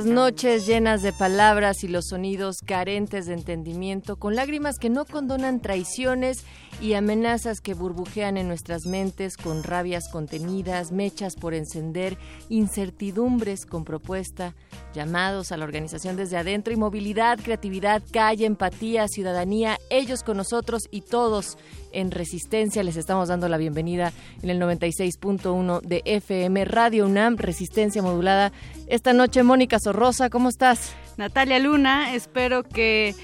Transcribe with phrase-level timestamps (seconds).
[0.00, 5.60] Noches llenas de palabras y los sonidos carentes de entendimiento, con lágrimas que no condonan
[5.60, 6.46] traiciones
[6.80, 12.16] y amenazas que burbujean en nuestras mentes, con rabias contenidas, mechas por encender,
[12.48, 14.54] incertidumbres con propuesta,
[14.94, 20.88] llamados a la organización desde adentro y movilidad, creatividad, calle, empatía, ciudadanía, ellos con nosotros
[20.90, 21.58] y todos
[21.92, 22.82] en Resistencia.
[22.82, 24.12] Les estamos dando la bienvenida
[24.42, 28.52] en el 96.1 de FM Radio UNAM, Resistencia Modulada.
[28.86, 30.94] Esta noche, Mónica Sorrosa, ¿cómo estás?
[31.16, 33.14] Natalia Luna, espero que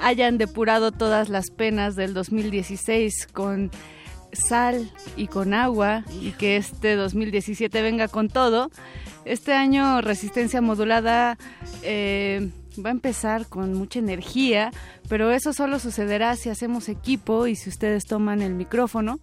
[0.00, 3.70] hayan depurado todas las penas del 2016 con
[4.32, 8.70] sal y con agua y que este 2017 venga con todo.
[9.24, 11.38] Este año Resistencia Modulada
[11.82, 12.50] eh,
[12.84, 14.70] va a empezar con mucha energía,
[15.08, 19.20] pero eso solo sucederá si hacemos equipo y si ustedes toman el micrófono.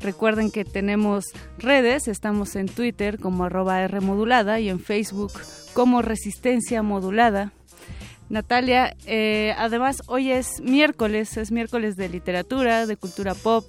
[0.00, 1.24] Recuerden que tenemos
[1.58, 5.32] redes, estamos en Twitter como arroba R modulada y en Facebook
[5.72, 7.52] como Resistencia Modulada.
[8.28, 13.64] Natalia, eh, además hoy es miércoles, es miércoles de literatura, de cultura pop,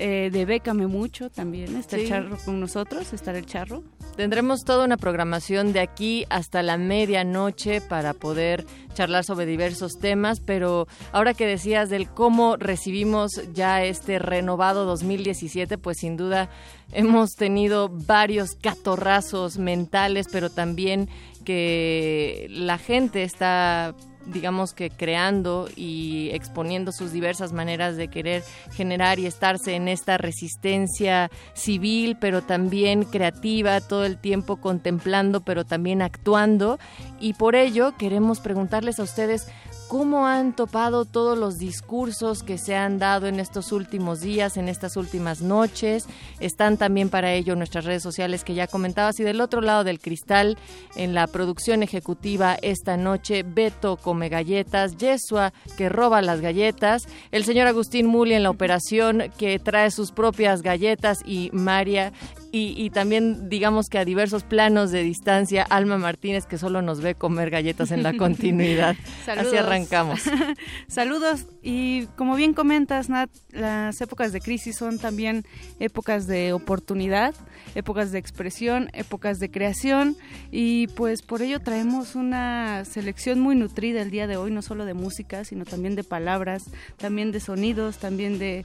[0.00, 1.76] eh, de Bécame Mucho también.
[1.76, 3.82] Está el charro con nosotros, estará el charro.
[4.16, 10.40] Tendremos toda una programación de aquí hasta la medianoche para poder charlar sobre diversos temas,
[10.40, 16.48] pero ahora que decías del cómo recibimos ya este renovado 2017, pues sin duda
[16.92, 21.10] hemos tenido varios catorrazos mentales, pero también
[21.44, 23.94] que la gente está
[24.26, 28.42] digamos que creando y exponiendo sus diversas maneras de querer
[28.72, 35.64] generar y estarse en esta resistencia civil, pero también creativa, todo el tiempo contemplando, pero
[35.64, 36.78] también actuando.
[37.18, 39.46] Y por ello queremos preguntarles a ustedes
[39.90, 44.68] cómo han topado todos los discursos que se han dado en estos últimos días, en
[44.68, 46.06] estas últimas noches.
[46.38, 49.18] Están también para ello nuestras redes sociales que ya comentabas.
[49.18, 50.56] Y del otro lado del cristal,
[50.94, 57.44] en la producción ejecutiva esta noche, Beto come galletas, Yesua que roba las galletas, el
[57.44, 62.12] señor Agustín Muli en la operación que trae sus propias galletas y María
[62.52, 67.14] y, también digamos que a diversos planos de distancia, Alma Martínez que solo nos ve
[67.14, 68.96] comer galletas en la continuidad.
[69.26, 70.20] Así arrancamos.
[70.88, 75.44] Saludos y como bien comentas, Nat, las épocas de crisis son también
[75.78, 77.34] épocas de oportunidad,
[77.74, 80.16] épocas de expresión, épocas de creación
[80.50, 84.84] y pues por ello traemos una selección muy nutrida el día de hoy, no solo
[84.84, 86.64] de música, sino también de palabras,
[86.96, 88.64] también de sonidos, también de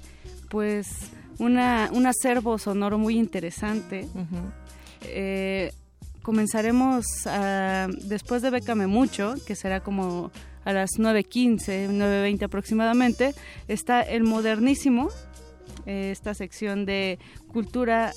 [0.49, 4.07] pues una, un acervo sonoro muy interesante.
[5.01, 5.71] Eh,
[6.21, 7.05] comenzaremos
[8.03, 10.31] después de Bécame Mucho, que será como
[10.65, 13.35] a las 9.15, 9.20 aproximadamente,
[13.67, 15.09] está el modernísimo,
[15.85, 18.11] eh, esta sección de cultura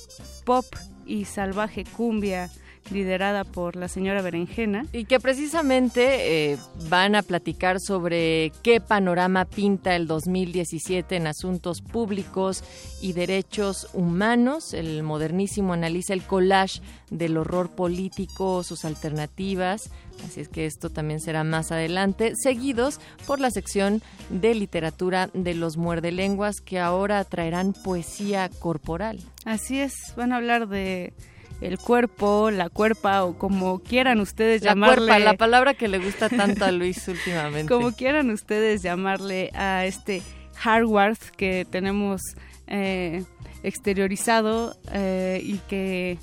[0.45, 0.65] pop
[1.05, 2.49] y salvaje cumbia
[2.91, 4.85] liderada por la señora Berenjena.
[4.91, 6.57] Y que precisamente eh,
[6.89, 12.63] van a platicar sobre qué panorama pinta el 2017 en asuntos públicos
[13.01, 14.73] y derechos humanos.
[14.73, 19.89] El modernísimo analiza el collage del horror político, sus alternativas.
[20.25, 25.53] Así es que esto también será más adelante, seguidos por la sección de literatura de
[25.53, 29.19] los muerdelenguas que ahora traerán poesía corporal.
[29.45, 31.13] Así es, van a hablar de
[31.61, 35.07] el cuerpo, la cuerpa o como quieran ustedes la llamarle.
[35.07, 37.67] Cuerpa, la palabra que le gusta tanto a Luis últimamente.
[37.73, 40.21] Como quieran ustedes llamarle a este
[40.55, 42.21] hardware que tenemos
[42.67, 43.23] eh,
[43.63, 46.17] exteriorizado eh, y que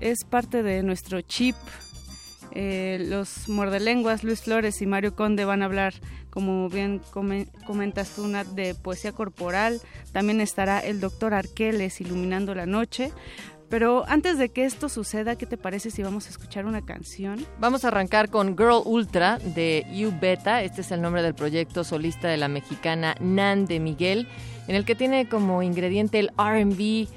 [0.00, 1.56] es parte de nuestro chip.
[2.52, 5.94] Eh, los mordelenguas Luis Flores y Mario Conde van a hablar,
[6.30, 7.00] como bien
[7.66, 9.80] comentas tú, Nat, de poesía corporal.
[10.12, 13.12] También estará el doctor Arqueles iluminando la noche
[13.68, 17.44] Pero antes de que esto suceda, ¿qué te parece si vamos a escuchar una canción?
[17.60, 20.62] Vamos a arrancar con Girl Ultra de U Beta.
[20.62, 24.26] Este es el nombre del proyecto solista de la mexicana Nan de Miguel,
[24.68, 27.08] en el que tiene como ingrediente el RB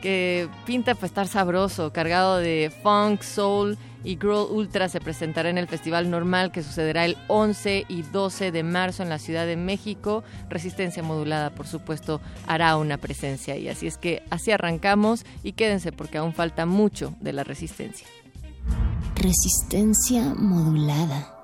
[0.00, 5.58] que pinta para estar sabroso, cargado de funk, soul y Girl Ultra se presentará en
[5.58, 9.56] el Festival Normal que sucederá el 11 y 12 de marzo en la Ciudad de
[9.56, 10.24] México.
[10.48, 15.92] Resistencia modulada, por supuesto, hará una presencia y así es que así arrancamos y quédense
[15.92, 18.06] porque aún falta mucho de la resistencia.
[19.16, 21.39] Resistencia modulada.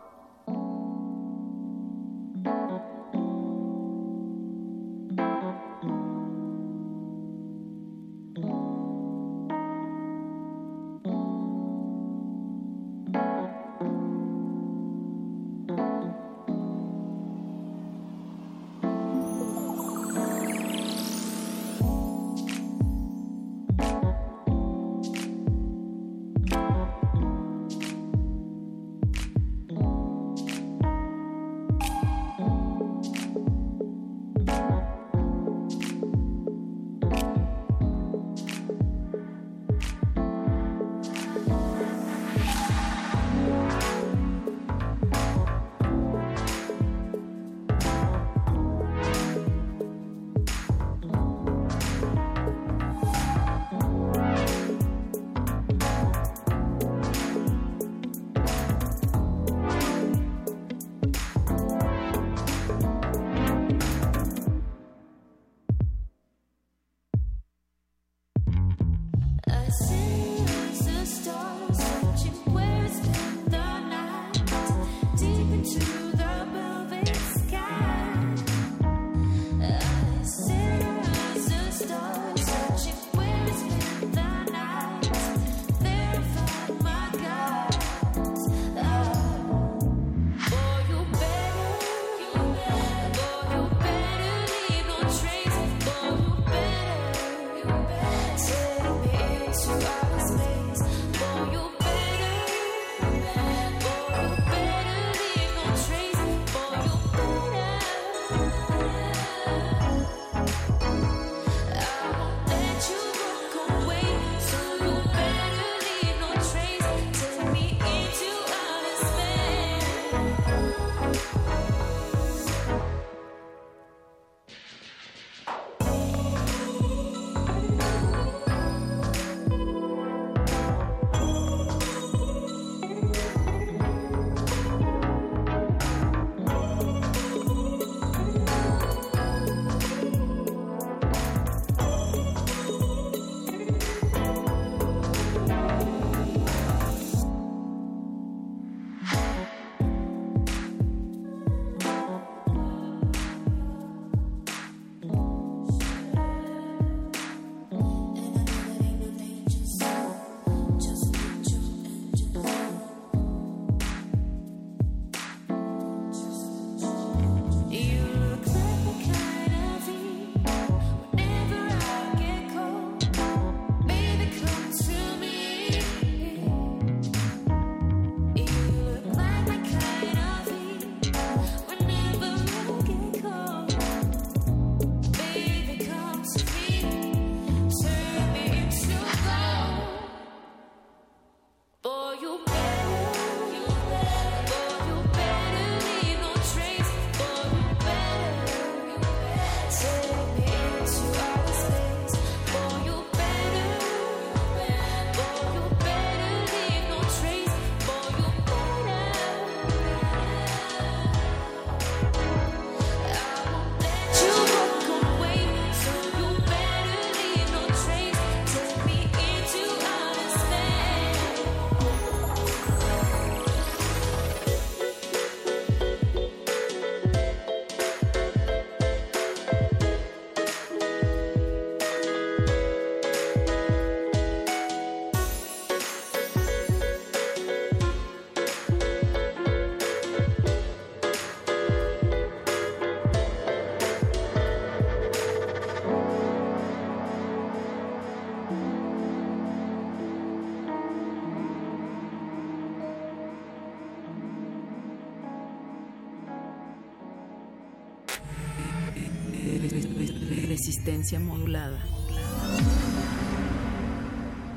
[261.14, 261.78] Modulada.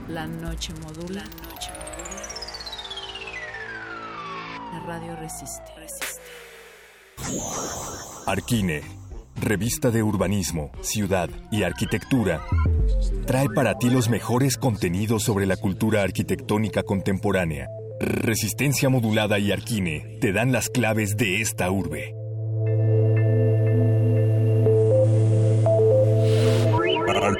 [0.07, 1.21] La noche modula.
[1.21, 2.29] La noche modula.
[4.73, 5.71] La radio resiste.
[5.77, 6.21] Resiste.
[8.25, 8.81] Arquine,
[9.39, 12.41] revista de urbanismo, ciudad y arquitectura,
[13.27, 17.67] trae para ti los mejores contenidos sobre la cultura arquitectónica contemporánea.
[17.99, 22.18] Resistencia modulada y Arquine te dan las claves de esta urbe.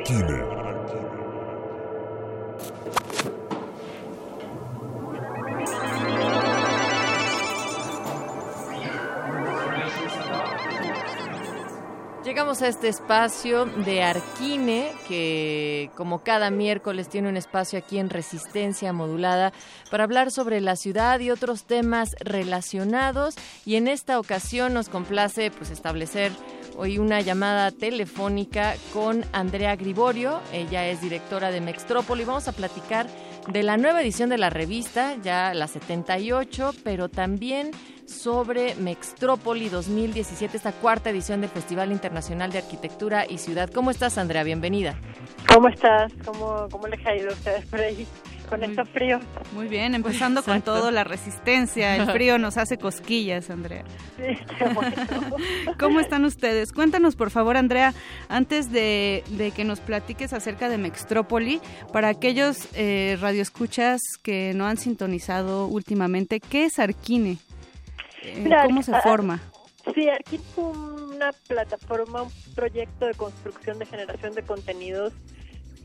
[0.09, 0.59] Arquine.
[12.25, 18.09] Llegamos a este espacio de Arquine, que como cada miércoles tiene un espacio aquí en
[18.09, 19.53] Resistencia Modulada
[19.91, 23.35] para hablar sobre la ciudad y otros temas relacionados.
[23.65, 26.31] Y en esta ocasión nos complace pues establecer
[26.79, 30.39] hoy una llamada telefónica con Andrea Griborio.
[30.53, 32.24] Ella es directora de Mextrópoli.
[32.24, 33.05] Vamos a platicar
[33.50, 37.71] de la nueva edición de la revista, ya la 78, pero también
[38.05, 43.69] sobre Mextrópoli 2017, esta cuarta edición del Festival Internacional de Arquitectura y Ciudad.
[43.69, 44.43] ¿Cómo estás, Andrea?
[44.43, 44.98] Bienvenida.
[45.53, 46.13] ¿Cómo estás?
[46.25, 48.07] ¿Cómo, cómo les ha ido a ustedes por ahí?
[48.49, 49.21] Con estos fríos.
[49.53, 53.83] Muy bien, empezando con todo, la resistencia, el frío nos hace cosquillas, Andrea.
[54.17, 54.37] Sí.
[55.79, 56.71] ¿Cómo están ustedes?
[56.71, 57.93] Cuéntanos, por favor, Andrea,
[58.27, 61.61] antes de, de que nos platiques acerca de Mextrópoli,
[61.93, 67.37] para aquellos eh, radioescuchas que no han sintonizado últimamente, ¿qué es Arquine?
[68.23, 69.39] Eh, Mira, ¿Cómo se ah, forma?
[69.93, 75.13] Sí, aquí fue una plataforma, un proyecto de construcción de generación de contenidos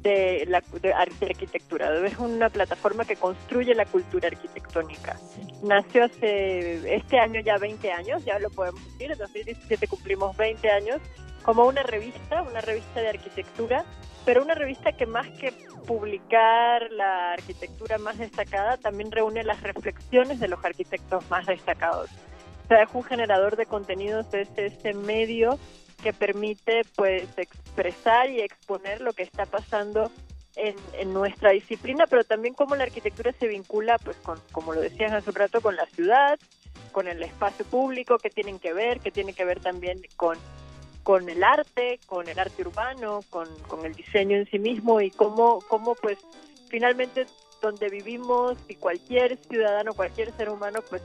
[0.05, 1.93] de la de ar- de arquitectura.
[2.07, 5.19] Es una plataforma que construye la cultura arquitectónica.
[5.65, 10.71] Nació hace este año ya 20 años, ya lo podemos decir, en 2017 cumplimos 20
[10.71, 11.01] años,
[11.43, 13.85] como una revista, una revista de arquitectura,
[14.25, 15.53] pero una revista que más que
[15.87, 22.11] publicar la arquitectura más destacada, también reúne las reflexiones de los arquitectos más destacados.
[22.65, 25.59] O sea, es un generador de contenidos, es ese medio
[26.05, 30.11] que permite pues expresar y exponer lo que está pasando
[30.55, 34.83] en, en nuestra disciplina, pero también cómo la arquitectura se vincula, pues con, como lo
[34.83, 36.39] decían hace un rato, con la ciudad,
[36.93, 40.37] con el espacio público, que tienen que ver, que tiene que ver también con,
[41.03, 45.11] con el arte, con el arte urbano, con, con el diseño en sí mismo y
[45.11, 46.19] cómo, cómo pues
[46.69, 47.25] finalmente
[47.63, 51.01] donde vivimos y cualquier ciudadano, cualquier ser humano, pues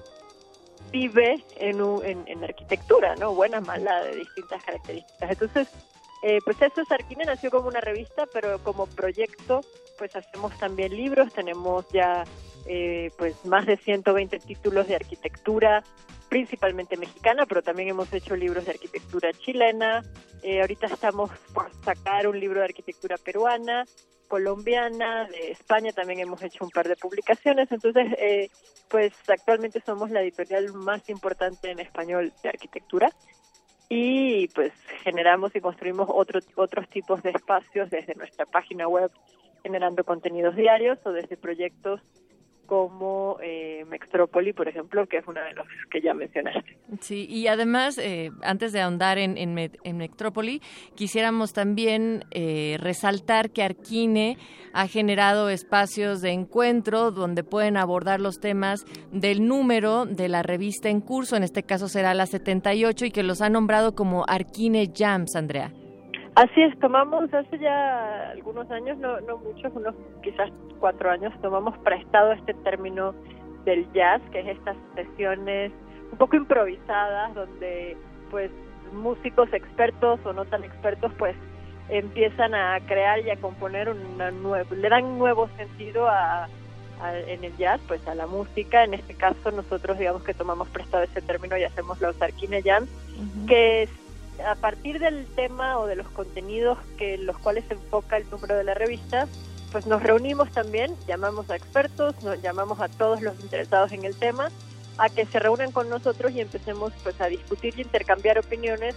[0.92, 3.34] vive en, un- en, arquitectura, ¿no?
[3.34, 5.32] Buena, mala, de distintas características.
[5.32, 5.68] Entonces,
[6.24, 9.62] eh, pues eso es Arquine, nació como una revista, pero como proyecto,
[9.98, 12.24] pues hacemos también libros, tenemos ya
[12.66, 15.84] eh, pues más de 120 títulos de arquitectura,
[16.28, 20.04] principalmente mexicana, pero también hemos hecho libros de arquitectura chilena,
[20.44, 23.86] eh, ahorita estamos por sacar un libro de arquitectura peruana,
[24.30, 28.50] colombiana, de España también hemos hecho un par de publicaciones, entonces eh,
[28.90, 33.10] pues actualmente somos la editorial más importante en español de arquitectura
[33.90, 34.72] y pues
[35.04, 39.12] generamos y construimos otro, otros tipos de espacios desde nuestra página web
[39.64, 42.00] generando contenidos diarios o desde proyectos
[42.70, 46.78] como eh, Mextrópoli, por ejemplo, que es uno de los que ya mencionaste.
[47.02, 50.62] Sí, y además, eh, antes de ahondar en, en, en Metrópoli,
[50.94, 54.38] quisiéramos también eh, resaltar que Arquine
[54.72, 60.90] ha generado espacios de encuentro donde pueden abordar los temas del número de la revista
[60.90, 64.92] en curso, en este caso será la 78, y que los ha nombrado como Arquine
[64.96, 65.74] Jams, Andrea.
[66.36, 69.94] Así es, tomamos hace ya algunos años, no, no muchos, unos
[70.24, 73.14] quizás cuatro años, tomamos prestado este término
[73.66, 75.72] del jazz, que es estas sesiones
[76.12, 77.98] un poco improvisadas, donde
[78.32, 78.52] pues
[78.94, 81.36] músicos expertos o no tan expertos pues
[81.90, 86.48] empiezan a crear y a componer una nueva, le dan nuevo sentido a,
[87.02, 88.84] a- en el jazz, pues a la música.
[88.84, 92.90] En este caso nosotros digamos que tomamos prestado ese término y hacemos los Arquine Jams,
[93.48, 93.90] que es
[94.46, 98.56] a partir del tema o de los contenidos que los cuales se enfoca el número
[98.56, 99.28] de la revista,
[99.72, 104.16] pues nos reunimos también, llamamos a expertos, nos llamamos a todos los interesados en el
[104.16, 104.50] tema,
[104.98, 108.96] a que se reúnan con nosotros y empecemos pues a discutir y intercambiar opiniones,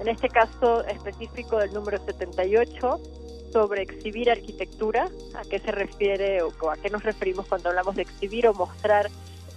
[0.00, 3.00] en este caso específico del número 78
[3.52, 7.94] sobre exhibir arquitectura, a qué se refiere o, o a qué nos referimos cuando hablamos
[7.94, 9.10] de exhibir o mostrar,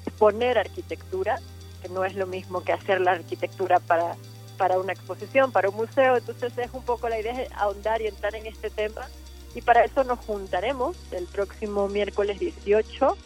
[0.06, 1.40] exponer arquitectura,
[1.82, 4.16] que no es lo mismo que hacer la arquitectura para
[4.58, 6.18] para una exposición, para un museo.
[6.18, 9.08] Entonces es un poco la idea de ahondar y entrar en este tema.
[9.56, 13.18] Y para eso nos juntaremos el próximo miércoles 18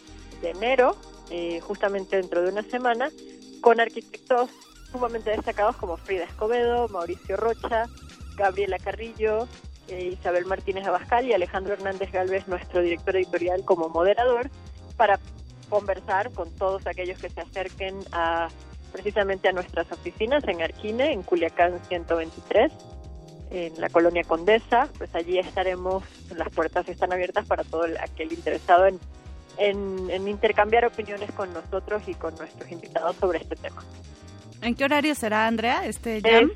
[0.42, 0.96] de enero,
[1.30, 3.10] eh, justamente dentro de una semana,
[3.62, 4.50] con arquitectos
[4.92, 7.86] sumamente destacados como Frida Escobedo, Mauricio Rocha,
[8.36, 9.48] Gabriela Carrillo,
[9.88, 14.50] eh, Isabel Martínez Abascal y Alejandro Hernández Galvez, nuestro director editorial, como moderador,
[14.98, 15.20] para
[15.70, 18.50] conversar con todos aquellos que se acerquen a
[18.92, 22.72] precisamente a nuestras oficinas en Arquine, en Culiacán 123,
[23.52, 24.88] en la colonia Condesa.
[24.98, 26.04] Pues allí estaremos,
[26.36, 29.00] las puertas están abiertas para todo aquel interesado en,
[29.58, 33.84] en, intercambiar opiniones con nosotros y con nuestros invitados sobre este tema.
[34.62, 36.52] ¿En qué horario será, Andrea, este jam?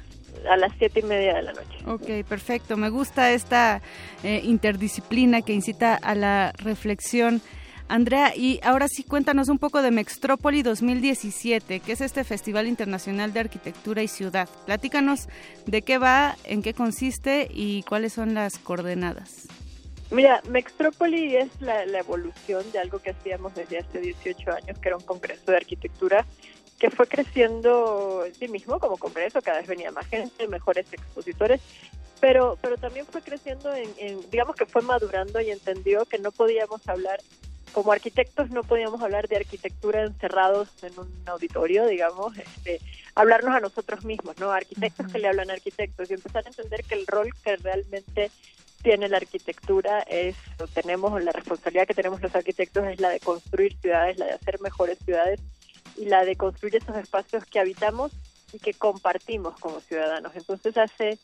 [0.49, 1.77] a las siete y media de la noche.
[1.85, 2.77] Ok, perfecto.
[2.77, 3.81] Me gusta esta
[4.23, 7.41] eh, interdisciplina que incita a la reflexión.
[7.87, 13.31] Andrea, y ahora sí cuéntanos un poco de Mextrópoli 2017, que es este Festival Internacional
[13.31, 14.49] de Arquitectura y Ciudad.
[14.65, 15.27] Platícanos
[15.67, 19.47] de qué va, en qué consiste y cuáles son las coordenadas.
[20.09, 24.97] Mira, Mextrópoli es la, evolución de algo que hacíamos desde hace 18 años, que era
[24.97, 26.25] un congreso de arquitectura
[26.79, 31.61] que fue creciendo en sí mismo como congreso, cada vez venía más gente, mejores expositores,
[32.19, 33.89] pero, pero también fue creciendo en,
[34.29, 37.19] digamos que fue madurando y entendió que no podíamos hablar
[37.75, 42.79] como arquitectos no podíamos hablar de arquitectura encerrados en un auditorio, digamos, este,
[43.15, 44.49] hablarnos a nosotros mismos, ¿no?
[44.49, 48.31] Arquitectos que le hablan a arquitectos y empezar a entender que el rol que realmente
[48.81, 53.19] tiene la arquitectura es, o tenemos, la responsabilidad que tenemos los arquitectos es la de
[53.19, 55.41] construir ciudades, la de hacer mejores ciudades
[55.97, 58.13] y la de construir esos espacios que habitamos
[58.53, 60.31] y que compartimos como ciudadanos.
[60.37, 61.19] Entonces hace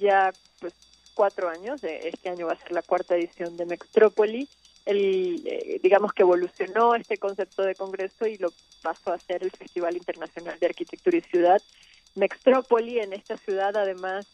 [0.00, 0.74] ya pues
[1.14, 4.48] cuatro años, este año va a ser la cuarta edición de Mextrópoli,
[4.86, 9.50] el, eh, digamos que evolucionó este concepto de congreso y lo pasó a ser el
[9.50, 11.62] Festival Internacional de Arquitectura y Ciudad.
[12.14, 14.26] Mextrópoli, en esta ciudad, además,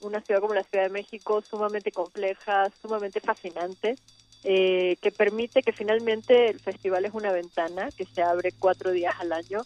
[0.00, 3.96] una ciudad como la Ciudad de México, sumamente compleja, sumamente fascinante,
[4.44, 9.14] eh, que permite que finalmente el festival es una ventana que se abre cuatro días
[9.18, 9.60] al año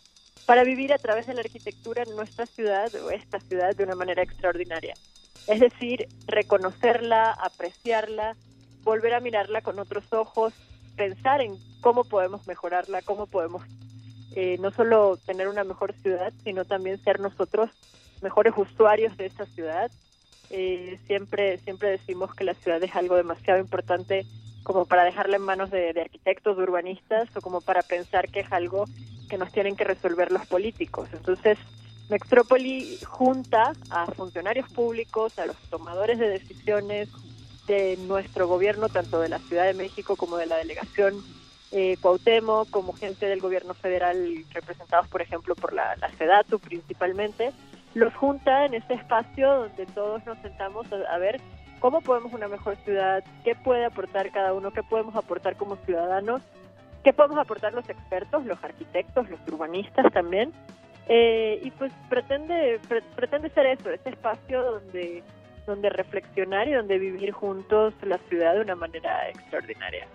[0.47, 3.95] para vivir a través de la arquitectura en nuestra ciudad o esta ciudad de una
[3.95, 4.95] manera extraordinaria.
[5.47, 8.37] Es decir, reconocerla, apreciarla,
[8.85, 10.53] volver a mirarla con otros ojos,
[10.97, 13.63] pensar en cómo podemos mejorarla, cómo podemos
[14.37, 17.71] eh, no solo tener una mejor ciudad, sino también ser nosotros
[18.23, 19.91] mejores usuarios de esta ciudad.
[20.51, 24.27] Eh, siempre, siempre decimos que la ciudad es algo demasiado importante
[24.63, 28.41] como para dejarla en manos de, de arquitectos, de urbanistas, o como para pensar que
[28.41, 28.87] es algo
[29.29, 31.09] que nos tienen que resolver los políticos.
[31.13, 31.59] Entonces,
[32.09, 37.09] Mextrópoli junta a funcionarios públicos, a los tomadores de decisiones,
[37.67, 41.15] de nuestro gobierno, tanto de la Ciudad de México como de la delegación
[41.73, 47.53] eh, Cuauhtémoc, como gente del gobierno federal representados, por ejemplo, por la, la SEDATU principalmente,
[47.95, 51.41] los junta en este espacio donde todos nos sentamos a, ver
[51.81, 56.43] cómo podemos una mejor ciudad, qué puede aportar cada uno, qué podemos aportar como ciudadanos,
[57.03, 60.53] qué podemos aportar los expertos, los arquitectos, los urbanistas también.
[61.07, 62.81] Eh, y pues pretende,
[63.15, 65.23] pretende ser eso, ese espacio donde
[65.67, 70.07] donde reflexionar y donde vivir juntos la ciudad de una manera extraordinaria.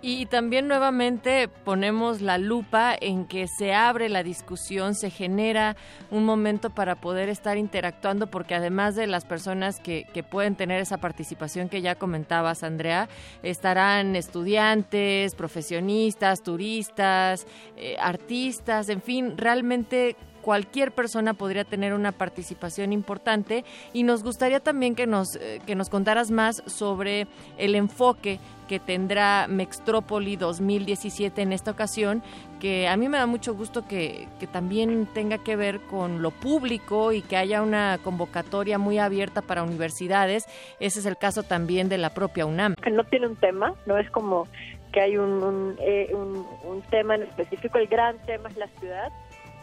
[0.00, 5.76] Y también nuevamente ponemos la lupa en que se abre la discusión, se genera
[6.12, 10.80] un momento para poder estar interactuando, porque además de las personas que, que pueden tener
[10.80, 13.08] esa participación que ya comentabas, Andrea,
[13.42, 22.92] estarán estudiantes, profesionistas, turistas, eh, artistas, en fin, realmente cualquier persona podría tener una participación
[22.92, 28.38] importante y nos gustaría también que nos, eh, que nos contaras más sobre el enfoque
[28.68, 32.22] que tendrá Mextrópoli 2017 en esta ocasión,
[32.60, 36.30] que a mí me da mucho gusto que, que, también tenga que ver con lo
[36.30, 40.44] público y que haya una convocatoria muy abierta para universidades.
[40.78, 42.74] Ese es el caso también de la propia UNAM.
[42.74, 44.46] Que no tiene un tema, no es como
[44.92, 48.68] que hay un, un, eh, un, un tema en específico, el gran tema es la
[48.78, 49.10] ciudad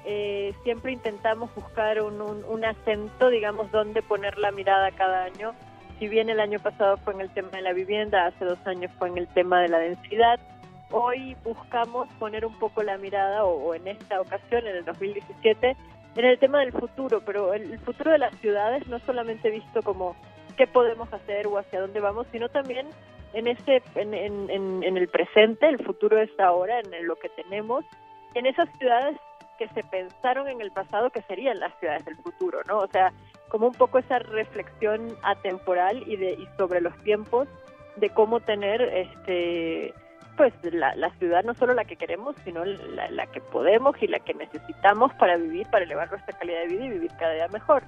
[0.05, 5.53] eh, siempre intentamos buscar un, un, acento, digamos, donde poner la mirada cada año.
[5.97, 8.91] Si bien el año pasado fue en el tema de la vivienda, hace dos años
[8.99, 10.39] fue en el tema de la densidad,
[10.91, 15.75] hoy buscamos poner un poco la mirada, o, en esta ocasión, en el 2017,
[16.15, 20.15] en el tema del futuro, pero el, futuro de las ciudades no solamente visto como
[20.55, 22.87] qué podemos hacer o hacia dónde vamos, sino también
[23.33, 27.83] en ese en, en, en el presente, el futuro es ahora, en lo que tenemos,
[28.35, 29.17] en esas ciudades
[29.57, 32.79] que se pensaron en el pasado que serían las ciudades del futuro, ¿no?
[32.79, 33.11] O sea,
[33.49, 37.47] como un poco esa reflexión atemporal y de y sobre los tiempos
[37.95, 39.93] de cómo tener este
[40.35, 44.07] pues la, la ciudad no solo la que queremos sino la, la, que podemos y
[44.07, 47.47] la que necesitamos para vivir para elevar nuestra calidad de vida y vivir cada día
[47.47, 47.83] mejor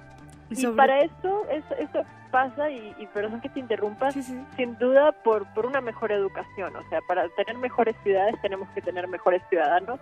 [0.50, 5.66] y, para eso, eso, pasa, y, y, perdón que te interrumpa, sin duda por, por
[5.66, 6.74] una mejor educación.
[6.76, 10.00] O sea, para tener mejores ciudades tenemos que tener mejores ciudadanos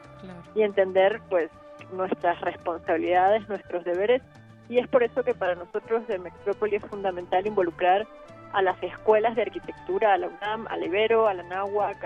[0.54, 1.50] y entender pues
[1.92, 4.22] nuestras responsabilidades, nuestros deberes.
[4.68, 8.06] Y es por eso que para nosotros de Metrópoli es fundamental involucrar
[8.52, 12.04] a las escuelas de arquitectura, a la UNAM, a la Ibero, a la NAHUAC,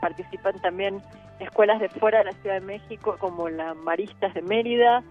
[0.00, 1.00] participan también
[1.40, 5.02] escuelas de fuera de la Ciudad de México como la Maristas de Mérida,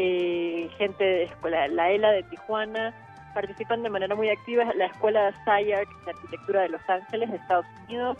[0.00, 2.94] eh, gente de escuela, la ELA de Tijuana,
[3.34, 8.16] participan de manera muy activa la Escuela SciArc de Arquitectura de Los Ángeles Estados Unidos,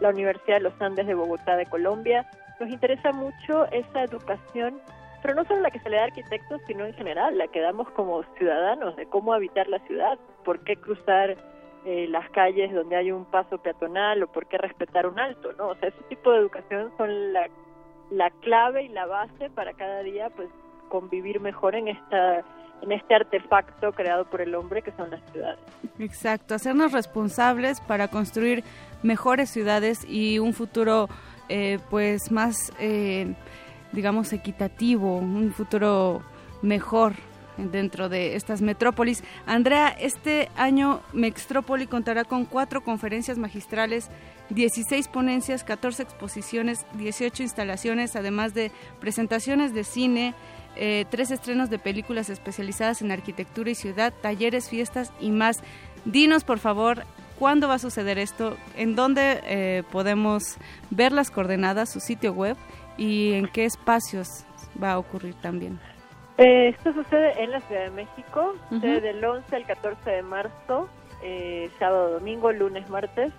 [0.00, 2.26] la Universidad de los Andes de Bogotá de Colombia.
[2.58, 4.80] Nos interesa mucho esa educación,
[5.20, 7.60] pero no solo la que se le da a arquitectos, sino en general, la que
[7.60, 11.36] damos como ciudadanos de cómo habitar la ciudad, por qué cruzar
[11.84, 15.68] eh, las calles donde hay un paso peatonal o por qué respetar un alto, ¿no?
[15.68, 20.30] O sea, ese tipo de educación son la clave y la base para cada día,
[20.30, 20.48] pues,
[20.88, 22.44] convivir mejor en esta
[22.80, 25.58] en este artefacto creado por el hombre que son las ciudades.
[25.98, 28.62] Exacto, hacernos responsables para construir
[29.02, 31.08] mejores ciudades y un futuro
[31.48, 33.34] eh, pues más eh,
[33.92, 36.22] digamos equitativo, un futuro
[36.62, 37.14] mejor
[37.56, 39.24] dentro de estas metrópolis.
[39.46, 44.10] Andrea, este año Mextrópoli contará con cuatro conferencias magistrales,
[44.50, 48.70] 16 ponencias, 14 exposiciones, 18 instalaciones, además de
[49.00, 50.34] presentaciones de cine,
[50.76, 55.62] eh, tres estrenos de películas especializadas en arquitectura y ciudad, talleres, fiestas y más.
[56.04, 57.04] Dinos, por favor,
[57.38, 60.58] cuándo va a suceder esto, en dónde eh, podemos
[60.90, 62.56] ver las coordenadas, su sitio web
[62.96, 64.44] y en qué espacios
[64.82, 65.78] va a ocurrir también.
[66.38, 70.88] Eh, esto sucede en la Ciudad de México, del 11 al 14 de marzo,
[71.20, 73.32] eh, sábado, domingo, lunes, martes,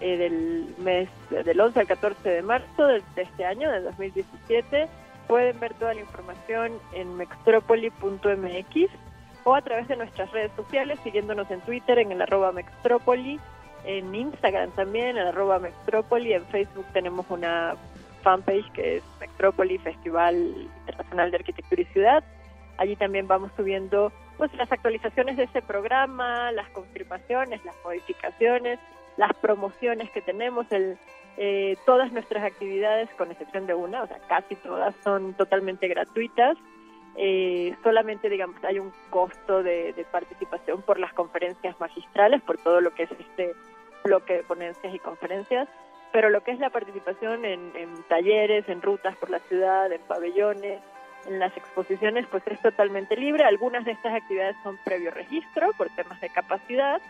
[0.00, 4.88] eh, del mes del 11 al 14 de marzo de, este año, de 2017.
[5.26, 8.90] Pueden ver toda la información en mextropoli.mx
[9.44, 13.38] o a través de nuestras redes sociales, siguiéndonos en Twitter en el arroba mextropoli,
[13.84, 17.76] en Instagram también, en el arroba mextropoli, en Facebook tenemos una
[18.22, 20.34] fanpage que es Metrópoli Festival
[20.80, 22.24] Internacional de Arquitectura y Ciudad.
[22.78, 28.80] Allí también vamos subiendo pues las actualizaciones de ese programa, las confirmaciones, las modificaciones,
[29.16, 30.98] las promociones que tenemos, el,
[31.36, 36.56] eh, todas nuestras actividades, con excepción de una, o sea, casi todas son totalmente gratuitas.
[37.16, 42.80] Eh, solamente, digamos, hay un costo de, de, participación por las conferencias magistrales, por todo
[42.80, 43.54] lo que es este
[44.04, 45.68] bloque de ponencias y conferencias,
[46.14, 47.72] pero lo que es la participación en,
[48.08, 50.80] talleres, en rutas por la ciudad, en pabellones,
[51.26, 53.42] en las exposiciones, pues es totalmente libre.
[53.42, 57.00] Algunas de estas actividades son previo registro por temas de capacidad,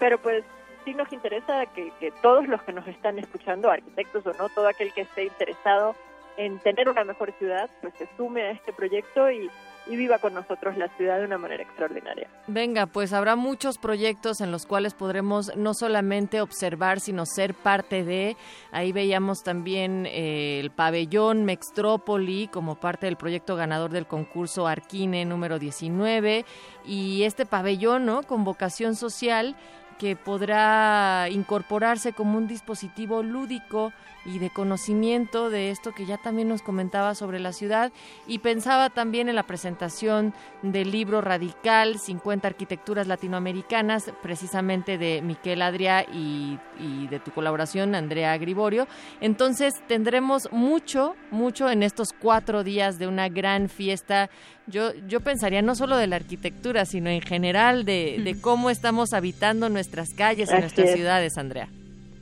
[0.00, 0.42] pero pues
[0.84, 4.68] sí nos interesa que, que todos los que nos están escuchando, arquitectos o no, todo
[4.68, 5.94] aquel que esté interesado
[6.36, 9.50] en tener una mejor ciudad, pues se sume a este proyecto y,
[9.86, 12.28] y viva con nosotros la ciudad de una manera extraordinaria.
[12.46, 18.04] Venga, pues habrá muchos proyectos en los cuales podremos no solamente observar, sino ser parte
[18.04, 18.36] de.
[18.70, 25.24] Ahí veíamos también eh, el pabellón Mextrópoli como parte del proyecto ganador del concurso Arquine
[25.24, 26.44] número 19
[26.86, 28.22] y este pabellón, ¿no?
[28.22, 29.56] Con vocación social
[30.02, 33.92] que podrá incorporarse como un dispositivo lúdico
[34.24, 37.92] y de conocimiento de esto que ya también nos comentaba sobre la ciudad
[38.26, 45.62] y pensaba también en la presentación del libro Radical 50 arquitecturas latinoamericanas precisamente de Miquel
[45.62, 48.86] Adria y, y de tu colaboración Andrea Griborio.
[49.20, 54.30] Entonces tendremos mucho mucho en estos cuatro días de una gran fiesta.
[54.66, 59.12] Yo, yo pensaría no solo de la arquitectura, sino en general de, de cómo estamos
[59.12, 61.68] habitando nuestras calles y nuestras ciudades, Andrea.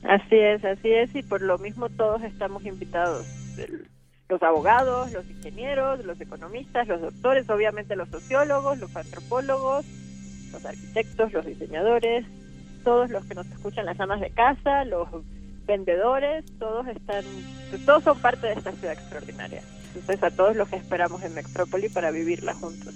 [0.03, 3.25] Así es, así es, y por lo mismo todos estamos invitados.
[4.29, 9.85] Los abogados, los ingenieros, los economistas, los doctores, obviamente los sociólogos, los antropólogos,
[10.51, 12.25] los arquitectos, los diseñadores,
[12.83, 15.07] todos los que nos escuchan, las amas de casa, los
[15.65, 17.23] vendedores, todos están,
[17.85, 19.61] todos son parte de esta ciudad extraordinaria.
[19.95, 22.93] Entonces a todos los que esperamos en Metrópoli para vivirla juntos.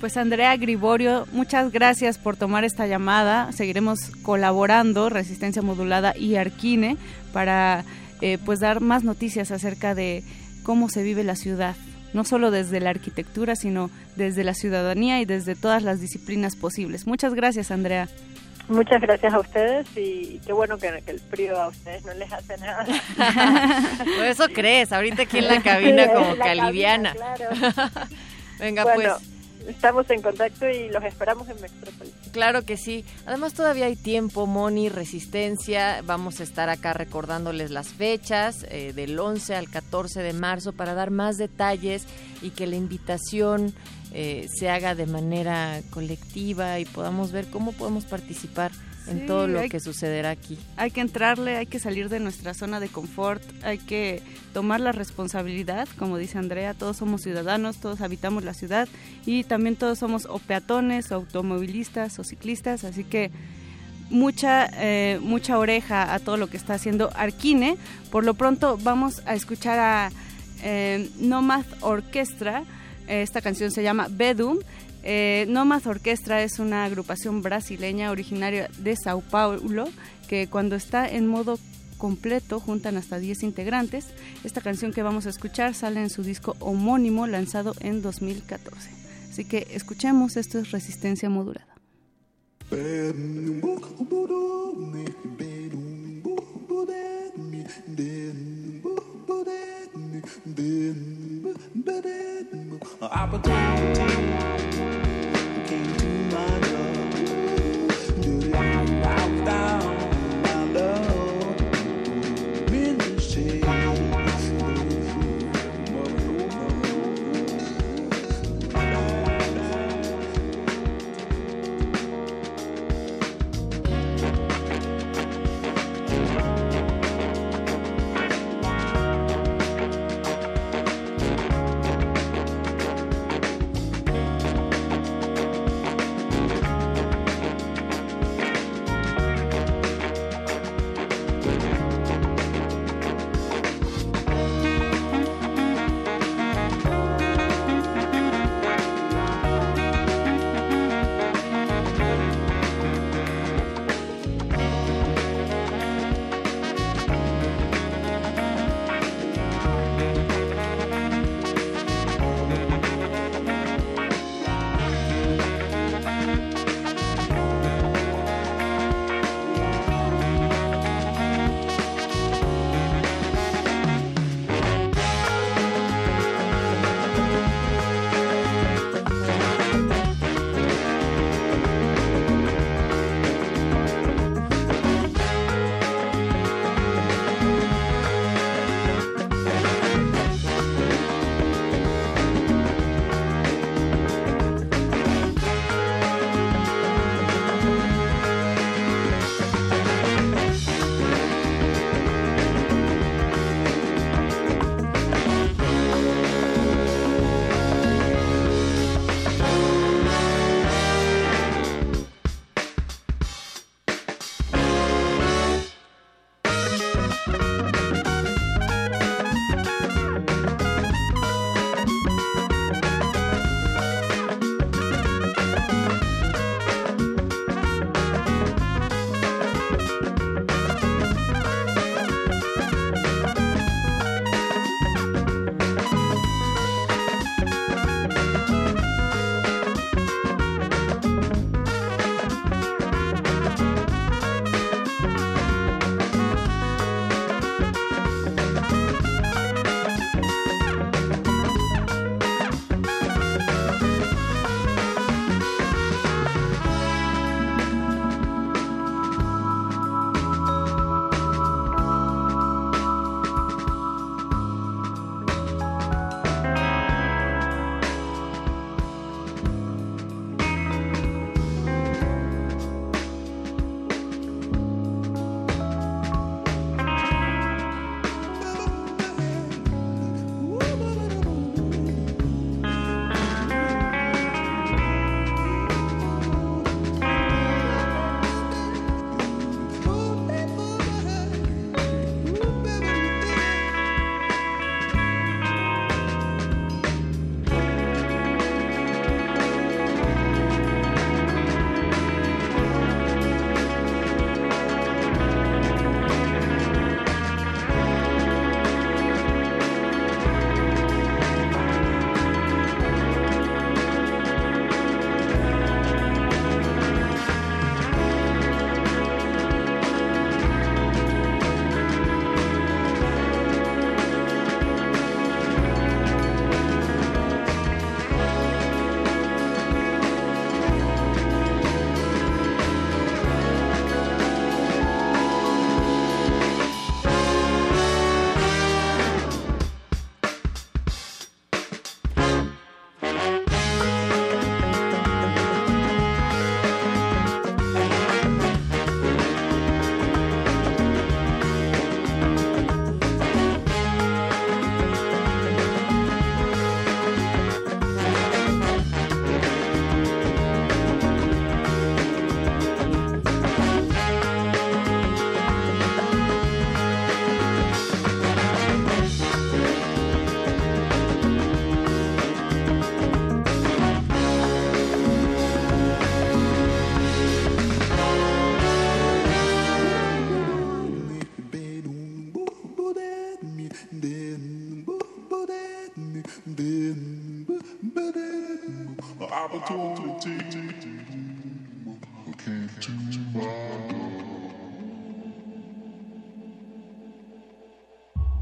[0.00, 3.52] Pues Andrea Griborio, muchas gracias por tomar esta llamada.
[3.52, 6.96] Seguiremos colaborando, Resistencia Modulada y Arquine,
[7.34, 7.84] para
[8.22, 10.24] eh, pues dar más noticias acerca de
[10.62, 11.76] cómo se vive la ciudad,
[12.14, 17.06] no solo desde la arquitectura, sino desde la ciudadanía y desde todas las disciplinas posibles.
[17.06, 18.08] Muchas gracias, Andrea.
[18.68, 22.56] Muchas gracias a ustedes y qué bueno que, el frío a ustedes no les hace
[22.56, 22.86] nada.
[24.16, 27.14] Por eso crees, ahorita aquí en la cabina como caliviana.
[28.58, 29.10] Venga, pues
[29.70, 32.12] estamos en contacto y los esperamos en Metrópolis.
[32.32, 33.04] Claro que sí.
[33.26, 36.02] Además todavía hay tiempo, Moni, resistencia.
[36.04, 40.94] Vamos a estar acá recordándoles las fechas eh, del 11 al 14 de marzo para
[40.94, 42.06] dar más detalles
[42.42, 43.74] y que la invitación
[44.12, 48.72] eh, se haga de manera colectiva y podamos ver cómo podemos participar
[49.10, 50.58] en todo lo que sucederá aquí.
[50.76, 54.22] Hay que entrarle, hay que salir de nuestra zona de confort, hay que
[54.54, 58.88] tomar la responsabilidad, como dice Andrea, todos somos ciudadanos, todos habitamos la ciudad
[59.26, 63.30] y también todos somos o peatones, o automovilistas o ciclistas, así que
[64.10, 67.76] mucha, eh, mucha oreja a todo lo que está haciendo Arquine.
[68.10, 70.10] Por lo pronto vamos a escuchar a
[70.62, 72.64] eh, Nomad Orquestra.
[73.06, 74.58] Esta canción se llama Bedum.
[75.02, 79.88] Eh, Nomad Orquestra es una agrupación brasileña originaria de Sao Paulo
[80.28, 81.58] que cuando está en modo
[82.00, 84.06] completo juntan hasta 10 integrantes.
[84.42, 88.90] Esta canción que vamos a escuchar sale en su disco homónimo lanzado en 2014.
[89.30, 91.76] Así que escuchemos, esto es Resistencia Modulada.
[103.02, 104.00] Opportunity
[105.66, 106.96] came to my door.
[109.44, 109.99] Down.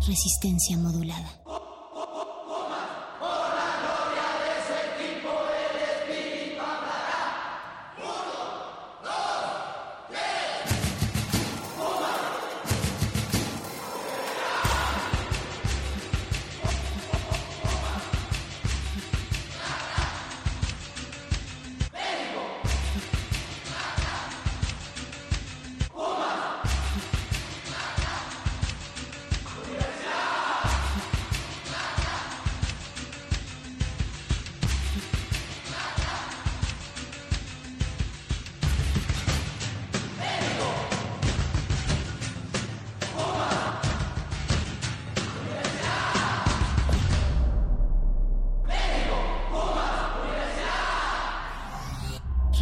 [0.09, 1.38] Resistencia modulada.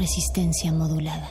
[0.06, 1.28] Resistencia modulada.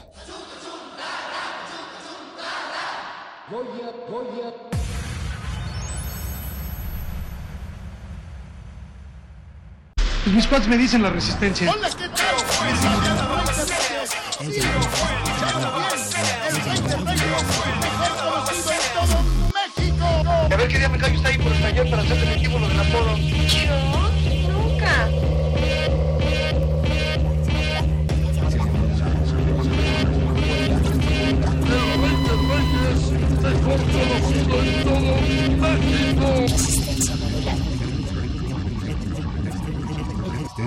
[10.24, 11.74] Pues mis cuates me dicen la resistencia.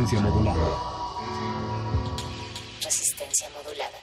[0.10, 0.67] Resistencia modulada.
[2.82, 4.00] Resistencia modulada.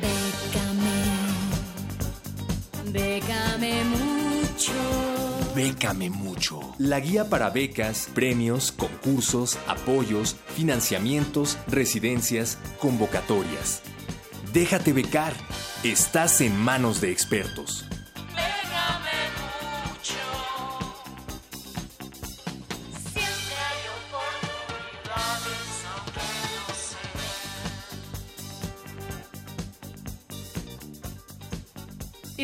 [0.00, 0.96] Bécame.
[2.92, 4.72] Bécame mucho.
[5.54, 6.60] Bécame mucho.
[6.78, 13.82] La guía para becas, premios, concursos, apoyos, financiamientos, residencias, convocatorias.
[14.54, 15.34] Déjate becar.
[15.84, 17.89] Estás en manos de expertos.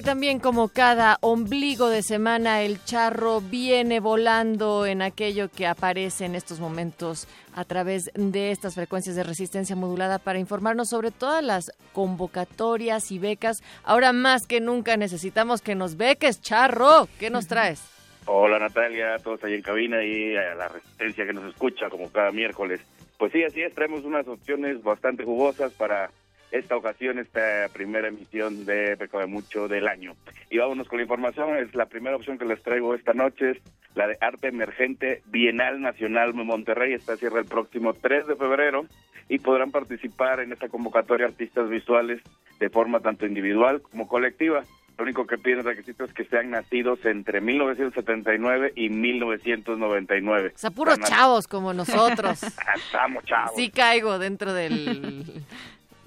[0.06, 6.36] También como cada ombligo de semana, el charro viene volando en aquello que aparece en
[6.36, 11.72] estos momentos a través de estas frecuencias de resistencia modulada para informarnos sobre todas las
[11.92, 13.64] convocatorias y becas.
[13.82, 17.08] Ahora más que nunca necesitamos que nos beques, charro.
[17.18, 17.82] ¿Qué nos traes?
[18.26, 22.12] Hola Natalia, a todos ahí en cabina y a la resistencia que nos escucha como
[22.12, 22.80] cada miércoles.
[23.18, 26.12] Pues sí, así es, traemos unas opciones bastante jugosas para
[26.50, 30.14] esta ocasión, esta primera emisión de Peco de Mucho del año.
[30.50, 33.58] Y vámonos con la información, es la primera opción que les traigo esta noche, es
[33.94, 38.86] la de Arte Emergente Bienal Nacional de Monterrey, esta cierra el próximo 3 de febrero
[39.28, 42.22] y podrán participar en esta convocatoria artistas visuales
[42.60, 44.62] de forma tanto individual como colectiva.
[44.98, 50.52] Lo único que piden requisitos es que sean nacidos entre 1979 y 1999.
[50.54, 52.42] O sea, puros chavos como nosotros.
[52.74, 53.52] Estamos chavos.
[53.56, 55.44] Sí caigo dentro del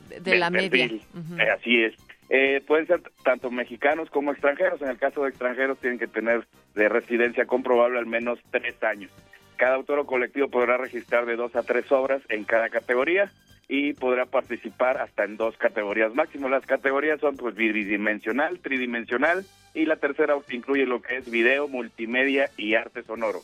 [0.09, 0.85] de, la media.
[0.85, 1.93] Eh, así es.
[2.29, 4.81] Eh, pueden ser tanto mexicanos como extranjeros.
[4.81, 6.45] En el caso de extranjeros tienen que tener
[6.75, 9.11] de residencia comprobable al menos tres años.
[9.57, 13.31] Cada autor o colectivo podrá registrar de dos a tres obras en cada categoría
[13.67, 16.49] y podrá participar hasta en dos categorías máximo.
[16.49, 22.49] Las categorías son pues bidimensional, tridimensional y la tercera incluye lo que es video, multimedia
[22.57, 23.41] y arte sonoro.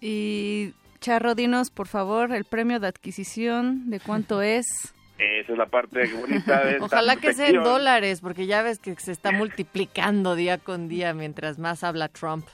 [0.00, 4.94] Y Charro, dinos por favor el premio de adquisición, de cuánto es.
[5.22, 8.78] Esa es la parte bonita de esta Ojalá que sea en dólares, porque ya ves
[8.78, 12.46] que se está multiplicando día con día mientras más habla Trump.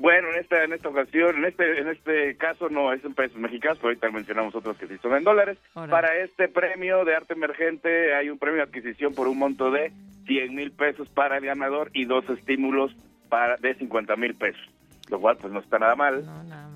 [0.00, 3.36] Bueno, en esta en esta ocasión, en este en este caso no es en pesos
[3.36, 5.58] mexicanos, pero ahorita mencionamos otros que sí son en dólares.
[5.74, 9.92] Para este premio de arte emergente hay un premio de adquisición por un monto de
[10.26, 12.96] 100 mil pesos para el ganador y dos estímulos
[13.28, 14.62] para de 50 mil pesos,
[15.10, 16.24] lo cual pues no está nada mal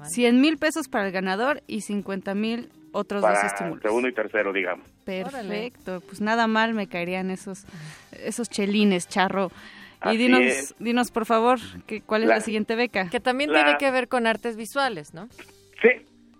[0.03, 3.81] 100 mil pesos para el ganador y 50 mil otros dos estímulos.
[3.81, 4.87] segundo y tercero, digamos.
[5.05, 7.65] Perfecto, pues nada mal me caerían esos
[8.13, 9.51] esos chelines, Charro.
[10.05, 10.75] Y Así dinos, es.
[10.79, 13.09] dinos por favor, que, ¿cuál es la, La- siguiente beca?
[13.11, 15.29] Que también La- tiene que ver con artes visuales, ¿no?
[15.81, 15.89] Sí,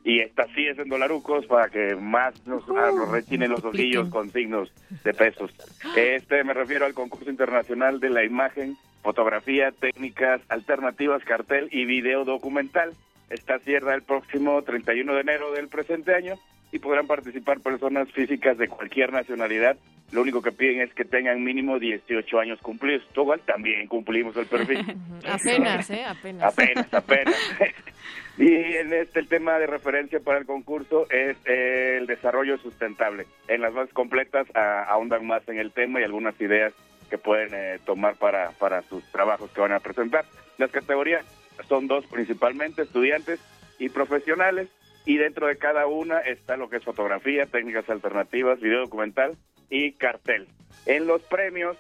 [0.05, 4.09] y esta sí es en dolarucos para que más nos, ah, nos rechinen los ojillos
[4.11, 4.71] con signos
[5.03, 5.51] de pesos.
[5.97, 12.25] Este me refiero al concurso internacional de la imagen, fotografía, técnicas alternativas, cartel y video
[12.27, 12.93] documental.
[13.35, 16.35] Esta cierra el próximo 31 de enero del presente año
[16.71, 19.77] y podrán participar personas físicas de cualquier nacionalidad.
[20.13, 23.03] Lo único que piden es que tengan mínimo 18 años cumplidos.
[23.17, 24.79] Igual también cumplimos el perfil.
[25.29, 26.05] apenas, ¿eh?
[26.05, 26.45] Apenas.
[26.45, 27.57] Apenas, apenas.
[28.39, 33.27] y en este el tema de referencia para el concurso es eh, el desarrollo sustentable.
[33.49, 36.73] En las más completas ah, ahondan más en el tema y algunas ideas
[37.11, 40.25] que pueden eh, tomar para, para sus trabajos que van a presentar.
[40.57, 41.27] Las categorías
[41.69, 43.41] son dos principalmente, estudiantes
[43.79, 44.69] y profesionales,
[45.07, 49.37] y dentro de cada una está lo que es fotografía, técnicas alternativas, video documental
[49.69, 50.47] y cartel.
[50.87, 51.77] En los premios,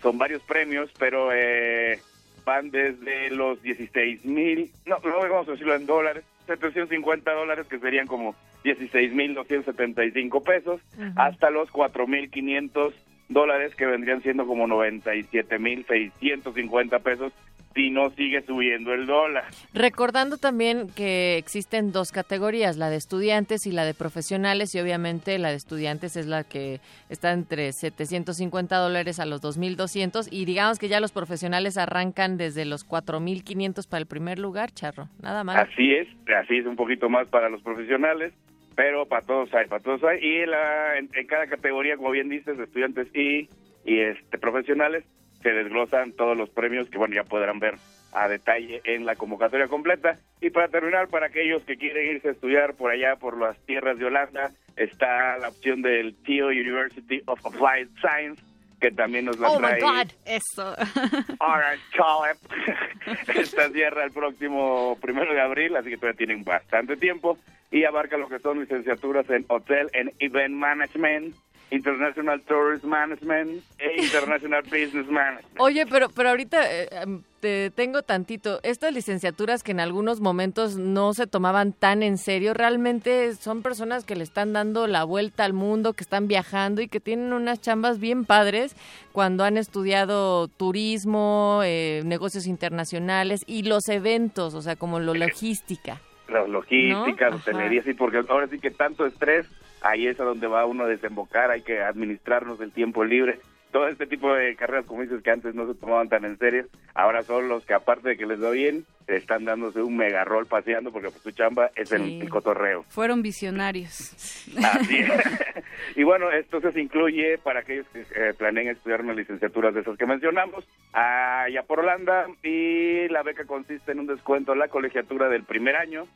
[0.00, 2.00] son varios premios, pero eh,
[2.44, 7.78] van desde los 16 mil, no, no vamos a decirlo en dólares, 750 dólares, que
[7.78, 8.34] serían como
[8.64, 10.80] 16 mil 275 pesos,
[11.16, 12.94] hasta los 4 mil 500
[13.28, 17.32] dólares, que vendrían siendo como 97 mil 650 pesos,
[17.74, 19.44] si no sigue subiendo el dólar.
[19.72, 25.38] Recordando también que existen dos categorías, la de estudiantes y la de profesionales, y obviamente
[25.38, 30.78] la de estudiantes es la que está entre 750 dólares a los 2.200, y digamos
[30.78, 35.68] que ya los profesionales arrancan desde los 4.500 para el primer lugar, Charro, nada más.
[35.68, 38.32] Así es, así es un poquito más para los profesionales,
[38.74, 42.28] pero para todos hay, para todos hay, y la, en, en cada categoría, como bien
[42.28, 43.48] dices, estudiantes y,
[43.84, 45.04] y este profesionales,
[45.42, 47.74] se desglosan todos los premios que bueno ya podrán ver
[48.12, 50.18] a detalle en la convocatoria completa.
[50.40, 53.98] Y para terminar, para aquellos que quieren irse a estudiar por allá, por las tierras
[53.98, 58.42] de Holanda, está la opción del TIO University of Applied Science,
[58.80, 59.74] que también nos la Oh trae.
[59.74, 60.74] my God, eso.
[63.34, 67.38] Esta cierra el próximo primero de abril, así que todavía tienen bastante tiempo.
[67.70, 71.34] Y abarca lo que son licenciaturas en Hotel and Event Management,
[71.70, 75.58] International Tourist Management e International Business Management.
[75.58, 78.60] Oye, pero, pero ahorita eh, em, te tengo tantito.
[78.62, 84.04] Estas licenciaturas que en algunos momentos no se tomaban tan en serio, realmente son personas
[84.04, 87.60] que le están dando la vuelta al mundo, que están viajando y que tienen unas
[87.60, 88.74] chambas bien padres
[89.12, 96.00] cuando han estudiado turismo, eh, negocios internacionales y los eventos, o sea, como lo logística.
[96.28, 97.36] Las logísticas, ¿No?
[97.38, 99.46] hotelería, sí, porque ahora sí que tanto estrés,
[99.82, 103.40] ahí es a donde va uno a desembocar, hay que administrarnos el tiempo libre.
[103.70, 106.64] Todo este tipo de carreras, como dices, que antes no se tomaban tan en serio,
[106.94, 110.46] ahora son los que aparte de que les va bien, están dándose un mega rol
[110.46, 112.18] paseando porque pues, su chamba es el, Sí.
[112.22, 112.84] el cotorreo.
[112.88, 114.46] Fueron visionarios.
[114.64, 115.10] Así es.
[115.96, 119.98] y bueno, esto se incluye para aquellos que eh, planeen estudiar unas licenciaturas de esas
[119.98, 125.28] que mencionamos, allá por Holanda, y la beca consiste en un descuento a la colegiatura
[125.28, 126.06] del primer año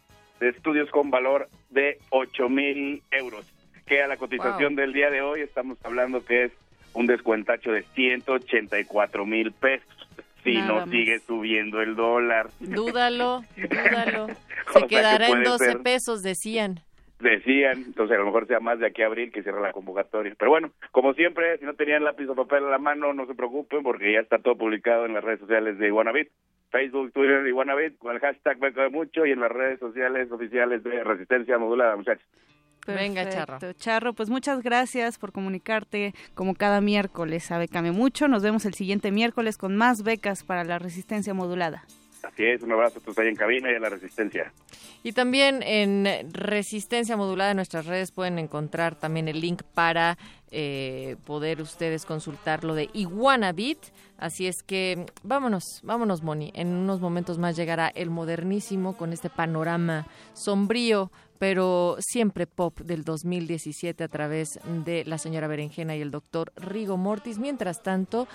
[0.43, 3.47] de estudios con valor de 8 mil euros,
[3.87, 4.83] que a la cotización Wow.
[4.83, 6.53] del día de hoy estamos hablando que es
[6.95, 10.09] un descuentacho de 184 mil pesos,
[10.43, 10.91] si Nada no más.
[10.91, 12.49] sigue subiendo el dólar.
[12.61, 14.27] Dúdalo, dúdalo.
[14.75, 15.83] O Se que quedará en puede 12 ser.
[15.83, 16.81] pesos, decían.
[17.21, 20.35] Decían, entonces a lo mejor sea más de aquí a abril que cierra la convocatoria.
[20.39, 23.35] Pero bueno, como siempre, si no tenían lápiz o papel a la mano, no se
[23.35, 26.29] preocupen porque ya está todo publicado en las redes sociales de Iguanabit,
[26.73, 30.83] Facebook, Twitter, Iguanabit, con el hashtag Beco de Mucho y en las redes sociales oficiales
[30.83, 32.27] de Resistencia Modulada, muchachos.
[32.87, 33.61] Venga, Perfecto.
[33.61, 33.73] Charro.
[33.75, 38.27] Charro, pues muchas gracias por comunicarte como cada miércoles a Became Mucho.
[38.27, 41.85] Nos vemos el siguiente miércoles con más becas para la resistencia modulada.
[42.23, 44.53] Así es, un abrazo a todos ahí en cabina y a la Resistencia.
[45.03, 50.17] Y también en Resistencia Modulada en nuestras redes pueden encontrar también el link para
[50.53, 53.79] eh, poder ustedes consultar lo de Iguanabit.
[54.19, 56.53] Así es que vámonos, vámonos, Moni.
[56.55, 61.11] En unos momentos más llegará el modernísimo con este panorama sombrío,
[61.41, 66.97] pero siempre pop del 2017 a través de la señora Berenjena y el doctor Rigo
[66.97, 67.39] Mortis.
[67.39, 68.29] Mientras tanto,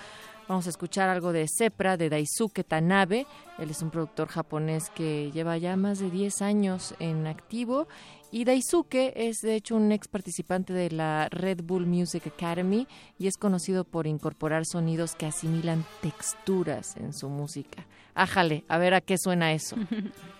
[0.47, 3.27] Vamos a escuchar algo de Sepra, de Daisuke Tanabe.
[3.59, 7.87] Él es un productor japonés que lleva ya más de 10 años en activo.
[8.31, 12.87] Y Daisuke es de hecho un ex participante de la Red Bull Music Academy
[13.19, 17.85] y es conocido por incorporar sonidos que asimilan texturas en su música.
[18.15, 19.75] Ájale, a ver a qué suena eso.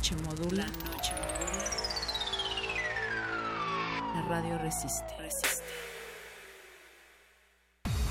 [0.00, 0.64] noche modula.
[0.64, 1.68] La noche modula.
[4.14, 5.14] La radio resiste.
[5.18, 5.62] Resiste.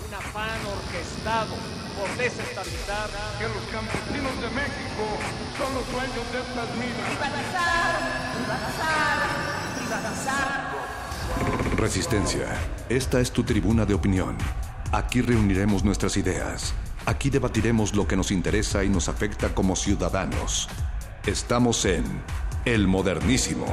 [0.07, 1.55] Un afán orquestado
[1.97, 3.09] por desestabilizar
[3.39, 5.03] que los campesinos de México
[5.57, 7.09] son los dueños de estas minas.
[7.09, 7.91] Privatizar,
[8.37, 9.17] privatizar,
[9.79, 10.75] privatizar.
[11.75, 12.47] Resistencia.
[12.89, 14.37] Esta es tu tribuna de opinión.
[14.91, 16.71] Aquí reuniremos nuestras ideas.
[17.07, 20.69] Aquí debatiremos lo que nos interesa y nos afecta como ciudadanos.
[21.25, 22.03] Estamos en
[22.65, 23.65] El Modernísimo.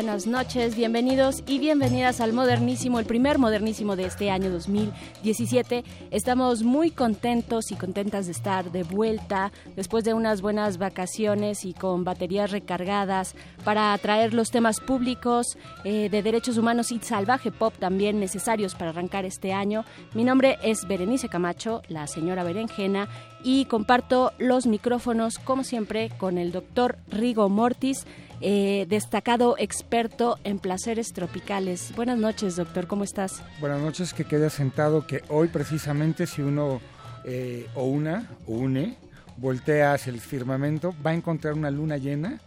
[0.00, 5.84] Buenas noches, bienvenidos y bienvenidas al Modernísimo, el primer Modernísimo de este año 2017.
[6.10, 11.74] Estamos muy contentos y contentas de estar de vuelta después de unas buenas vacaciones y
[11.74, 17.74] con baterías recargadas para traer los temas públicos eh, de derechos humanos y salvaje pop
[17.78, 19.84] también necesarios para arrancar este año.
[20.14, 23.10] Mi nombre es Berenice Camacho, la señora Berenjena,
[23.44, 28.06] y comparto los micrófonos, como siempre, con el doctor Rigo Mortis
[28.40, 31.92] eh, destacado experto en placeres tropicales.
[31.94, 33.42] Buenas noches, doctor, ¿cómo estás?
[33.60, 36.80] Buenas noches, que quede asentado que hoy precisamente si uno
[37.24, 38.96] eh, o una une
[39.36, 42.40] voltea hacia el firmamento va a encontrar una luna llena.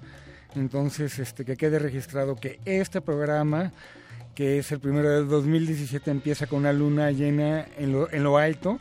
[0.55, 3.71] Entonces, este, que quede registrado que este programa,
[4.35, 8.37] que es el primero del 2017, empieza con una luna llena en lo, en lo
[8.37, 8.79] alto.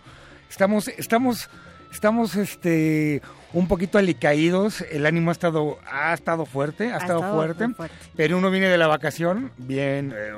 [0.51, 1.49] Estamos, estamos,
[1.91, 3.23] estamos, este,
[3.53, 7.75] un poquito alicaídos, el ánimo ha estado, ha estado fuerte, ha, estado, estado fuerte, muy
[7.75, 7.97] fuerte.
[8.17, 10.33] pero uno viene de la vacación, bien, eh,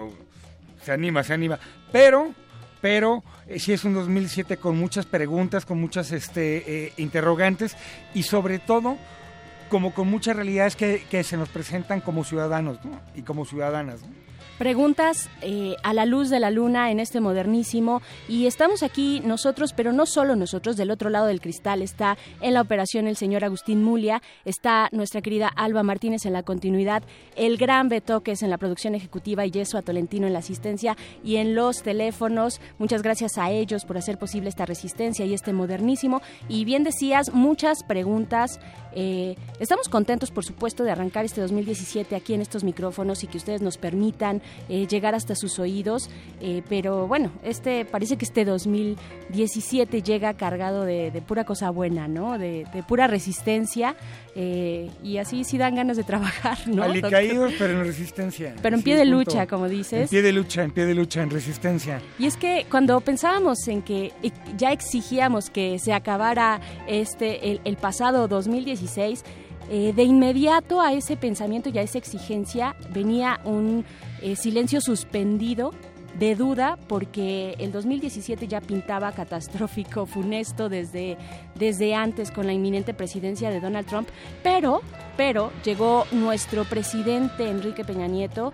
[0.82, 1.58] se anima, se anima,
[1.92, 2.32] pero,
[2.80, 7.76] pero eh, sí es un 2007 con muchas preguntas, con muchas este, eh, interrogantes
[8.14, 8.96] y sobre todo
[9.68, 13.00] como con muchas realidades que, que se nos presentan como ciudadanos ¿no?
[13.14, 14.02] y como ciudadanas.
[14.02, 14.24] ¿no?
[14.58, 19.72] Preguntas eh, a la luz de la luna en este modernísimo y estamos aquí nosotros,
[19.72, 23.44] pero no solo nosotros, del otro lado del cristal está en la operación el señor
[23.44, 27.02] Agustín Mulia, está nuestra querida Alba Martínez en la continuidad,
[27.36, 31.54] el gran Betoques en la producción ejecutiva y Yeso Tolentino en la asistencia y en
[31.54, 32.60] los teléfonos.
[32.78, 36.22] Muchas gracias a ellos por hacer posible esta resistencia y este modernísimo.
[36.48, 38.60] Y bien decías, muchas preguntas.
[38.94, 43.36] Eh, estamos contentos, por supuesto, de arrancar este 2017 aquí en estos micrófonos y que
[43.38, 46.08] ustedes nos permitan eh, llegar hasta sus oídos.
[46.40, 52.08] Eh, pero bueno, este parece que este 2017 llega cargado de, de pura cosa buena,
[52.08, 52.38] ¿no?
[52.38, 53.96] De, de pura resistencia.
[54.36, 56.82] y así sí dan ganas de trabajar, ¿no?
[56.82, 58.54] Alicaídos, pero en resistencia.
[58.62, 59.16] Pero en Sí, pie de punto.
[59.18, 60.02] lucha, como dices.
[60.02, 62.00] En pie de lucha, en pie de lucha, en resistencia.
[62.18, 64.12] Y es que cuando pensábamos en que
[64.56, 68.28] ya exigíamos que se acabara este el, el pasado
[68.84, 69.24] 2016,
[69.70, 73.84] eh, de inmediato a ese pensamiento y a esa exigencia venía un
[74.20, 75.72] eh, silencio suspendido
[76.18, 81.16] de duda porque el 2017 ya pintaba catastrófico, funesto desde,
[81.56, 84.08] desde antes con la inminente presidencia de Donald Trump,
[84.42, 84.82] pero,
[85.16, 88.52] pero llegó nuestro presidente Enrique Peña Nieto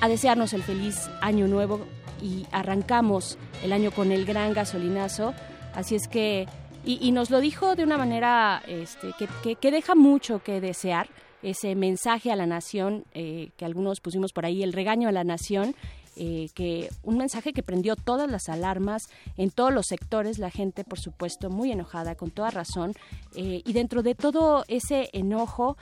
[0.00, 1.80] a desearnos el feliz año nuevo
[2.22, 5.34] y arrancamos el año con el gran gasolinazo.
[5.74, 6.46] Así es que,
[6.86, 11.08] y, nos lo dijo de una manera este, que, que- que deja mucho que desear,
[11.42, 15.24] ese mensaje a la nación, eh, que algunos pusimos por ahí, el regaño a la
[15.24, 15.74] nación.
[16.18, 19.02] eh, que un mensaje que prendió todas las alarmas
[19.36, 22.94] en todos los sectores, la gente por supuesto muy enojada, con toda razón,
[23.34, 25.76] eh, y dentro de todo ese enojo,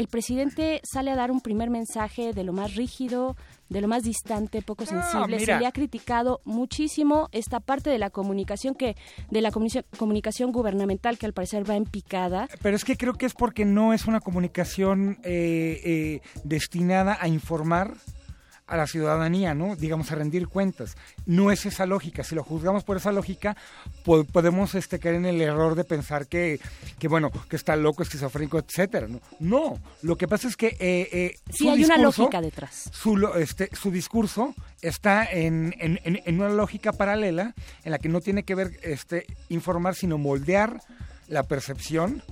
[0.00, 3.36] el presidente sale a dar un primer mensaje de lo más rígido,
[3.68, 5.38] de lo más distante, poco sensible.
[5.40, 8.96] Se le ha criticado muchísimo esta parte de la comunicación que
[9.30, 12.48] de la comunicación, comunicación gubernamental que al parecer va en picada.
[12.62, 17.28] Pero es que creo que es porque no es una comunicación eh, eh, destinada a
[17.28, 17.92] informar
[18.70, 19.76] a la ciudadanía, ¿no?
[19.76, 20.96] Digamos, a rendir cuentas.
[21.26, 22.24] No es esa lógica.
[22.24, 23.56] Si lo juzgamos por esa lógica,
[24.04, 26.60] po- podemos este, caer en el error de pensar que,
[26.98, 29.08] que, bueno, que está loco, esquizofrénico, etcétera.
[29.08, 29.78] No, no.
[30.02, 30.68] lo que pasa es que...
[30.78, 32.88] eh, eh, Sí, hay una lógica detrás.
[32.92, 37.54] Su, este, su discurso está en, en- en- en una lógica paralela
[37.84, 40.80] en la que no tiene que ver este, informar, sino moldear
[41.28, 42.22] la percepción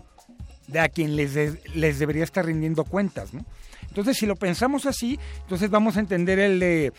[0.67, 3.45] de a quien les, de- les debería estar rindiendo cuentas, ¿no?
[3.99, 6.93] Entonces, si lo pensamos así, entonces vamos a entender el de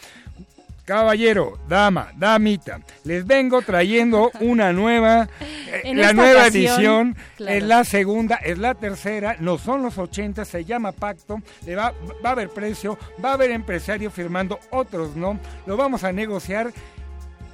[0.83, 7.55] caballero, dama, damita, les vengo trayendo una nueva, eh, la nueva ocasión, edición, claro.
[7.55, 11.93] es la segunda, es la tercera, no son los 80, se llama pacto, le va,
[12.25, 16.73] va a haber precio, va a haber empresario firmando, otros no, lo vamos a negociar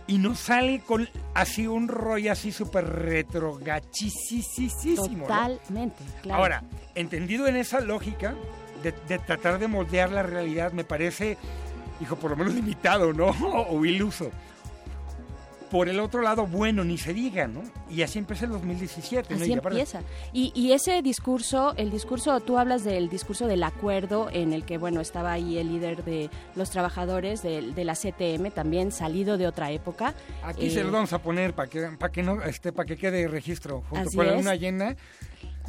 [0.08, 5.28] y nos sale con así un rollo así súper retrogachisísimo.
[5.28, 6.42] Totalmente, claro.
[6.42, 6.64] Ahora,
[6.96, 8.34] entendido en esa lógica
[8.86, 11.38] de, de, tratar de moldear la realidad, me parece,
[12.00, 13.28] hijo, por lo menos limitado, ¿no?
[13.70, 14.30] o iluso.
[15.72, 17.64] Por el otro lado, bueno, ni se diga, ¿no?
[17.90, 19.34] Y así empieza el 2017.
[19.34, 20.02] Así empieza.
[20.32, 24.78] Y, y, ese discurso, el discurso, tú hablas del discurso del acuerdo en el que,
[24.78, 29.48] bueno, estaba ahí el líder de los trabajadores de, de la CTM, también salido de
[29.48, 30.14] otra época.
[30.44, 33.28] Aquí se lo vamos a poner para que, para que, no, este, para que quede
[33.28, 34.96] registro, junto con la luna llena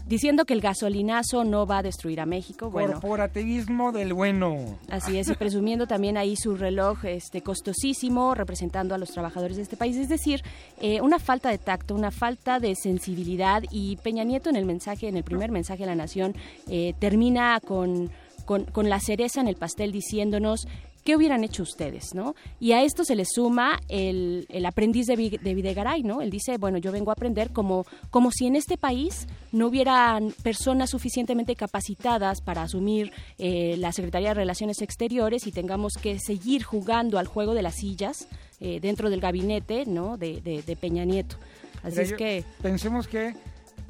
[0.07, 2.71] diciendo que el gasolinazo no va a destruir a México.
[2.71, 4.79] Corporativismo del bueno.
[4.89, 9.65] Así es, y presumiendo también ahí su reloj este, costosísimo, representando a los trabajadores de
[9.65, 9.97] este país.
[9.97, 10.43] Es decir,
[10.81, 13.63] eh, una falta de tacto, una falta de sensibilidad.
[13.71, 16.35] Y Peña Nieto en el mensaje, en el primer mensaje a la Nación,
[16.69, 18.11] eh, termina con,
[18.45, 20.69] con, con, la cereza en el pastel diciéndonos
[21.07, 22.15] ¿qué hubieran hecho ustedes?
[22.15, 22.35] ¿no?
[22.59, 26.21] Y a esto se le suma el, el aprendiz de, de, Videgaray, ¿no?
[26.21, 30.33] Él dice, bueno, yo vengo a aprender como, como si en este país no hubieran
[30.43, 36.65] personas suficientemente capacitadas para asumir eh, la Secretaría de Relaciones Exteriores y tengamos que seguir
[36.65, 38.27] jugando al juego de las sillas
[38.59, 40.17] eh, dentro del gabinete ¿no?
[40.17, 41.37] de, de, Peña Nieto.
[41.85, 42.45] Así es que...
[42.61, 43.35] Pensemos que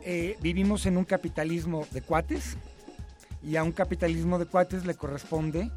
[0.04, 2.58] eh, vivimos en un capitalismo de cuates
[3.42, 5.70] y a un capitalismo de cuates le corresponde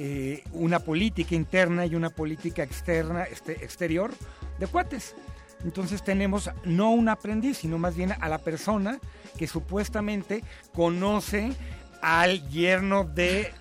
[0.00, 4.12] eh, una política interna y una política externa, este, exterior
[4.60, 5.16] de cuates.
[5.64, 9.00] Entonces tenemos no un aprendiz, sino más bien a la persona
[9.36, 11.50] que supuestamente conoce
[12.00, 13.52] al yerno de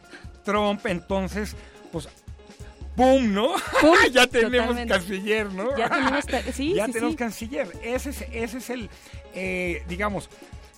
[0.44, 0.86] Trump.
[0.86, 1.56] Entonces,
[1.92, 2.08] pues
[2.96, 3.34] ¡Pum!
[3.34, 3.56] ¿No?
[4.12, 5.76] ya tenemos canciller, ¿no?
[5.76, 7.68] Ya tenemos, sí, ya tenemos canciller.
[7.84, 8.90] Ese es, ese es el,
[9.34, 10.30] eh, digamos,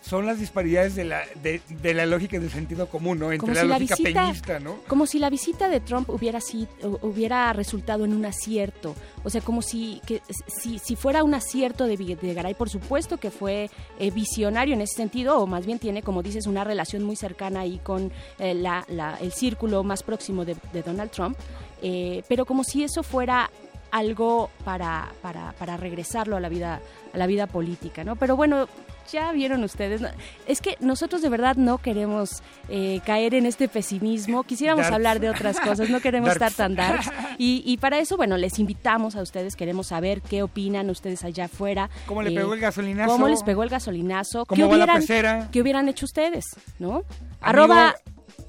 [0.01, 3.31] son las disparidades de la, de, la lógica del sentido común, ¿no?
[3.31, 4.77] Entre la lógica peñista, ¿no?
[4.87, 6.69] Como si la visita de Trump hubiera, sido,
[7.01, 8.95] hubiera resultado en un acierto.
[9.23, 13.17] O sea, como si, que, si, si fuera un acierto de, de Garay, por supuesto
[13.17, 13.69] que fue
[13.99, 17.61] eh, visionario en ese sentido, o más bien tiene, como dices, una relación muy cercana
[17.61, 18.85] ahí con eh, la,
[19.21, 21.37] el círculo más próximo de, Donald Trump.
[21.81, 23.49] Eh, pero como si eso fuera
[23.91, 26.79] algo para, para, para regresarlo a la vida
[27.13, 28.15] a la vida política, ¿no?
[28.15, 28.67] Pero bueno,
[29.11, 30.01] ya vieron ustedes,
[30.47, 35.29] es que nosotros de verdad no queremos eh, caer en este pesimismo, quisiéramos hablar de
[35.29, 37.09] otras cosas, no queremos estar tan darks.
[37.37, 41.45] Y, y, para eso, bueno, les invitamos a ustedes, queremos saber qué opinan ustedes allá
[41.45, 41.89] afuera.
[42.05, 43.11] ¿Cómo le pegó el gasolinazo?
[43.11, 44.45] ¿Cómo les pegó el gasolinazo?
[44.45, 46.45] ¿Cómo ¿Qué, hubieran, ¿Qué hubieran hecho ustedes?
[46.79, 47.03] ¿No?
[47.41, 47.95] arroba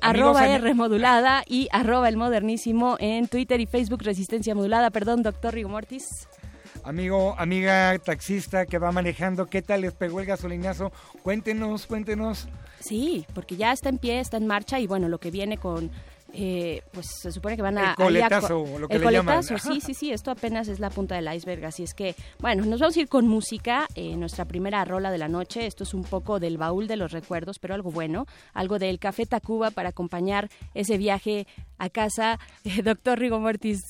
[0.01, 4.91] arroba R modulada y arroba el modernísimo en Twitter y Facebook Resistencia Modulada.
[4.91, 6.29] Perdón, doctor Rigo Mortis.
[6.85, 10.93] Amigo, amiga taxista que va manejando, ¿qué tal les pegó el gasolinazo?
[11.23, 12.49] Cuéntenos, cuéntenos.
[12.81, 15.91] Sí, porque ya está en pie, está en marcha y bueno, lo que viene con
[16.33, 17.91] eh, pues se supone que van a...
[17.91, 21.17] El coletazo, lo que el le coletazo, sí, sí, sí, esto apenas es la punta
[21.17, 24.85] del iceberg, así es que, bueno, nos vamos a ir con música, eh, nuestra primera
[24.85, 27.91] rola de la noche, esto es un poco del baúl de los recuerdos, pero algo
[27.91, 31.47] bueno, algo del Café Tacuba para acompañar ese viaje
[31.79, 32.39] a casa.
[32.85, 33.83] doctor Rigo Mortis,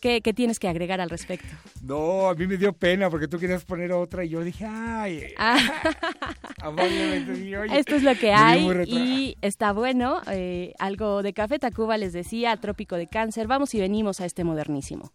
[0.00, 1.48] ¿Qué, tienes que agregar al respecto?
[1.82, 5.24] No, a mí me dio pena porque tú querías poner otra y yo dije, ay.
[5.36, 5.58] Ah.
[7.72, 10.20] Esto es lo que hay y está bueno.
[10.30, 13.46] Eh, algo de Café Tacuba les decía, Trópico de Cáncer.
[13.46, 15.10] Vamos y venimos a este modernísimo.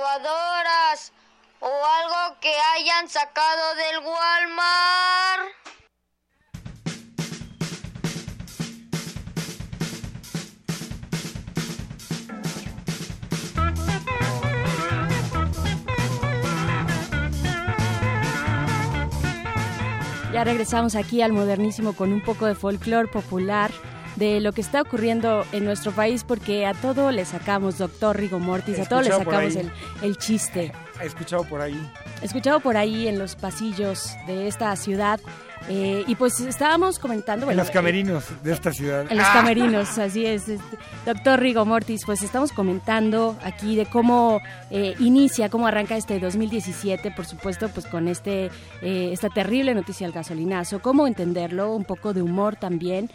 [0.00, 1.12] Lavadoras
[1.60, 5.50] o algo que hayan sacado del Walmart.
[20.32, 23.70] Ya regresamos aquí al modernísimo con un poco de folclore popular
[24.16, 28.38] de lo que está ocurriendo en nuestro país porque a todo le sacamos, doctor Rigo
[28.38, 29.72] Mortis, a todo le sacamos el,
[30.02, 30.72] el, chiste.
[31.00, 31.90] He escuchado por ahí.
[32.22, 35.20] He escuchado por ahí en los pasillos de esta ciudad.
[35.68, 37.46] Eh, y pues estábamos comentando...
[37.46, 39.06] Bueno, en los camerinos de esta ciudad.
[39.10, 39.32] En los ah.
[39.34, 40.48] camerinos, así es.
[40.48, 44.40] Este, doctor Rigo Mortis, pues estamos comentando aquí de cómo
[44.70, 50.06] eh, inicia, cómo arranca este 2017, por supuesto, pues con este eh, esta terrible noticia
[50.06, 53.10] del gasolinazo, cómo entenderlo, un poco de humor también,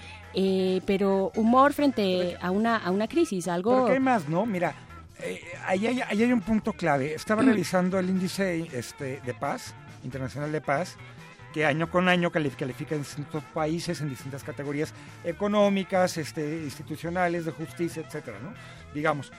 [0.86, 3.84] pero humor frente a una, a una crisis, algo...
[3.84, 4.46] Pero hay más, ¿no?
[4.46, 4.76] Mira,
[5.22, 7.14] eh, ahí, hay, ahí, hay, un punto clave.
[7.14, 10.98] Estaba revisando el índice este, de paz, internacional de paz,
[11.54, 14.94] que año con año califica en distintos países, en distintas categorías
[15.24, 18.54] económicas, este, institucionales, de justicia, etcétera, ¿no?
[18.94, 19.32] Digamos.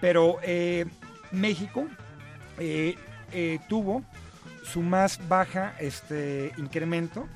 [0.00, 0.86] Pero eh,
[1.32, 1.86] México
[3.68, 4.04] tuvo
[4.62, 7.28] su más baja este, incremento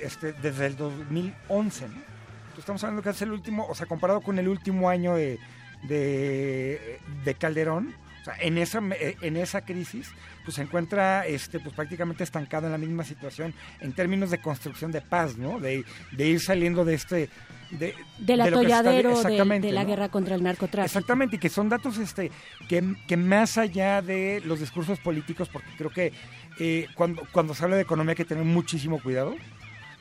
[0.00, 2.12] este, desde el 2011, ¿no?
[2.58, 5.38] estamos hablando que es el último, o sea, comparado con el último año de,
[5.82, 8.80] de, Calderón, o sea, en esa,
[9.20, 10.10] en esa crisis,
[10.44, 14.92] pues se encuentra este, pues prácticamente estancado en la misma situación en términos de construcción
[14.92, 15.58] de paz, ¿no?
[15.58, 15.84] De,
[16.18, 17.28] ir saliendo de este...
[17.70, 20.84] De, del atolladero de, la guerra contra el narcotráfico.
[20.84, 22.30] Exactamente, y que son datos este,
[22.68, 26.12] que, que más allá de los discursos políticos, porque creo que
[26.58, 29.34] eh, cuando, cuando se habla de economía hay que tener muchísimo cuidado,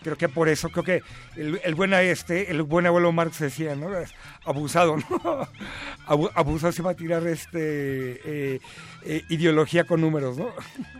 [0.03, 1.01] creo que por eso, creo que
[1.37, 3.89] el, el buen este, el buen abuelo Marx decía, ¿no?
[4.45, 5.47] Abusado, ¿no?
[6.35, 8.59] Abusado se va a tirar este eh,
[9.03, 10.47] eh, ideología con números, ¿no?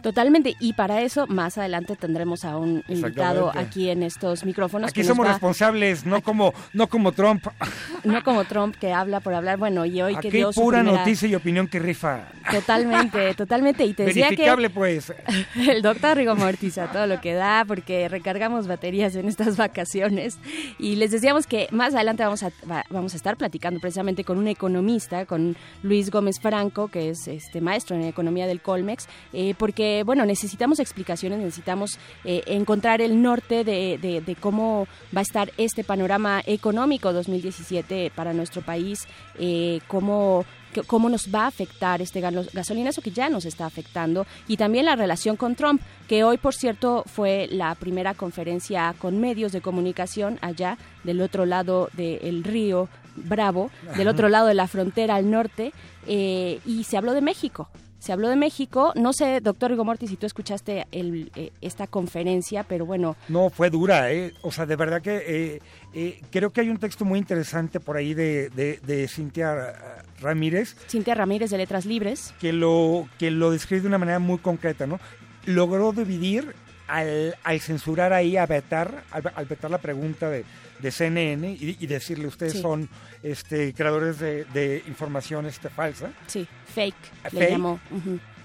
[0.04, 4.90] Totalmente, y para eso más adelante tendremos a un invitado aquí en estos micrófonos.
[4.90, 7.48] Aquí somos responsables, no como, no como Trump.
[8.04, 11.36] No como Trump que habla por hablar, bueno, y hoy que dio pura noticia y
[11.36, 12.30] opinión que rifa.
[12.50, 14.70] Totalmente, totalmente, y te decía que...
[14.74, 15.14] pues.
[15.56, 20.40] El doctor Rigo Mortiza, todo lo que da, porque recargamos batería materias en estas vacaciones
[20.80, 22.52] y les decíamos que más adelante vamos a,
[22.90, 27.62] vamos a estar platicando precisamente con un economista, con Luis Gómez Franco, que es este
[27.62, 33.64] maestro en economía del Colmex, eh, porque bueno, necesitamos explicaciones, necesitamos eh, encontrar el norte
[33.64, 39.08] de, de, cómo va a estar este panorama económico 2017 para nuestro país,
[39.40, 40.46] eh, cómo
[40.88, 44.96] cómo nos va a afectar este gasolinazo que ya nos está afectando y también la
[44.96, 50.40] relación con Trump, que hoy, por cierto, fue la primera conferencia con medios de comunicación
[50.42, 55.74] allá del otro lado del río Bravo, del otro lado de la frontera al norte,
[56.08, 57.70] eh, y se habló de México
[58.02, 58.94] se habló de México.
[58.96, 63.16] No sé, doctor Hugo Morti, si tú escuchaste el, eh, esta conferencia, pero bueno.
[63.30, 64.34] No, fue dura, ¿eh?
[64.42, 65.62] O sea, de verdad que
[65.94, 70.76] eh, creo que hay un texto muy interesante por ahí de, de, Cintia Ramírez.
[70.90, 72.34] Cintia Ramírez de Letras Libres.
[72.42, 75.00] Que lo, que lo describe de una manera muy concreta, ¿no?
[75.46, 76.56] Logró dividir
[76.88, 80.44] al, censurar ahí, a vetar, al vetar la pregunta de
[80.82, 82.90] de CNN y, decirle ustedes son
[83.24, 86.12] este creadores de, información este falsa.
[86.28, 87.80] Sí, fake, le llamó.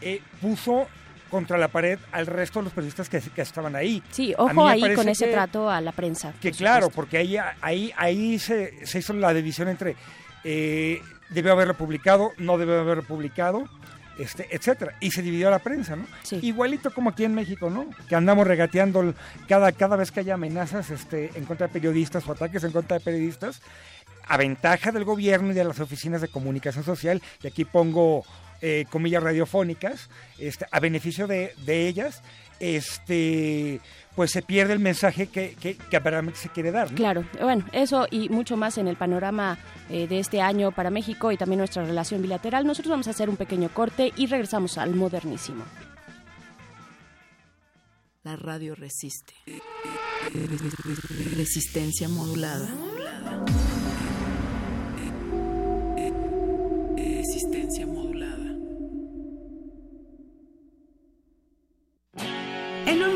[0.01, 0.87] Eh, puso
[1.31, 4.03] contra la pared al resto de los periodistas que, que estaban ahí.
[4.11, 6.33] Sí, ojo ahí con ese trato a la prensa.
[6.41, 9.97] Que claro, porque ahí, ahí, ahí se, se hizo la división entre
[10.45, 13.65] eh, debe haberlo publicado, no debe haberlo publicado
[14.19, 14.95] este, etcétera.
[15.01, 16.07] Y se dividió la prensa, ¿no?
[16.43, 17.87] Igualito como aquí en México, ¿no?
[18.09, 19.15] Que andamos regateando
[19.49, 22.99] cada, cada vez que haya amenazas este, en contra de periodistas o ataques en contra
[22.99, 23.61] de periodistas,
[24.27, 28.25] a ventaja del gobierno y de las oficinas de comunicación social, y aquí pongo
[28.61, 30.09] eh, comillas radiofónicas,
[30.39, 32.23] este, a beneficio de, de ellas,
[32.59, 33.81] este
[34.17, 36.89] pues se pierde el mensaje que, que, realmente se quiere dar.
[36.95, 39.59] Claro, bueno, eso y mucho más en el panorama
[39.91, 42.67] eh, de este año para México y también nuestra relación bilateral.
[42.67, 45.65] Nosotros vamos a hacer un pequeño corte y regresamos al modernísimo.
[48.25, 49.35] La radio resiste.
[51.37, 52.69] Resistencia modulada.
[56.97, 58.47] Resistencia modulada.
[62.87, 63.16] En un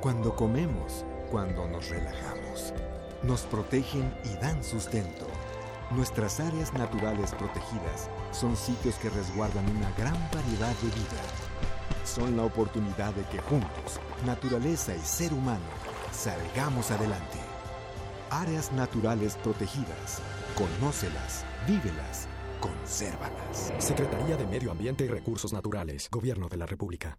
[0.00, 2.72] cuando comemos, cuando nos relajamos,
[3.22, 5.26] nos protegen y dan sustento.
[5.90, 11.22] Nuestras áreas naturales protegidas son sitios que resguardan una gran variedad de vida.
[12.04, 15.64] Son la oportunidad de que juntos, naturaleza y ser humano,
[16.12, 17.38] salgamos adelante.
[18.30, 20.20] Áreas naturales protegidas.
[20.56, 22.26] Conócelas, vívelas,
[22.60, 23.72] consérvalas.
[23.78, 27.18] Secretaría de Medio Ambiente y Recursos Naturales, Gobierno de la República.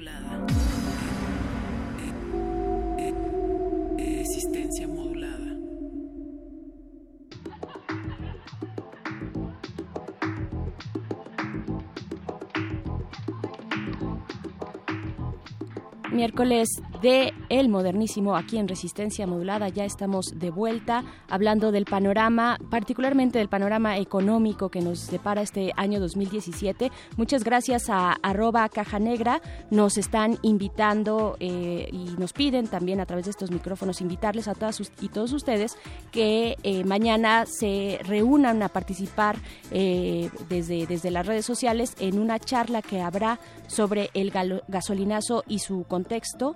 [16.21, 19.67] Miércoles de El Modernísimo aquí en Resistencia Modulada.
[19.67, 25.73] Ya estamos de vuelta hablando del panorama, particularmente del panorama económico que nos depara este
[25.75, 26.93] año 2017.
[27.17, 29.41] Muchas gracias a arroba Caja Negra.
[29.69, 34.55] Nos están invitando eh, y nos piden también a través de estos micrófonos invitarles a
[34.55, 35.77] todas y todos ustedes
[36.11, 39.35] que eh, mañana se reúnan a participar
[39.71, 44.31] eh, desde, desde las redes sociales en una charla que habrá sobre el
[44.69, 46.55] gasolinazo y su contexto.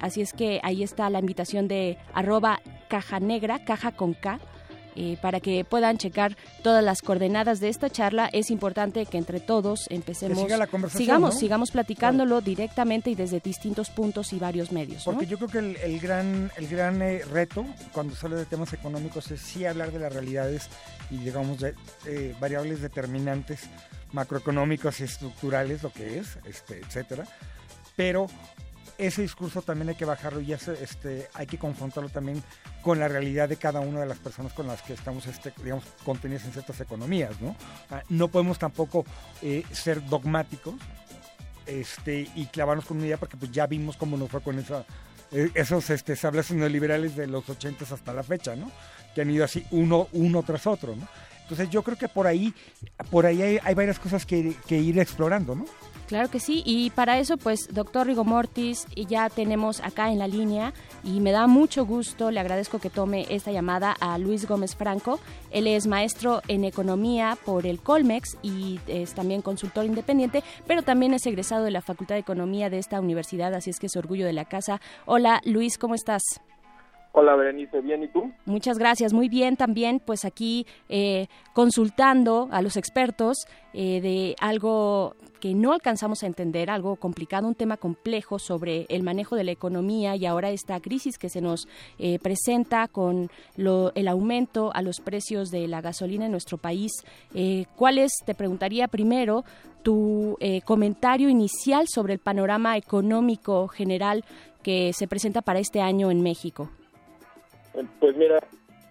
[0.00, 4.38] Así es que ahí está la invitación de arroba caja negra, caja con K,
[4.96, 8.28] eh, para que puedan checar todas las coordenadas de esta charla.
[8.32, 10.38] Es importante que entre todos empecemos.
[10.38, 11.40] siga la conversación, sigamos, ¿no?
[11.40, 15.04] sigamos platicándolo directamente y desde distintos puntos y varios medios.
[15.06, 15.14] ¿no?
[15.14, 18.46] Porque yo creo que el, el gran, el gran eh, reto cuando se habla de
[18.46, 20.68] temas económicos es sí hablar de las realidades
[21.10, 21.74] y digamos de
[22.06, 23.68] eh, variables determinantes
[24.12, 27.26] macroeconómicos y estructurales, lo que es, este, etcétera.
[27.96, 28.28] Pero
[28.98, 32.42] ese discurso también hay que bajarlo y este, hay que confrontarlo también
[32.82, 35.84] con la realidad de cada una de las personas con las que estamos, este, digamos,
[36.04, 37.56] contenidas en ciertas economías, ¿no?
[37.90, 39.04] Ah, no podemos tampoco
[39.42, 40.74] eh, ser dogmáticos
[41.66, 44.84] este, y clavarnos con una idea porque pues ya vimos cómo nos fue con esa,
[45.32, 48.70] eh, esos este, sables neoliberales de los 80 hasta la fecha, ¿no?
[49.14, 51.08] Que han ido así uno, uno tras otro, ¿no?
[51.42, 52.54] Entonces yo creo que por ahí,
[53.10, 55.66] por ahí hay, hay varias cosas que, que ir explorando, ¿no?
[56.06, 60.28] Claro que sí, y para eso, pues, doctor Rigo Mortis, ya tenemos acá en la
[60.28, 64.76] línea, y me da mucho gusto, le agradezco que tome esta llamada a Luis Gómez
[64.76, 65.18] Franco.
[65.50, 71.14] Él es maestro en economía por el Colmex y es también consultor independiente, pero también
[71.14, 74.26] es egresado de la Facultad de Economía de esta universidad, así es que es orgullo
[74.26, 74.80] de la casa.
[75.06, 76.22] Hola, Luis, ¿cómo estás?
[77.16, 78.32] Hola Berenice, ¿bien y tú?
[78.44, 85.14] Muchas gracias, muy bien también, pues aquí eh, consultando a los expertos eh, de algo
[85.44, 89.50] que no alcanzamos a entender, algo complicado, un tema complejo sobre el manejo de la
[89.50, 91.68] economía y ahora esta crisis que se nos
[91.98, 96.92] eh, presenta con lo, el aumento a los precios de la gasolina en nuestro país.
[97.34, 99.44] Eh, ¿Cuál es, te preguntaría primero,
[99.82, 104.24] tu eh, comentario inicial sobre el panorama económico general
[104.62, 106.70] que se presenta para este año en México?
[108.00, 108.38] Pues mira,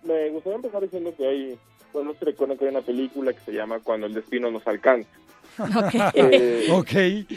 [0.04, 1.60] me gustaría empezar diciendo que hay,
[1.92, 5.10] bueno, no se que hay una película que se llama Cuando el destino nos alcanza.
[6.14, 7.30] Eh, ok.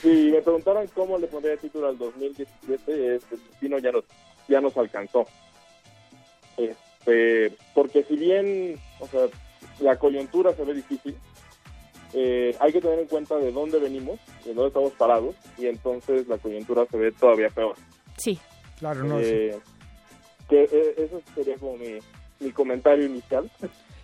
[0.00, 4.04] Si me preguntaran cómo le pondría el título al 2017, es El destino ya nos,
[4.48, 5.26] ya nos alcanzó.
[6.56, 9.26] Este, porque si bien, o sea,
[9.80, 11.16] la coyuntura se ve difícil,
[12.14, 16.26] eh, hay que tener en cuenta de dónde venimos, de dónde estamos parados, y entonces
[16.28, 17.74] la coyuntura se ve todavía peor.
[18.16, 18.38] Sí.
[18.78, 19.58] Claro, no, Eh,
[20.48, 21.98] que eh, eso sería como mi,
[22.40, 23.50] mi comentario inicial.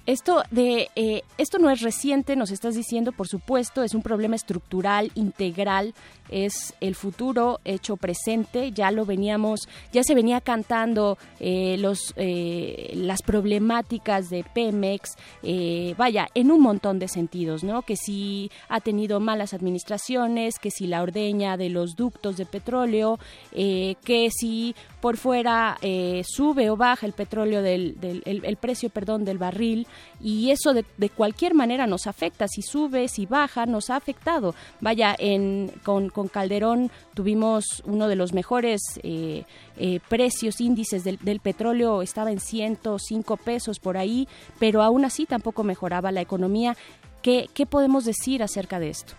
[0.09, 4.37] Esto de eh, esto no es reciente, nos estás diciendo, por supuesto, es un problema
[4.37, 5.93] estructural, integral,
[6.31, 8.73] es el futuro hecho presente.
[8.73, 15.11] Ya lo veníamos, ya se venía cantando eh, los eh, las problemáticas de Pemex,
[15.43, 17.83] eh, vaya, en un montón de sentidos, ¿no?
[17.83, 23.19] Que si ha tenido malas administraciones, que si la ordeña de los ductos de petróleo,
[23.53, 28.91] eh, que si por fuera eh, sube o baja el petróleo del, del el, precio,
[28.91, 29.87] perdón, del barril
[30.21, 34.55] y eso de, de, cualquier manera nos afecta, si sube, si baja, nos ha afectado.
[34.81, 39.45] Vaya, en, con, con Calderón tuvimos uno de los mejores eh,
[39.77, 44.29] eh, precios, índices del, del, petróleo, estaba en 105 pesos por ahí,
[44.59, 46.77] pero aún así tampoco mejoraba la economía.
[47.23, 49.15] ¿Qué, qué podemos decir acerca de esto?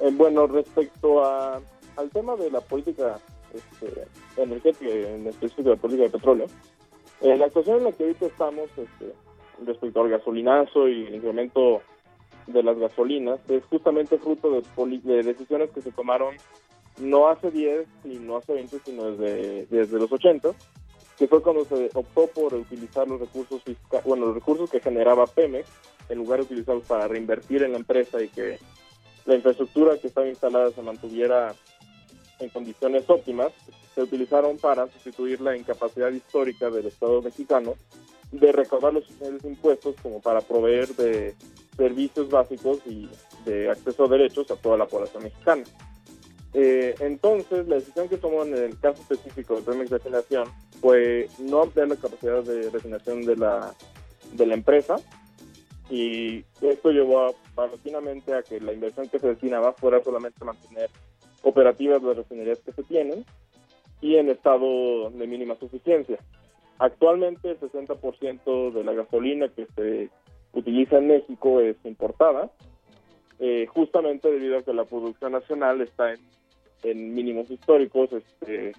[0.00, 1.60] Eh, bueno, respecto a,
[1.96, 3.18] al tema de la política
[3.54, 6.46] este, energética, en específico de política de petróleo,
[7.20, 9.14] eh, la situación en la que ahorita estamos este,
[9.64, 11.82] respecto al gasolinazo y el incremento
[12.46, 16.34] de las gasolinas es justamente fruto de, de, decisiones que se tomaron
[17.00, 20.50] no hace 10 y no hace 20, sino desde, desde los 80,
[21.18, 25.26] que fue cuando se optó por utilizar los recursos fiscales, bueno, los recursos que generaba
[25.26, 25.68] Pemex,
[26.08, 28.58] en lugar de utilizarlos para reinvertir en la empresa y que
[29.24, 31.54] la infraestructura que estaba instalada se mantuviera
[32.42, 33.52] en condiciones óptimas,
[33.94, 37.74] se utilizaron para sustituir la incapacidad histórica del Estado mexicano
[38.30, 39.04] de recaudar los
[39.44, 41.34] impuestos como para proveer de
[41.76, 43.08] servicios básicos y
[43.44, 45.64] de acceso a derechos a toda la población mexicana.
[46.54, 50.48] Eh, entonces, la decisión que tomó en el caso específico de Pemex Refinación
[50.80, 53.74] fue no ampliar la capacidad de refinación de la,
[54.32, 54.96] de la empresa
[55.88, 60.90] y esto llevó a, paulatinamente a que la inversión que se destinaba fuera solamente mantener
[61.42, 63.24] operativas las refinerías que se tienen
[64.00, 66.18] y en estado de mínima suficiencia.
[66.78, 70.10] Actualmente el 60% de la gasolina que se
[70.52, 72.50] utiliza en México es importada,
[73.38, 76.20] eh, justamente debido a que la producción nacional está en,
[76.82, 78.72] en mínimos históricos, este,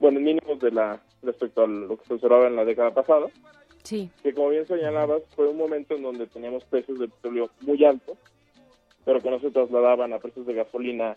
[0.00, 3.26] bueno, en mínimos de la respecto a lo que se observaba en la década pasada.
[3.82, 4.10] Sí.
[4.22, 8.16] Que como bien señalabas, fue un momento en donde teníamos precios de petróleo muy altos,
[9.04, 11.16] pero que no se trasladaban a precios de gasolina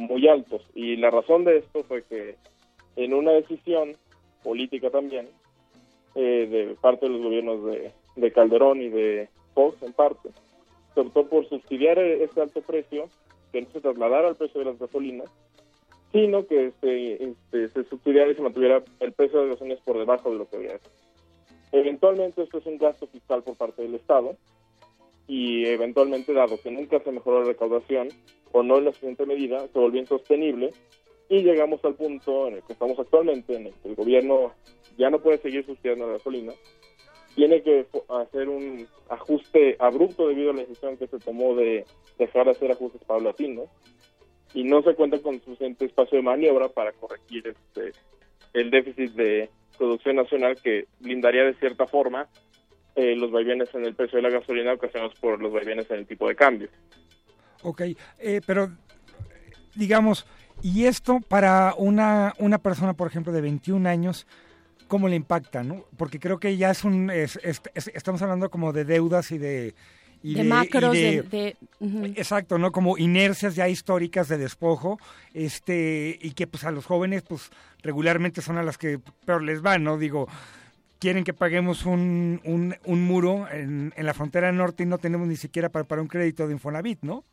[0.00, 0.62] muy altos.
[0.74, 2.36] Y la razón de esto fue que
[2.96, 3.96] en una decisión
[4.42, 5.28] política también,
[6.14, 10.30] eh, de parte de los gobiernos de, de, Calderón y de Fox en parte,
[10.94, 13.08] se optó por subsidiar ese alto precio,
[13.52, 15.30] que no se trasladara al precio de las gasolinas,
[16.12, 19.98] sino que se, este, se subsidiara y se mantuviera el precio de las gasolinas por
[19.98, 20.80] debajo de lo que había.
[21.72, 24.36] Eventualmente esto es un gasto fiscal por parte del Estado
[25.30, 28.08] y eventualmente, dado que nunca se mejoró la recaudación
[28.50, 30.70] o no en la suficiente medida, se volvió insostenible
[31.28, 34.52] y llegamos al punto en el que estamos actualmente, en el que el gobierno
[34.98, 36.52] ya no puede seguir subsidiando la gasolina,
[37.36, 41.84] tiene que hacer un ajuste abrupto debido a la decisión que se tomó de
[42.18, 43.68] dejar de hacer ajustes paulatinos
[44.52, 47.92] y no se cuenta con suficiente espacio de maniobra para corregir este
[48.52, 52.28] el déficit de producción nacional que blindaría de cierta forma
[53.00, 56.06] eh, los vaivenes en el precio de la gasolina ocasionados por los vaivenes en el
[56.06, 56.68] tipo de cambio.
[57.62, 57.82] Ok,
[58.18, 58.70] eh, pero
[59.74, 60.26] digamos,
[60.62, 64.26] y esto para una, una persona, por ejemplo, de 21 años,
[64.88, 65.62] ¿cómo le impacta?
[65.62, 65.86] ¿no?
[65.96, 69.74] Porque creo que ya es un, estamos hablando como de deudas y de...
[70.22, 71.56] de, macros, de,
[72.16, 72.72] exacto, ¿no?
[72.72, 74.98] Como inercias ya históricas de despojo,
[75.32, 77.50] este, y que pues a los jóvenes pues
[77.82, 79.96] regularmente son a las que peor les van, ¿no?
[79.96, 80.28] Digo,
[81.00, 85.36] quieren que paguemos un, un, muro en, en, la frontera norte y no tenemos ni
[85.36, 87.24] siquiera para, para un crédito de Infonavit, ¿no?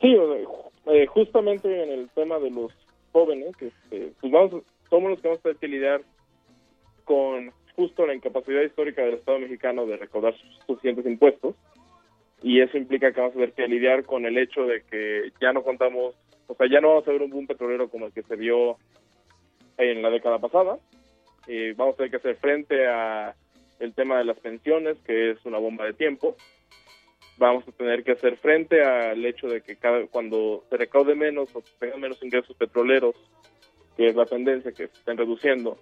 [0.00, 0.14] Sí,
[0.86, 2.72] eh, justamente en el tema de los
[3.12, 6.02] jóvenes, este, pues vamos, somos los que vamos a tener que lidiar
[7.04, 10.34] con justo la incapacidad histórica del Estado mexicano de recaudar
[10.66, 11.54] suficientes impuestos
[12.42, 15.52] y eso implica que vamos a tener que lidiar con el hecho de que ya
[15.52, 16.14] no contamos,
[16.48, 18.76] o sea, ya no vamos a ver un boom petrolero como el que se vio
[19.78, 20.78] en la década pasada.
[21.46, 23.34] Y vamos a tener que hacer frente a
[23.78, 26.36] el tema de las pensiones, que es una bomba de tiempo
[27.38, 31.54] vamos a tener que hacer frente al hecho de que cada, cuando se recaude menos
[31.54, 33.16] o tengan menos ingresos petroleros,
[33.96, 35.78] que es la tendencia que se estén reduciendo,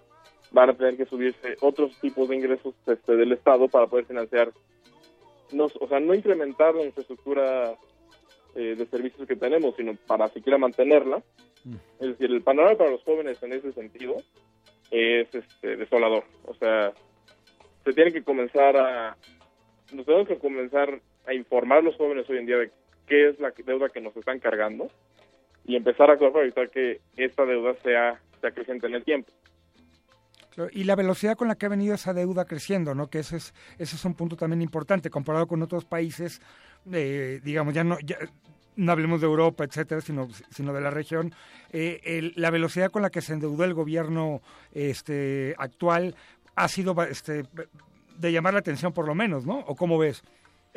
[0.51, 4.51] van a tener que subirse otros tipos de ingresos este, del Estado para poder financiar,
[5.51, 7.75] no, o sea, no incrementar la infraestructura
[8.55, 11.21] eh, de servicios que tenemos, sino para siquiera mantenerla.
[11.63, 11.75] Mm.
[11.99, 14.17] Es decir, el panorama para los jóvenes en ese sentido
[14.91, 16.25] es este, desolador.
[16.45, 16.91] O sea,
[17.83, 19.17] se tiene que comenzar a,
[19.93, 22.71] nos tenemos que comenzar a informar a los jóvenes hoy en día de
[23.07, 24.89] qué es la deuda que nos están cargando
[25.65, 29.31] y empezar a actuar para evitar que esta deuda sea, sea creciente en el tiempo.
[30.73, 33.09] Y la velocidad con la que ha venido esa deuda creciendo, ¿no?
[33.09, 36.41] Que ese es, ese es un punto también importante comparado con otros países,
[36.91, 38.17] eh, digamos, ya no, ya,
[38.75, 41.33] no hablemos de Europa, etcétera, sino, sino de la región.
[41.71, 44.41] Eh, la velocidad con la que se endeudó el gobierno
[44.73, 46.15] este, actual
[46.55, 47.43] ha sido este,
[48.17, 49.59] de llamar la atención por lo menos, ¿no?
[49.59, 50.23] ¿O cómo ves?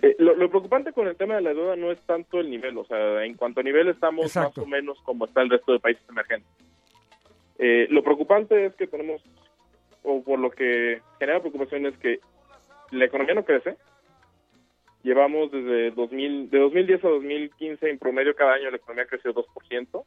[0.03, 2.85] Eh, lo, preocupante con el tema de la deuda no es tanto el nivel, o
[2.85, 6.03] sea, en cuanto a nivel estamos más o menos como está el resto de países
[6.09, 6.51] emergentes.
[7.59, 9.23] Eh, lo preocupante es que tenemos,
[10.03, 12.19] o por lo que genera preocupación es que
[12.91, 13.77] la economía no crece.
[15.05, 20.05] Llevamos desde 2000, de 2010 a 2015 en promedio cada año la economía creció 2%,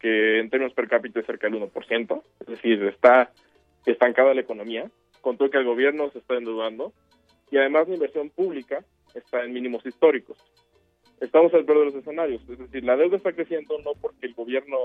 [0.00, 3.30] que en términos per cápita es cerca del 1%, es decir, está
[3.84, 6.94] estancada la economía, con todo que el gobierno se está endeudando
[7.50, 8.82] y además la inversión pública
[9.14, 10.38] está en mínimos históricos.
[11.20, 14.32] Estamos al peor de los escenarios, es decir, la deuda está creciendo no porque el
[14.32, 14.78] gobierno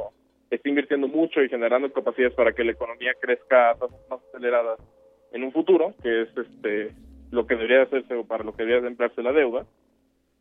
[0.49, 4.77] esté invirtiendo mucho y generando capacidades para que la economía crezca a tasas más aceleradas
[5.31, 6.91] en un futuro, que es este
[7.34, 9.65] lo que debería hacerse o para lo que debería emplearse la deuda,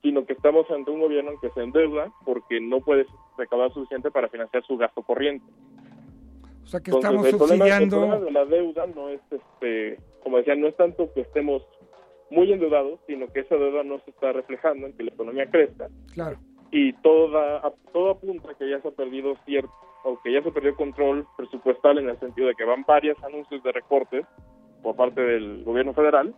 [0.03, 3.07] sino que estamos ante un gobierno que se endeuda porque no puede
[3.39, 5.47] recaudar suficiente para financiar su gasto corriente.
[6.63, 7.97] O sea que estamos subsidiando...
[7.97, 11.63] el problema de la deuda no es, este, como decía, no es tanto que estemos
[12.31, 15.89] muy endeudados, sino que esa deuda no se está reflejando en que la economía crezca.
[16.13, 16.37] Claro.
[16.71, 19.73] Y toda, todo apunta que ya se ha perdido cierto,
[20.05, 23.63] o que ya se perdió control presupuestal en el sentido de que van varios anuncios
[23.63, 24.27] de recortes
[24.83, 26.35] por parte del gobierno federal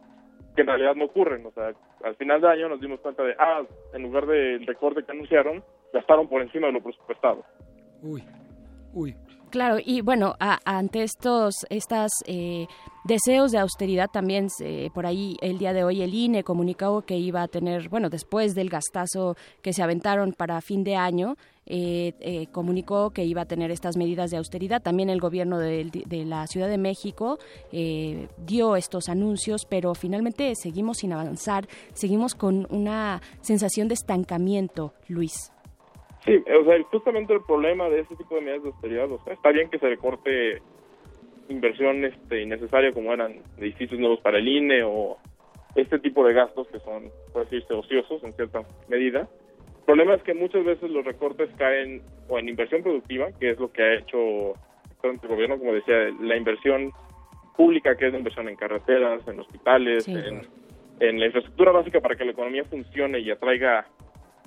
[0.54, 1.44] que en realidad no ocurren.
[1.46, 1.72] O sea,
[2.04, 3.62] al final de año nos dimos cuenta de, ah,
[3.92, 5.62] en lugar del recorte que anunciaron,
[5.92, 7.44] gastaron por encima de lo presupuestado.
[8.02, 8.22] Uy,
[8.92, 9.14] uy.
[9.50, 12.66] Claro, y bueno, ante estos estas eh,
[13.04, 14.48] deseos de austeridad también
[14.92, 18.56] por ahí el día de hoy el INE comunicó que iba a tener, bueno, después
[18.56, 21.36] del gastazo que se aventaron para fin de año,
[21.66, 24.82] eh, eh, comunicó que iba a tener estas medidas de austeridad.
[24.82, 27.38] También el gobierno de, de la Ciudad de México
[28.38, 35.52] dio estos anuncios, pero finalmente seguimos sin avanzar, seguimos con una sensación de estancamiento, Luis.
[36.24, 39.34] Sí, o sea, justamente el problema de este tipo de medidas de austeridad, o sea,
[39.34, 40.62] está bien que se recorte
[41.48, 45.18] inversión este, innecesaria como eran edificios nuevos para el INE o
[45.74, 49.28] este tipo de gastos que son, por decirse, ociosos en cierta medida.
[49.84, 53.58] El problema es que muchas veces los recortes caen o en inversión productiva, que es
[53.58, 54.54] lo que ha hecho
[55.02, 56.90] el gobierno, como decía, la inversión
[57.54, 60.40] pública, que es la inversión en carreteras, en hospitales, en,
[61.00, 63.86] en la infraestructura básica para que la economía funcione y atraiga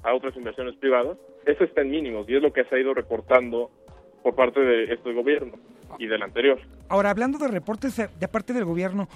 [0.01, 2.95] a otras inversiones privadas, eso está en mínimos y es lo que se ha ido
[2.95, 3.69] recortando
[4.23, 5.53] por parte de este gobierno
[5.99, 6.59] y del anterior.
[6.89, 9.07] Ahora, hablando de reportes de, de parte del gobierno,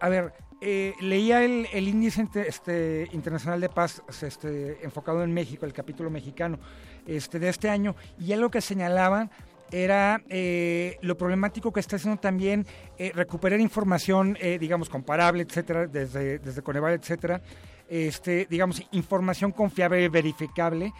[0.00, 5.66] a ver, eh, leía el, el índice este, internacional de paz este, enfocado en México,
[5.66, 6.58] el capítulo mexicano
[7.06, 9.30] este, de este año, y algo que señalaban
[9.70, 12.66] era eh, lo problemático que está haciendo también
[12.96, 17.42] eh, recuperar información, eh, digamos, comparable, etcétera, desde, desde Coneval, etcétera,
[17.88, 20.92] este, digamos, información confiable y verificable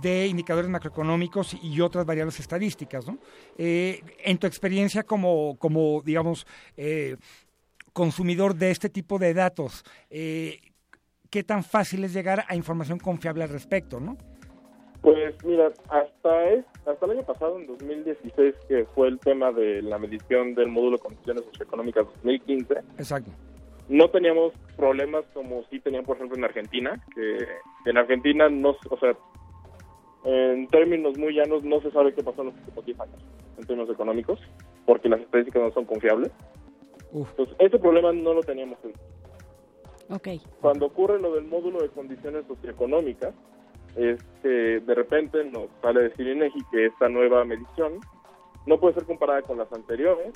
[0.00, 3.18] de indicadores macroeconómicos y otras variables estadísticas, ¿no?
[3.56, 6.46] Eh, en tu experiencia como, como digamos,
[7.94, 10.58] consumidor de este tipo de datos, eh,
[11.30, 14.18] ¿qué tan fácil es llegar a información confiable al respecto, no?
[15.00, 19.80] Pues mira, hasta, es, hasta el año pasado, en 2016, que fue el tema de
[19.82, 23.30] la medición del módulo de condiciones socioeconómicas 2015, Exacto.
[23.88, 28.98] no teníamos problemas como sí tenían, por ejemplo, en Argentina, que en Argentina, no, o
[28.98, 29.14] sea,
[30.24, 33.22] en términos muy llanos, no se sabe qué pasó en los últimos 10 años,
[33.58, 34.40] en términos económicos,
[34.86, 36.32] porque las estadísticas no son confiables.
[37.14, 38.78] Entonces, ese problema no lo teníamos.
[40.10, 40.28] Ok.
[40.60, 43.34] Cuando ocurre lo del módulo de condiciones socioeconómicas,
[43.96, 48.00] es que de repente nos sale decir INEGI que esta nueva medición
[48.66, 50.32] no puede ser comparada con las anteriores,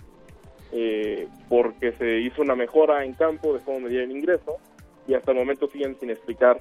[0.72, 4.59] eh, porque se hizo una mejora en campo de cómo medir el ingreso
[5.06, 6.60] y hasta el momento siguen sin explicar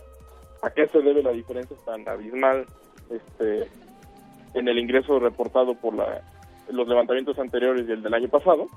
[0.64, 2.66] a qué se debe la diferencia tan abismal
[3.12, 3.68] este,
[4.54, 6.24] en el ingreso reportado por la,
[6.70, 8.68] los levantamientos anteriores y el del año pasado.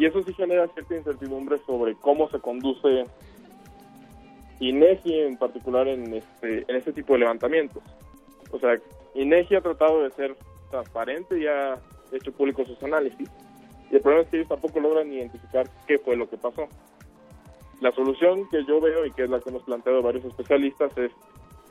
[0.00, 3.04] Y eso sí genera cierta incertidumbre sobre cómo se conduce
[4.58, 7.82] INEGI en particular en este, en este tipo de levantamientos.
[8.50, 8.78] O sea,
[9.14, 10.34] INEGI ha tratado de ser
[10.70, 11.78] transparente y ha
[12.12, 13.28] hecho público sus análisis.
[13.90, 16.66] Y el problema es que ellos tampoco logran identificar qué fue lo que pasó.
[17.82, 21.12] La solución que yo veo y que es la que hemos planteado varios especialistas es,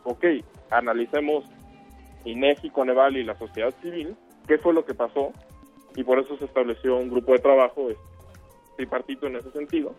[0.03, 0.23] ok,
[0.69, 1.45] analicemos
[2.25, 4.15] INEGI, Coneval y la sociedad civil,
[4.47, 5.33] qué fue lo que pasó,
[5.95, 8.08] y por eso se estableció un grupo de trabajo este,
[8.79, 9.93] tripartito en ese sentido,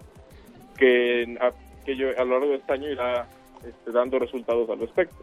[0.79, 1.53] que, a,
[1.85, 3.29] que yo, a lo largo de este año irá
[3.63, 5.19] este, dando resultados al respecto.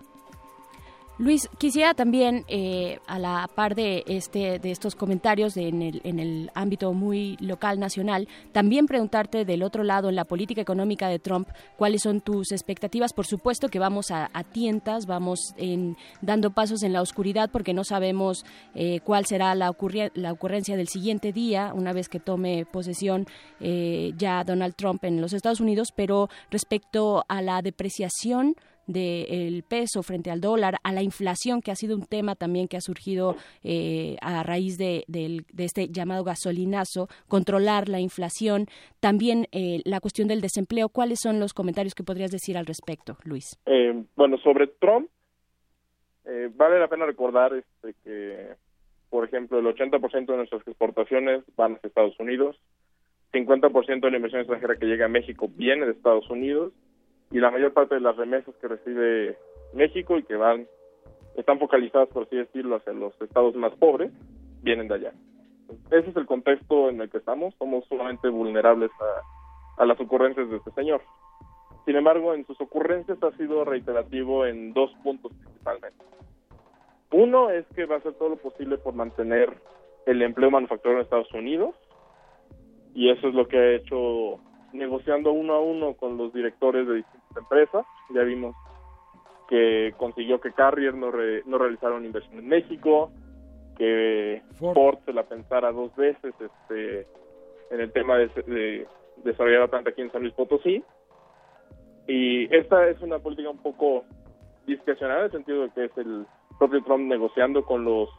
[1.19, 6.01] Luis, quisiera también, eh, a la par de este de estos comentarios de- en, el,
[6.03, 11.07] en el ámbito muy local, nacional, también preguntarte del otro lado, en la política económica
[11.09, 13.13] de Trump, cuáles son tus expectativas.
[13.13, 17.73] Por supuesto que vamos a, a tientas, vamos en, dando pasos en la oscuridad porque
[17.73, 18.45] no sabemos
[18.75, 19.75] eh, cuál será la,
[20.13, 23.25] la ocurrencia del siguiente día, una vez que tome posesión
[23.59, 28.53] eh, ya Donald Trump en los Estados Unidos, pero respecto a la depreciación
[28.87, 32.77] del peso frente al dólar, a la inflación, que ha sido un tema también que
[32.77, 35.05] ha surgido eh, a raíz de,
[35.57, 38.65] este llamado gasolinazo, controlar la inflación,
[38.99, 40.89] también eh, la cuestión del desempleo.
[40.89, 43.59] ¿Cuáles son los comentarios que podrías decir al respecto, Luis?
[43.65, 45.09] Eh, bueno, sobre Trump,
[46.25, 48.47] eh, vale la pena recordar este, que,
[49.09, 52.57] por ejemplo, el 80% de nuestras exportaciones van hacia Estados Unidos,
[53.31, 56.73] 50% de la inversión extranjera que llega a México viene de Estados Unidos
[57.31, 59.37] y la mayor parte de las remesas que recibe
[59.73, 60.67] México y que van
[61.35, 64.11] están focalizadas, por así decirlo, hacia los estados más pobres,
[64.63, 65.13] vienen de allá.
[65.91, 67.53] Ese es el contexto en el que estamos.
[67.59, 71.01] Somos sumamente vulnerables a, a las ocurrencias de este señor.
[71.85, 76.03] Sin embargo, en sus ocurrencias ha sido reiterativo en dos puntos principalmente.
[77.11, 79.53] Uno es que va a hacer todo lo posible por mantener
[80.05, 81.75] el empleo manufacturero en Estados Unidos
[82.93, 84.39] y eso es lo que ha hecho
[84.73, 87.85] negociando uno a uno con los directores de distintas empresas.
[88.13, 88.55] Ya vimos
[89.49, 93.11] que consiguió que Carrier no, re- no realizara una inversión en México,
[93.77, 97.07] que Ford, se la pensara dos veces este,
[97.71, 98.87] en el tema de, de
[99.23, 100.83] desarrollar la planta aquí en San Luis Potosí.
[102.07, 104.03] Y esta es una política un poco
[104.65, 106.25] discrecional en el sentido de que es el
[106.57, 108.09] propio Trump negociando con los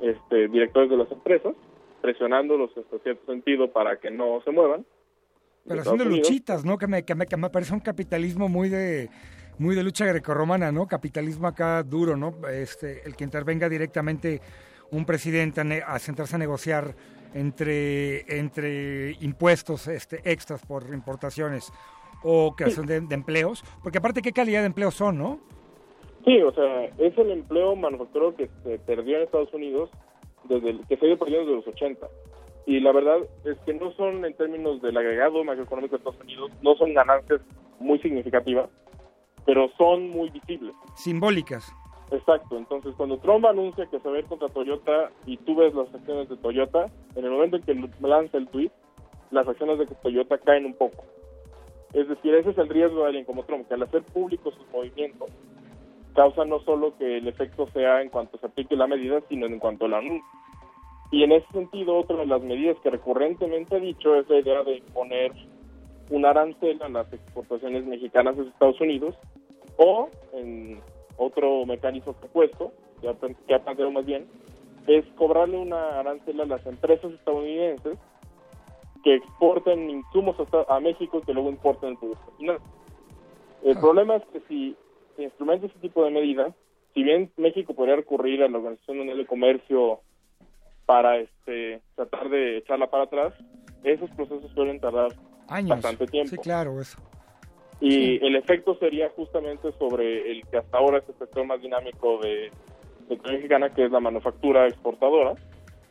[0.00, 1.54] este, directores de las empresas,
[2.00, 4.84] presionándolos hasta cierto sentido para que no se muevan.
[5.64, 6.78] Pero de haciendo luchitas, ¿no?
[6.78, 9.10] Que me, que me, que me parece un capitalismo muy de
[9.58, 10.86] muy de lucha grecorromana, ¿no?
[10.86, 12.34] Capitalismo acá duro, ¿no?
[12.48, 14.40] Este, el que intervenga directamente
[14.90, 16.94] un presidente a, ne- a sentarse a negociar
[17.34, 21.72] entre, entre impuestos este, extras por importaciones
[22.22, 25.40] o creación de, de empleos, porque aparte qué calidad de empleos son, ¿no?
[26.24, 29.90] Sí, o sea, es el empleo manufacturero que se perdió en Estados Unidos,
[30.44, 32.06] desde el, que se ha ido perdiendo desde los 80.
[32.66, 36.50] Y la verdad es que no son, en términos del agregado macroeconómico de Estados Unidos,
[36.62, 37.40] no son ganancias
[37.78, 38.70] muy significativas,
[39.44, 40.74] pero son muy visibles.
[40.94, 41.72] Simbólicas.
[42.10, 45.74] Exacto, entonces cuando Trump anuncia que se va a ir contra Toyota y tú ves
[45.74, 46.86] las acciones de Toyota,
[47.16, 48.70] en el momento en que lanza el tweet,
[49.30, 51.04] las acciones de Toyota caen un poco.
[51.92, 54.68] Es decir, ese es el riesgo de alguien como Trump, que al hacer públicos sus
[54.72, 55.28] movimientos,
[56.14, 59.58] causa no solo que el efecto sea en cuanto se aplique la medida, sino en
[59.58, 60.22] cuanto la anuncie.
[61.10, 64.62] Y en ese sentido, otra de las medidas que recurrentemente ha dicho es la idea
[64.64, 65.32] de imponer
[66.10, 69.14] un arancel a las exportaciones mexicanas de Estados Unidos
[69.76, 70.80] o en
[71.16, 74.26] otro mecanismo propuesto, que ha, planteado más bien,
[74.86, 77.98] es cobrarle una arancel a las empresas estadounidenses
[79.02, 82.58] que exporten insumos a, a México y que luego importen el producto final.
[83.62, 84.76] El problema es que si
[85.16, 86.54] se instrumenta ese tipo de medidas,
[86.92, 90.00] si bien México podría recurrir a la Organización Mundial de Comercio
[90.86, 93.34] para este tratar de echarla para atrás,
[93.82, 95.12] esos procesos suelen tardar
[95.48, 95.70] Años.
[95.70, 96.30] bastante tiempo.
[96.30, 96.98] Sí, claro, eso.
[97.80, 102.18] Y el efecto sería justamente sobre el que hasta ahora es el sector más dinámico
[102.18, 102.50] de,
[103.08, 105.34] de economía mexicana, que es la manufactura exportadora,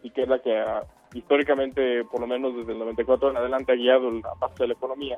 [0.02, 0.84] y que es la que ha,
[1.14, 4.74] históricamente, por lo menos desde el 94 en adelante, ha guiado la parte de la
[4.74, 5.18] economía.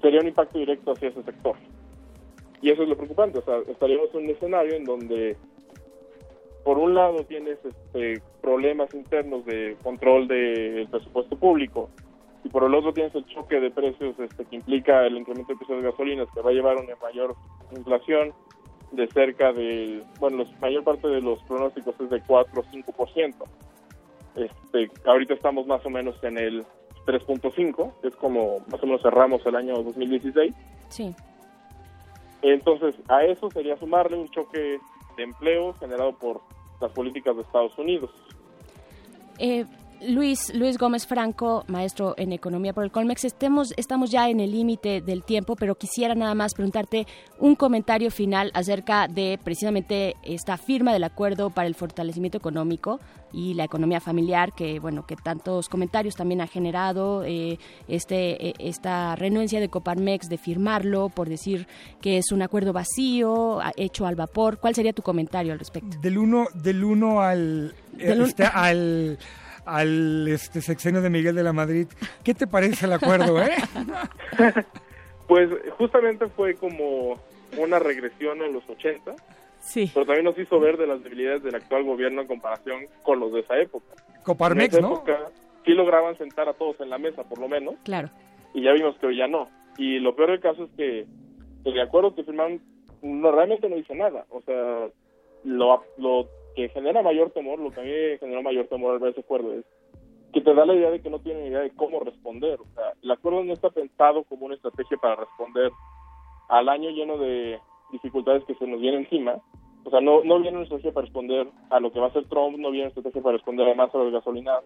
[0.00, 1.56] Sería un impacto directo hacia ese sector.
[2.60, 5.36] Y eso es lo preocupante, o sea, estaríamos en un escenario en donde,
[6.64, 11.90] por un lado, tienes este, problemas internos de control del presupuesto público,
[12.44, 15.58] y por el otro tienes el choque de precios este, que implica el incremento de
[15.58, 17.36] precios de gasolinas que va a llevar a una mayor
[17.76, 18.32] inflación
[18.90, 23.34] de cerca de, bueno, la mayor parte de los pronósticos es de 4 o 5%.
[24.34, 26.64] Este, ahorita estamos más o menos en el
[27.06, 30.54] 3.5, que es como más o menos cerramos el año 2016.
[30.88, 31.14] Sí.
[32.42, 34.78] Entonces, a eso sería sumarle un choque
[35.16, 36.40] de empleo generado por
[36.80, 38.10] las políticas de Estados Unidos.
[39.38, 39.64] Eh,
[40.08, 44.50] Luis, Luis Gómez Franco, maestro en economía por el Colmex, estemos, estamos ya en el
[44.50, 47.06] límite del tiempo, pero quisiera nada más preguntarte
[47.38, 53.00] un comentario final acerca de precisamente esta firma del acuerdo para el fortalecimiento económico
[53.32, 57.58] y la economía familiar, que bueno, que tantos comentarios también ha generado, eh,
[57.88, 61.66] este, eh, esta renuencia de Coparmex de firmarlo por decir
[62.00, 64.58] que es un acuerdo vacío, hecho al vapor.
[64.58, 65.96] ¿Cuál sería tu comentario al respecto?
[66.00, 69.18] Del uno, del uno al, Del un- este, al
[69.64, 71.86] al este sexenio de Miguel de la Madrid.
[72.24, 73.50] ¿Qué te parece el acuerdo, eh?
[75.28, 75.48] Pues
[75.78, 77.18] justamente fue como
[77.56, 79.14] una regresión a los 80,
[79.60, 79.90] Sí.
[79.94, 83.32] pero también nos hizo ver de las debilidades del actual gobierno en comparación con los
[83.32, 83.86] de esa época.
[84.24, 84.94] Coparmex, en esa ¿no?
[84.96, 85.18] época
[85.64, 88.10] sí lograban sentar a todos en la mesa, por lo menos, Claro.
[88.52, 89.48] y ya vimos que hoy ya no.
[89.78, 91.06] Y lo peor del caso es que
[91.64, 92.60] el acuerdo que firmaron
[93.00, 94.26] no, realmente no dice nada.
[94.30, 94.88] O sea,
[95.44, 99.10] lo, lo que genera mayor temor, lo que a mí generó mayor temor al ver
[99.10, 99.64] ese acuerdo es
[100.32, 102.58] que te da la idea de que no tienen idea de cómo responder.
[102.60, 105.70] O sea, el acuerdo no está pensado como una estrategia para responder
[106.48, 107.58] al año lleno de
[107.92, 109.36] dificultades que se nos viene encima.
[109.84, 112.24] O sea, no, no viene una estrategia para responder a lo que va a hacer
[112.28, 114.60] Trump, no viene una estrategia para responder además a la gasolina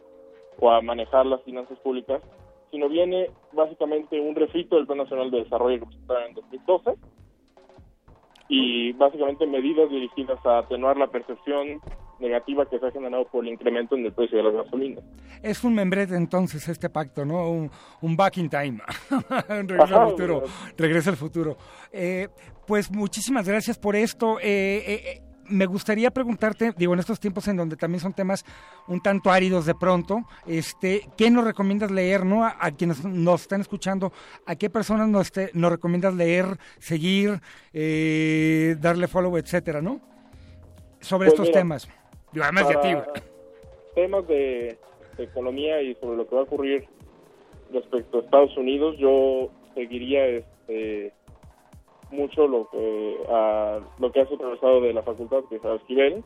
[0.61, 2.23] o a manejar las finanzas públicas,
[2.71, 6.95] sino viene básicamente un refrito del Plan Nacional de Desarrollo que presentaron en 2012
[8.49, 11.81] y básicamente medidas dirigidas a atenuar la percepción
[12.19, 15.05] negativa que se ha generado por el incremento en el precio de las gasolinas.
[15.43, 17.51] Es un membrete entonces este pacto, ¿no?
[17.51, 17.71] Un,
[18.01, 18.79] un back in time.
[19.51, 20.43] Un regreso Ajá, al futuro.
[20.77, 21.57] Regreso al futuro.
[21.93, 22.29] Eh,
[22.67, 24.39] pues muchísimas gracias por esto.
[24.41, 28.45] Eh, eh, eh, me gustaría preguntarte, digo, en estos tiempos en donde también son temas
[28.89, 32.45] un tanto áridos de pronto, este, ¿qué nos recomiendas leer, no?
[32.45, 34.13] A, a quienes nos están escuchando,
[34.47, 36.47] ¿a qué personas nos, te- nos recomiendas leer,
[36.79, 37.41] seguir,
[37.73, 40.01] eh, darle follow, etcétera, no?
[41.01, 41.89] Sobre Pues estos mira, temas.
[42.33, 43.21] Digo, además de ti,
[43.95, 44.79] temas de,
[45.17, 46.87] de economía y sobre lo que va a ocurrir
[47.73, 51.13] respecto a Estados Unidos, yo seguiría este
[52.11, 56.23] mucho lo que a lo que ha supervisado de la facultad que es a Esquivel,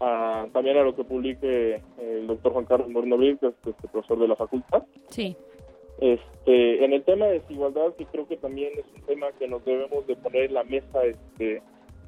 [0.00, 4.18] a- también a lo que publique el doctor Juan Carlos Mornovil, que es este, profesor
[4.18, 4.82] de la facultad.
[5.08, 5.36] Sí.
[6.00, 9.64] Este, en el tema de desigualdad, que creo que también es un tema que nos
[9.64, 11.62] debemos de poner en la mesa este,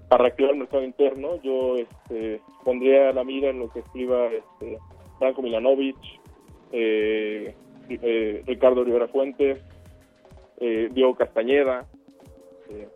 [0.09, 4.79] para reactivar el mercado interno, yo este, pondría la mira en lo que escriba este,
[5.21, 6.21] Franco Milanovich,
[6.73, 7.55] eh,
[7.89, 9.63] eh, Ricardo Rivera Fuentes,
[10.59, 11.87] eh, Diego Castañeda,
[12.71, 12.89] eh,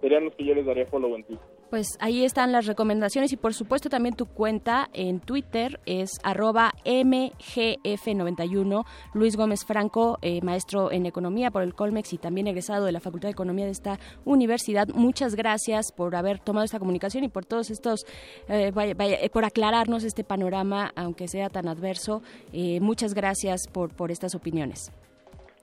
[0.00, 1.44] serían los que yo les daría follow en Twitter.
[1.68, 6.72] Pues ahí están las recomendaciones y por supuesto también tu cuenta en Twitter es arroba
[6.84, 8.84] mgf91,
[9.14, 13.00] Luis Gómez Franco, eh, maestro en economía por el Colmex y también egresado de la
[13.00, 14.86] Facultad de Economía de esta universidad.
[14.94, 18.06] Muchas gracias por haber tomado esta comunicación y por todos estos,
[18.48, 22.22] eh, vaya- vaya, eh, por aclararnos este panorama, aunque sea tan adverso.
[22.52, 24.92] Eh, muchas gracias por, por estas opiniones.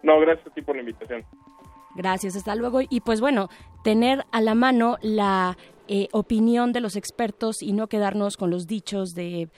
[0.01, 1.23] No, gracias a ti por la invitación.
[1.95, 2.81] Gracias, hasta luego.
[2.89, 3.49] Y pues bueno,
[3.83, 5.57] tener a la mano la
[5.87, 9.49] eh, opinión de los expertos y no quedarnos con los dichos de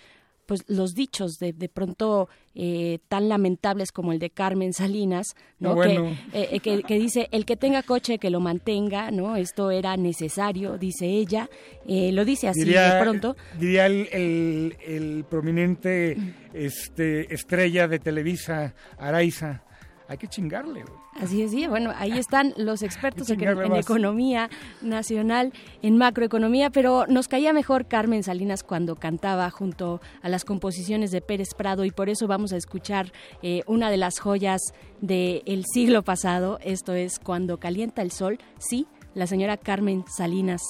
[0.48, 5.70] pues los dichos de, de pronto eh, tan lamentables como el de Carmen Salinas, ¿no?
[5.70, 6.03] No, bueno.
[6.32, 9.38] que, eh, eh, que, que dice el que tenga coche que lo mantenga, ¿no?
[9.38, 11.49] Esto era necesario, dice ella,
[11.88, 12.60] eh, lo dice así
[12.94, 13.36] de pronto.
[13.60, 16.16] Diría el, el- el prominente
[16.53, 19.64] este, estrella de Televisa, Araiza,
[20.07, 20.84] hay que chingarle.
[20.84, 20.98] güey.
[21.19, 21.68] Así es, sí.
[21.68, 23.41] Bueno, ahí están los expertos en,
[23.76, 24.49] economía
[24.82, 31.11] nacional, en macroeconomía, pero nos caía mejor Carmen Salinas cuando cantaba junto a las composiciones
[31.11, 33.11] de Pérez Prado y por eso vamos a escuchar
[33.41, 34.61] eh, una de las joyas
[35.02, 36.60] del siglo pasado.
[36.61, 38.40] Esto es Cuando calienta el sol.
[38.57, 40.61] Sí, la señora Carmen Salinas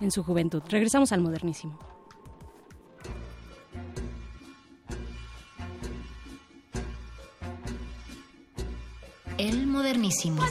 [0.00, 0.62] en su juventud.
[0.68, 1.93] Regresamos al modernísimo.
[9.38, 10.42] El modernísimo.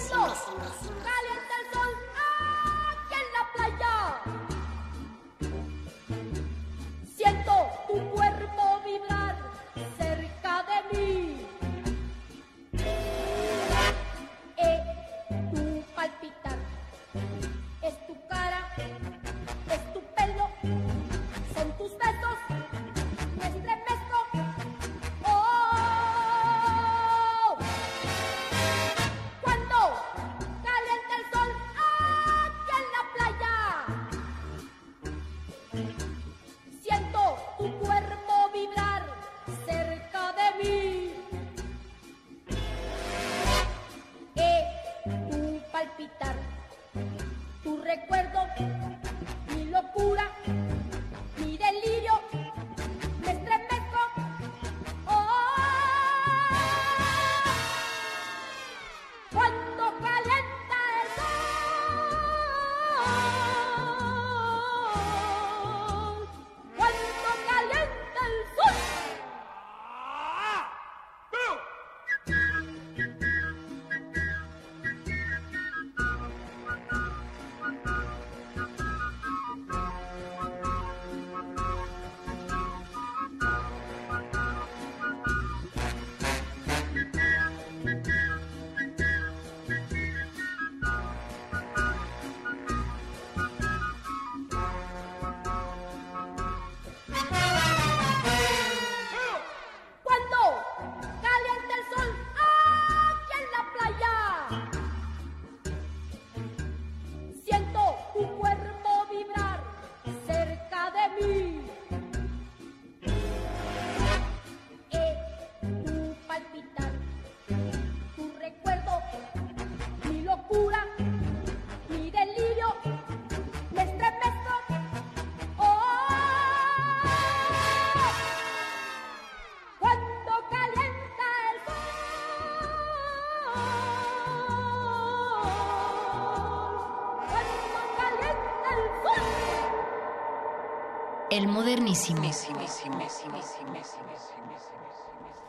[141.74, 142.22] Modernísimo.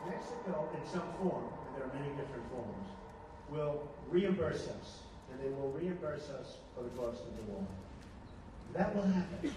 [0.07, 2.87] Mexico, in some form, and there are many different forms,
[3.49, 4.99] will reimburse us,
[5.31, 7.65] and they will reimburse us for the cost of the war.
[8.73, 9.53] That will happen.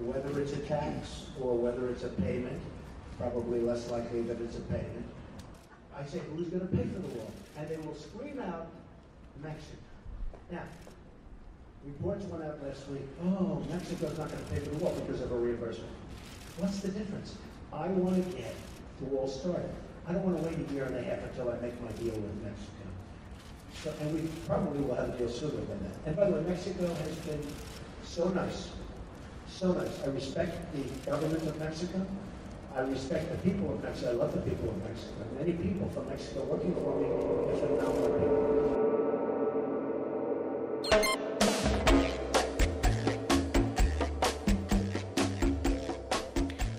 [0.00, 2.60] Whether it's a tax or whether it's a payment,
[3.18, 5.06] probably less likely that it's a payment.
[5.96, 7.28] I say, who's going to pay for the war?
[7.58, 8.68] And they will scream out,
[9.42, 9.78] Mexico.
[10.50, 10.62] Now,
[11.86, 15.20] reports went out last week, oh, Mexico's not going to pay for the wall because
[15.20, 15.92] of a reimbursement.
[16.58, 17.36] What's the difference?
[17.72, 18.54] I want to get
[18.98, 19.70] the wall started.
[20.08, 22.14] I don't want to wait a year and a half until I make my deal
[22.14, 22.72] with Mexico.
[23.82, 25.92] So, and we probably will have a deal sooner than that.
[26.06, 27.46] And by the way, Mexico has been
[28.04, 28.70] so nice,
[29.48, 30.02] so nice.
[30.02, 32.06] I respect the government of Mexico.
[32.74, 34.10] I respect the people of Mexico.
[34.10, 35.12] I love the people of Mexico.
[35.38, 38.46] Many people from Mexico working for me are phenomenal people.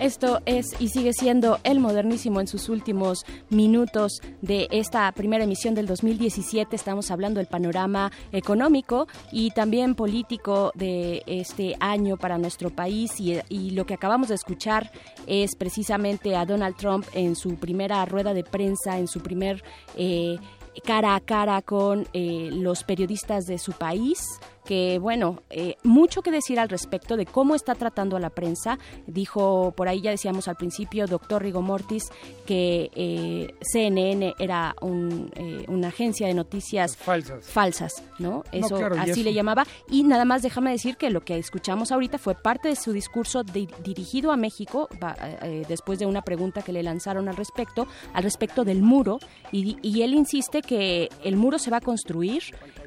[0.07, 5.75] Esto es y sigue siendo el modernísimo en sus últimos minutos de esta primera emisión
[5.75, 6.73] del 2017.
[6.77, 13.71] Estamos hablando del panorama económico y también político de este año para nuestro país y,
[13.71, 14.89] lo que acabamos de escuchar
[15.25, 19.61] es precisamente a Donald Trump en su primera rueda de prensa, en su primer...
[19.97, 20.37] eh,
[20.83, 24.19] cara a cara con eh, los periodistas de su país,
[24.67, 28.77] que, bueno, eh, mucho que decir al respecto de cómo está tratando a la prensa.
[29.07, 32.09] Dijo, por ahí ya decíamos al principio, doctor Rigo Mortis,
[32.45, 38.43] que eh, CNN era un, eh, una agencia de noticias falsas, falsas ¿no?
[38.51, 39.65] Eso claro, así eso- le llamaba.
[39.89, 43.43] Y nada más déjame decir que lo que escuchamos ahorita fue parte de su discurso
[43.43, 47.37] di- dirigido a México, va, eh, eh, después de una pregunta que le lanzaron al
[47.37, 49.19] respecto, al respecto del muro,
[49.51, 52.43] y, y él insiste que el muro se va a construir,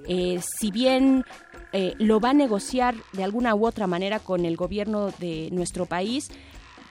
[0.06, 1.24] eh, si bien
[1.72, 5.86] eh, lo va a negociar de alguna u otra manera con el gobierno de nuestro
[5.86, 6.30] país,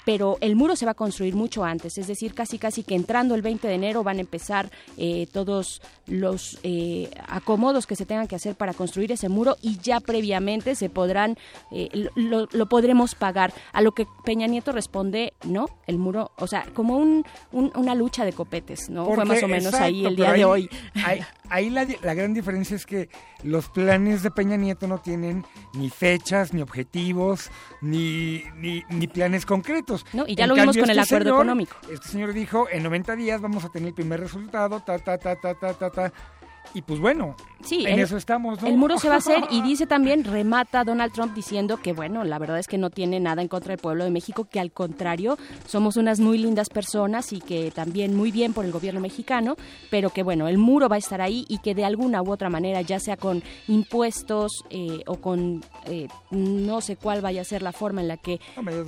[0.10, 3.36] pero el muro se va a construir mucho antes, es decir, casi casi que entrando
[3.36, 8.28] el 20 de enero van a empezar eh, todos los eh, acomodos que se tengan
[8.28, 11.38] que hacer para construir ese muro y ya previamente se podrán,
[11.72, 13.54] eh, lo, lo podremos pagar.
[13.72, 17.94] A lo que Peña Nieto responde, no, el muro, o sea, como un, un- una
[17.94, 19.06] lucha de copetes, ¿no?
[19.06, 20.70] Fue más o menos exacto, ahí el día de hoy.
[21.06, 21.20] Ahí,
[21.50, 23.10] ahí la, la gran diferencia es que
[23.44, 25.46] los planes de Peña Nieto no tienen
[25.76, 29.99] ni fechas, ni objetivos, ni, ni, ni planes concretos.
[30.14, 31.76] No, y ya En lo vimos con el este acuerdo señor- económico.
[31.92, 35.36] Este señor dijo, en 90 días vamos a tener el primer resultado, ta, ta, ta,
[35.36, 36.14] ta, ta, ta, ta.
[36.74, 38.68] Y pues bueno, Sí, en el- eso estamos, ¿no?
[38.68, 42.24] El muro se va a hacer y dice también, remata Donald Trump diciendo que, bueno,
[42.24, 44.72] la verdad es que no tiene nada en contra del pueblo de México, que al
[44.72, 49.56] contrario, somos unas muy lindas personas y que también muy bien por el gobierno mexicano,
[49.90, 52.50] pero que, bueno, el muro va a estar ahí y que de alguna u otra
[52.50, 57.62] manera, ya sea con impuestos eh, o con eh, no sé cuál vaya a ser
[57.64, 58.40] la forma en la que,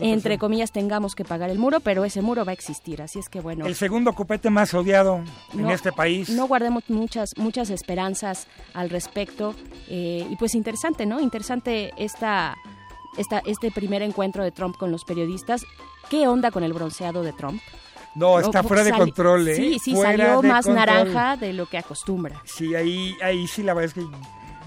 [0.02, 3.02] entre comillas, tengamos que pagar el muro, pero ese muro va a existir.
[3.02, 3.66] Así es que, bueno.
[3.66, 5.22] El segundo copete más odiado
[5.54, 6.30] en este país.
[6.30, 9.56] No guardemos muchas, muchas esperanzas al respecto.
[9.90, 11.20] eh, y pues interesante, ¿no?
[11.20, 12.56] Interesante esta,
[13.18, 15.64] esta, este primer encuentro de Trump con los periodistas.
[16.10, 17.62] ¿Qué onda con el bronceado de Trump?
[18.16, 19.56] No, está fuera de control, ¿eh?
[19.56, 20.86] Sí, sí, Fuera salió más control.
[20.86, 22.42] naranja de lo que acostumbra.
[22.44, 24.18] Sí, ahí, ahí sí la verdad es que,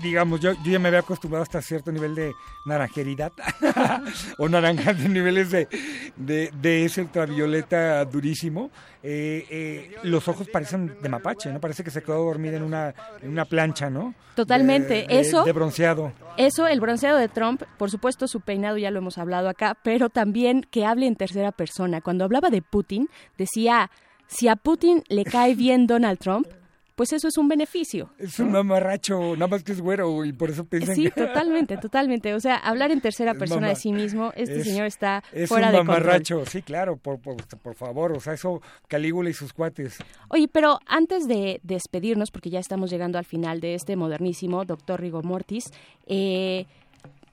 [0.05, 2.33] digamos, yo, yo ya me había acostumbrado hasta cierto nivel de
[2.67, 3.33] naranjeridad
[4.39, 5.69] o naranja de niveles de,
[6.17, 8.71] de, de ese ultravioleta durísimo.
[9.03, 11.61] Eh, eh, los ojos parecen de mapache, ¿no?
[11.61, 14.15] Parece que se quedó dormida en una, en una plancha, ¿no?
[14.35, 15.07] Totalmente.
[15.09, 16.13] De- Eso- De bronceado.
[16.37, 20.09] Eso, el bronceado de Trump, por supuesto su peinado ya lo hemos hablado acá, pero
[20.09, 22.01] también que hable en tercera persona.
[22.01, 23.91] Cuando hablaba de Putin, decía,
[24.27, 26.47] si a Putin le cae bien Donald Trump,
[26.95, 28.11] pues eso es un beneficio.
[28.19, 32.35] Es un mamarracho, nada más que es güero y por eso piensan Sí, totalmente, totalmente.
[32.35, 35.49] O sea, hablar en tercera Es persona de sí mismo, este es- señor está Es
[35.49, 35.97] fuera un de control.
[36.01, 39.99] mamarracho, sí, claro, por, por, por favor, o sea, eso Calígula y sus cuates.
[40.29, 45.01] Oye, pero antes de despedirnos, porque ya estamos llegando al final de este modernísimo, doctor
[45.01, 45.73] Rigo Mortis,
[46.07, 46.67] eh,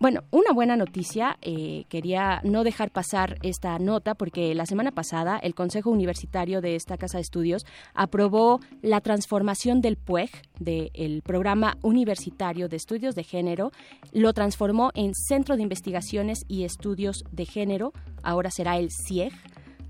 [0.02, 5.38] bueno, una buena noticia, eh, quería no dejar pasar esta nota porque la semana pasada
[5.38, 11.78] el Consejo Universitario de esta Casa de Estudios aprobó la transformación del PUEG, del Programa
[11.84, 13.72] Universitario de Estudios de Género,
[14.11, 19.32] lo transformó en Centro de Investigaciones y Estudios de Género, ahora será el CIEG.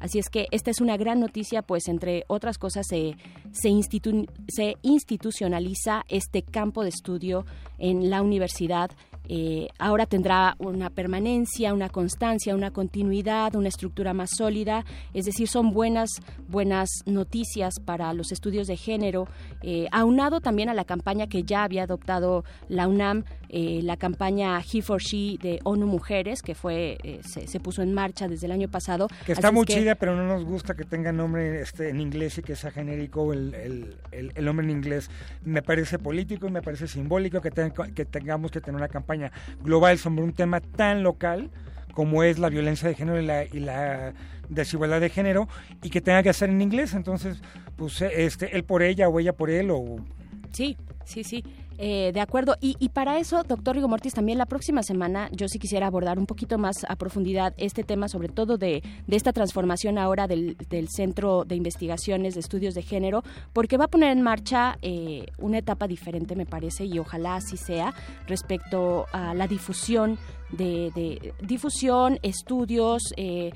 [0.02, 3.16] Así es que esta es una gran noticia, pues entre otras cosas se,
[3.52, 7.46] se, institu- se institucionaliza este campo de estudio
[7.78, 8.90] en la universidad.
[9.28, 14.86] Eh, ahora tendrá una permanencia, una constancia, una continuidad, una estructura más sólida.
[15.14, 16.10] Es decir, son buenas,
[16.48, 19.28] buenas noticias para los estudios de género,
[19.62, 23.24] eh, aunado también a la campaña que ya había adoptado la UNAM,
[23.54, 27.82] eh, la campaña He for She de ONU Mujeres, que fue eh, se, se puso
[27.82, 29.08] en marcha desde el año pasado.
[29.26, 31.90] Que Así está es muy que- chida, pero no nos gusta que tenga nombre este,
[31.90, 35.12] en inglés y que sea genérico el, el, el- el nombre en inglés.
[35.44, 39.32] Me parece político y me parece simbólico que, ten- que tengamos que tener una campaña
[39.62, 41.50] global sobre un tema tan local
[41.94, 44.14] como es la violencia de género y la, y la
[44.48, 45.50] desigualdad de género
[45.84, 46.94] y que tenga que hacer en inglés.
[46.94, 47.42] Entonces,
[47.76, 49.98] pues este, él por ella o ella por él o...
[50.54, 51.44] Sí, sí, sí.
[51.84, 52.58] Eh, de acuerdo.
[52.62, 56.28] Y, para eso, doctor Rigo Mortis, también la próxima semana yo sí quisiera abordar un
[56.28, 60.56] poquito más a profundidad este tema, sobre todo de, de esta transformación ahora del,
[60.90, 65.58] Centro de Investigaciones de Estudios de Género, porque va a poner en marcha eh, una
[65.58, 67.96] etapa diferente, me parece, y ojalá así sea,
[68.28, 70.20] respecto a la difusión
[70.52, 73.52] de, difusión, estudios, eh,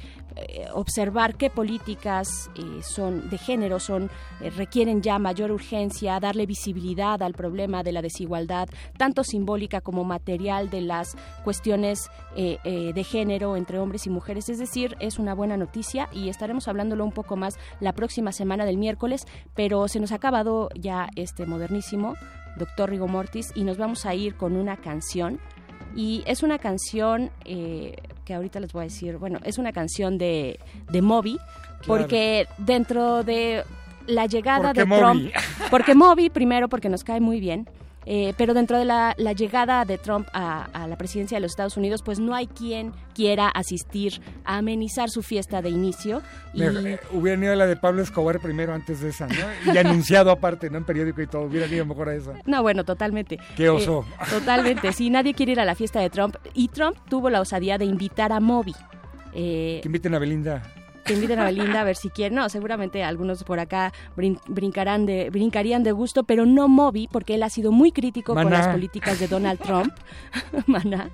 [0.74, 4.10] observar qué políticas eh, son de género son
[4.41, 8.68] eh, requieren ya mayor urgencia, darle visibilidad al problema de la desigualdad,
[8.98, 14.49] tanto simbólica como material de las cuestiones eh, eh, de género entre hombres y mujeres.
[14.49, 18.66] Es decir, es una buena noticia y estaremos hablándolo un poco más la próxima semana
[18.66, 19.26] del miércoles,
[19.56, 22.16] pero se nos ha acabado ya este modernísimo
[22.57, 25.40] doctor Rigo Mortis y nos vamos a ir con una canción
[25.95, 27.95] y es una canción eh,
[28.26, 30.60] que ahorita les voy a decir, bueno, es una canción de,
[30.90, 31.38] de Moby,
[31.86, 33.64] porque dentro de
[34.07, 34.99] la llegada ¿Por qué de Moby?
[34.99, 35.32] Trump,
[35.70, 37.68] porque Moby primero porque nos cae muy bien
[38.06, 41.52] eh, pero dentro de la, la llegada de Trump a, a, la presidencia de los
[41.52, 46.22] Estados Unidos, pues no hay quien quiera asistir a amenizar su fiesta de inicio.
[46.53, 46.64] Y...
[46.64, 49.73] Eh, hubiera ido a la de Pablo Escobar primero antes de esa, ¿no?
[49.73, 50.77] Y anunciado aparte, ¿no?
[50.77, 52.34] En periódico y todo, hubiera ido mejor a esa.
[52.45, 53.40] No, bueno, totalmente.
[53.56, 54.06] Qué oso.
[54.22, 56.36] Eh, totalmente, sí, nadie quiere ir a la fiesta de Trump.
[56.53, 58.76] Y Trump tuvo la osadía de invitar a Moby.
[59.34, 60.61] Eh, que inviten a Belinda
[61.06, 62.36] que inviten a Belinda a ver si quieren.
[62.36, 67.36] No, seguramente algunos por acá brin brincarán de, brincarían de gusto, pero no Moby, porque
[67.36, 68.44] él ha sido muy crítico Maná.
[68.44, 69.94] con las políticas de Donald Trump.
[70.65, 71.11] Maná.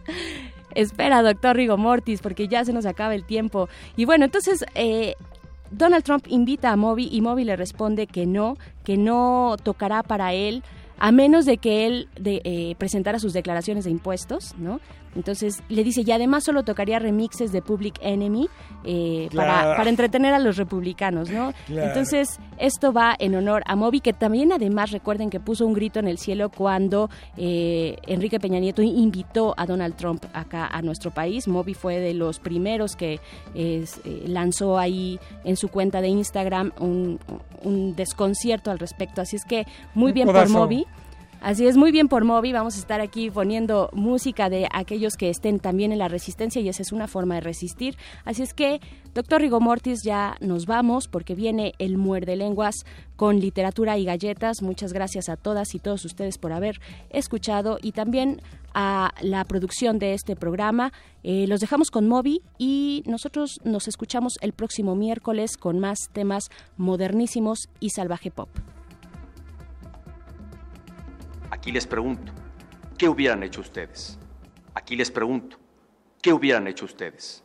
[0.74, 3.68] Espera, doctor Rigo Mortis, porque ya se nos acaba el tiempo.
[3.98, 5.16] Y bueno, entonces eh,
[5.70, 10.34] Donald Trump invita a Moby y Moby le responde que no, que no tocará para
[10.34, 10.64] él
[10.98, 14.80] a menos de que él de, eh, presentara sus declaraciones de impuestos, ¿no?
[15.16, 18.48] Entonces le dice, y además solo tocaría remixes de Public Enemy
[18.84, 19.52] eh, claro.
[19.52, 21.54] para, para, entretener a los republicanos, ¿no?
[21.68, 21.88] Claro.
[21.88, 26.00] Entonces esto va en honor a Moby, que también además recuerden que puso un grito
[26.00, 31.12] en el cielo cuando eh, Enrique Peña Nieto invitó a Donald Trump acá a nuestro
[31.12, 31.48] país.
[31.48, 33.20] Moby fue de los primeros que
[33.54, 37.20] es, eh, lanzó ahí en su cuenta de Instagram un,
[37.64, 39.22] un, desconcierto al respecto.
[39.22, 40.86] Así es que muy bien por Moby.
[41.42, 42.54] Así es, muy bien por Moby.
[42.54, 46.70] Vamos a estar aquí poniendo música de aquellos que estén también en la resistencia y
[46.70, 47.98] esa es una forma de resistir.
[48.26, 48.80] Así es que,
[49.16, 52.86] doctor Rigo Mortis, ya nos vamos porque viene el muerde lenguas
[53.16, 54.62] con literatura y galletas.
[54.62, 58.40] Muchas gracias a todas y todos ustedes por haber escuchado y también
[58.76, 60.94] a la producción de este programa.
[61.24, 66.52] Eh, los dejamos con Moby y nosotros nos escuchamos el próximo miércoles con más temas
[66.78, 68.50] modernísimos y salvaje pop.
[71.52, 72.32] Aquí les pregunto,
[72.98, 74.18] ¿qué hubieran hecho ustedes?
[74.74, 75.58] Aquí les pregunto,
[76.22, 77.44] ¿qué hubieran hecho ustedes?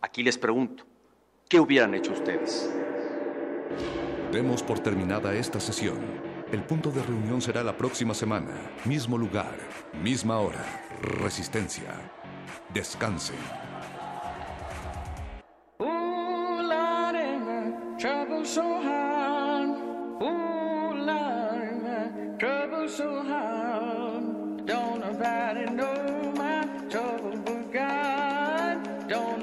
[0.00, 0.84] Aquí les pregunto,
[1.48, 2.70] ¿qué hubieran hecho ustedes?
[4.30, 5.98] Demos por terminada esta sesión.
[6.52, 8.54] El punto de reunión será la próxima semana.
[8.84, 9.58] Mismo lugar,
[10.02, 10.64] misma hora.
[11.00, 11.92] Resistencia.
[12.72, 13.36] Descansen.
[15.80, 19.70] Ooh, Lord, trouble so hard.
[20.20, 21.41] Ooh, Lord,
[22.42, 24.66] trouble so hard.
[24.66, 29.08] Don't nobody know my trouble but God.
[29.08, 29.38] Don't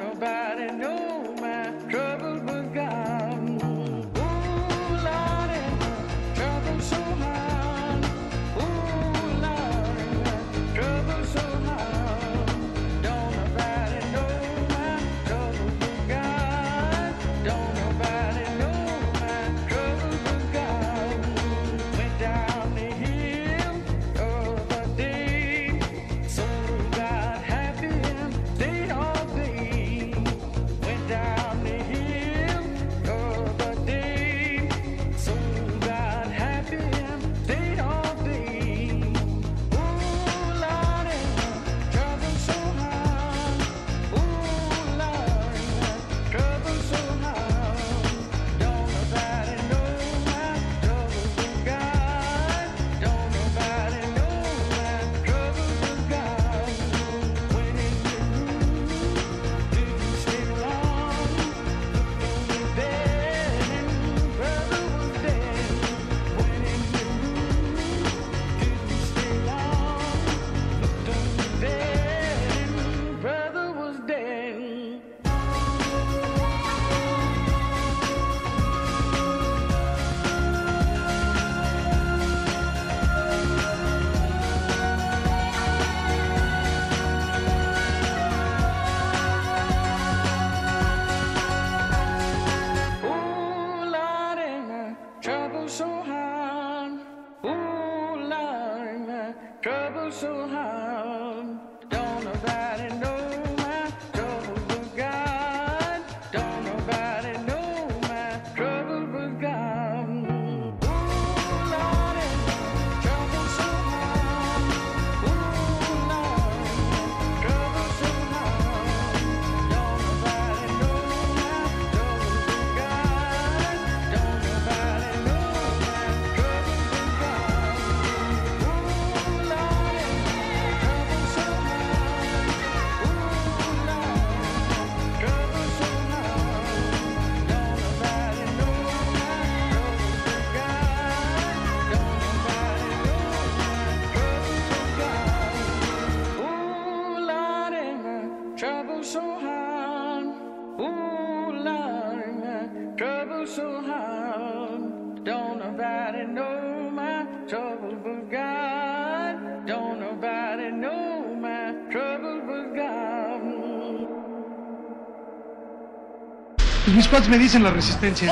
[167.27, 168.31] Me dicen la resistencia.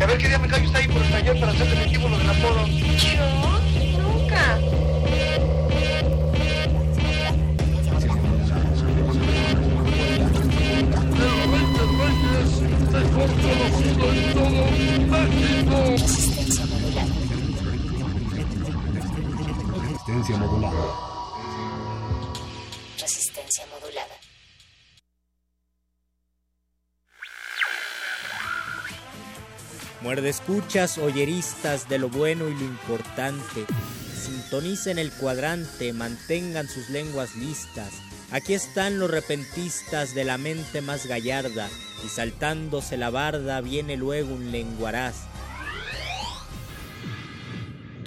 [0.00, 2.18] A ver qué día me callo está ahí por el taller para hacer definitivo lo
[2.18, 2.66] del apodo.
[2.66, 2.97] ¿Yo?
[20.18, 20.76] Resistencia modulada.
[23.00, 24.14] Resistencia modulada.
[30.00, 33.64] Muerde escuchas, oyeristas de lo bueno y lo importante.
[34.20, 37.92] Sintonicen el cuadrante, mantengan sus lenguas listas.
[38.32, 41.68] Aquí están los repentistas de la mente más gallarda,
[42.04, 45.14] y saltándose la barda viene luego un lenguaraz.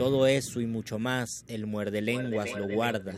[0.02, 3.14] Todo eso y mucho más, el muerde lenguas lo guarda.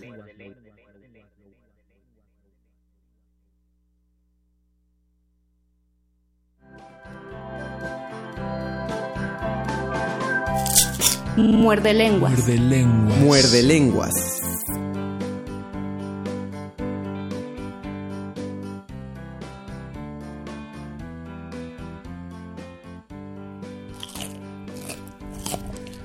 [11.38, 12.34] Muerde lenguas.
[12.34, 13.18] Muerde lenguas.
[13.20, 14.43] Muerde lenguas.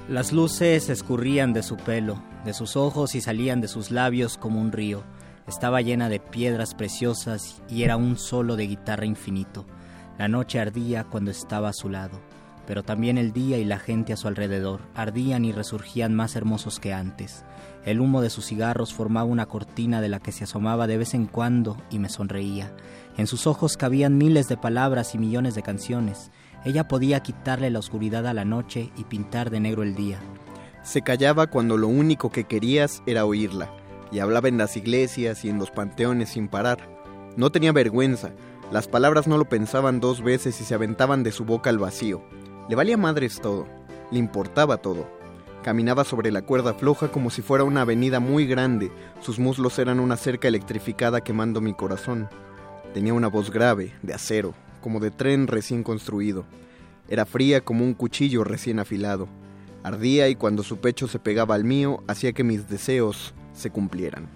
[0.09, 4.59] Las luces escurrían de su pelo, de sus ojos y salían de sus labios como
[4.59, 5.05] un río.
[5.47, 9.67] Estaba llena de piedras preciosas y era un solo de guitarra infinito.
[10.17, 12.23] La noche ardía cuando estaba a su lado,
[12.67, 16.81] pero también el día y la gente a su alrededor ardían y resurgían más hermosos
[16.81, 17.45] que antes.
[17.85, 21.13] El humo de sus cigarros formaba una cortina de la que se asomaba de vez
[21.13, 22.75] en cuando y me sonreía.
[23.19, 26.31] En sus ojos cabían miles de palabras y millones de canciones.
[26.65, 30.19] Ella podía quitarle la oscuridad a la noche y pintar de negro el día.
[30.83, 33.71] Se callaba cuando lo único que querías era oírla,
[34.11, 36.79] y hablaba en las iglesias y en los panteones sin parar.
[37.37, 38.33] No tenía vergüenza,
[38.73, 42.23] las palabras no lo pensaban dos veces y se aventaban de su boca al vacío.
[42.69, 43.67] Le valía madres todo,
[44.11, 45.09] le importaba todo.
[45.63, 48.91] Caminaba sobre la cuerda floja como si fuera una avenida muy grande,
[49.21, 52.29] sus muslos eran una cerca electrificada quemando mi corazón.
[52.95, 56.45] Tenía una voz grave, de acero, como de tren recién construido.
[57.09, 59.29] Era fría como un cuchillo recién afilado.
[59.83, 64.29] Ardía y cuando su pecho se pegaba al mío hacía que mis deseos se cumplieran.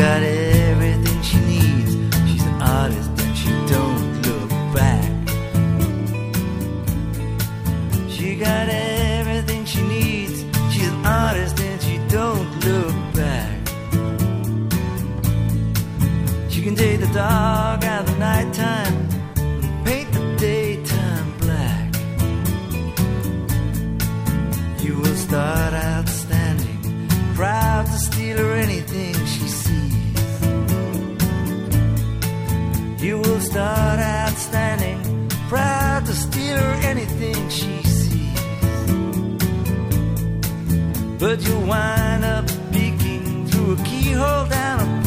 [0.00, 1.92] Got everything she needs.
[2.26, 5.10] She's an artist and she don't look back.
[8.08, 10.38] She got everything she needs.
[10.72, 13.58] She's an artist and she don't look back.
[16.48, 17.69] She can take the dark
[41.20, 44.99] But you'll wind up peeking through a keyhole down upon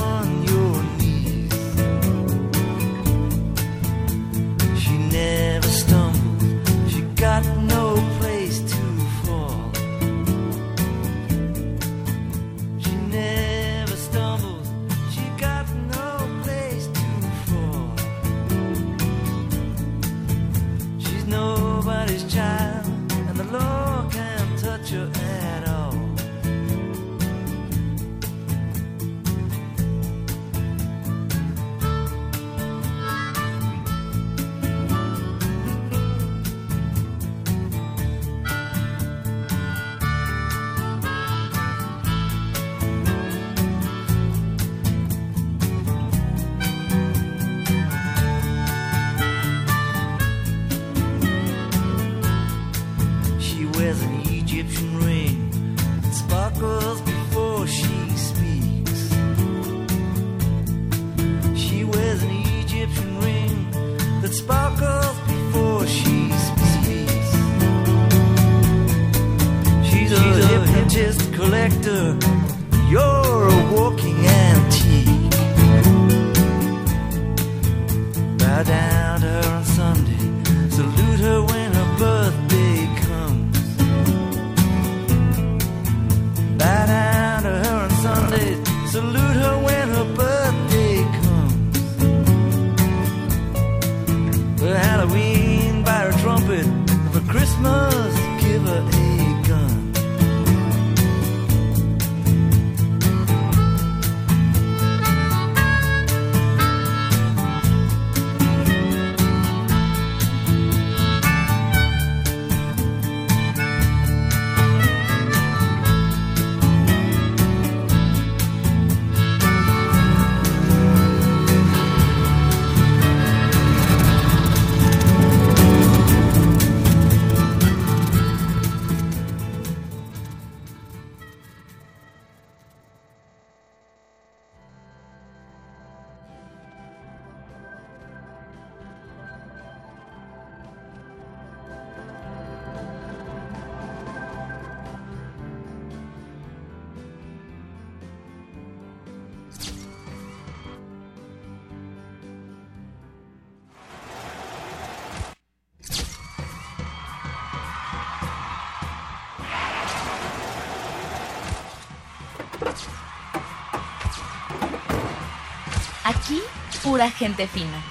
[167.03, 167.83] pura gente fina.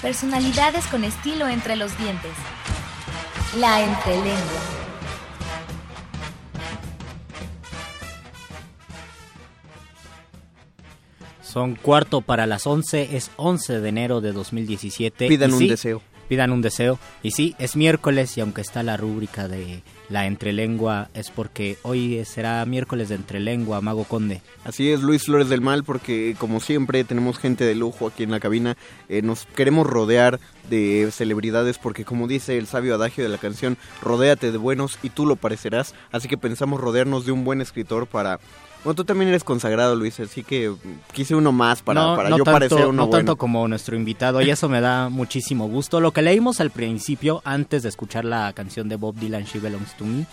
[0.00, 2.30] Personalidades con estilo entre los dientes.
[3.58, 4.38] La entrelengua.
[11.42, 15.26] Son cuarto para las 11, es 11 de enero de 2017.
[15.26, 16.02] Pidan Y un sí, deseo.
[16.32, 16.98] Pidan un deseo.
[17.22, 22.24] Y sí, es miércoles y aunque está la rúbrica de la entrelengua, es porque hoy
[22.24, 24.40] será miércoles de entrelengua, Mago Conde.
[24.64, 28.30] Así es, Luis Flores del Mal, porque como siempre tenemos gente de lujo aquí en
[28.30, 28.78] la cabina.
[29.10, 30.40] Eh, nos queremos rodear
[30.70, 35.10] de celebridades porque como dice el sabio adagio de la canción, rodéate de buenos y
[35.10, 35.94] tú lo parecerás.
[36.12, 38.40] Así que pensamos rodearnos de un buen escritor para...
[38.84, 40.74] Bueno, tú también eres consagrado, Luis, así que
[41.12, 43.18] quise uno más para, no, para no yo tanto, parecer uno no bueno.
[43.18, 46.00] tanto como nuestro invitado y eso me da muchísimo gusto.
[46.00, 49.96] Lo que leímos al principio, antes de escuchar la canción de Bob Dylan, She Belongs
[49.96, 50.26] to Me,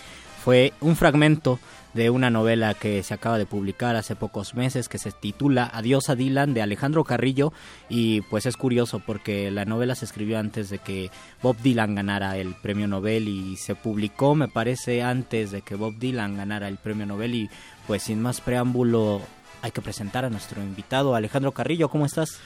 [0.43, 1.59] fue un fragmento
[1.93, 6.09] de una novela que se acaba de publicar hace pocos meses que se titula Adiós
[6.09, 7.51] a Dylan de Alejandro Carrillo
[7.89, 11.09] y pues es curioso porque la novela se escribió antes de que
[11.41, 15.97] Bob Dylan ganara el premio Nobel y se publicó me parece antes de que Bob
[15.97, 17.49] Dylan ganara el premio Nobel y
[17.89, 19.19] pues sin más preámbulo
[19.63, 22.37] hay que presentar a nuestro invitado Alejandro Carrillo, ¿cómo estás?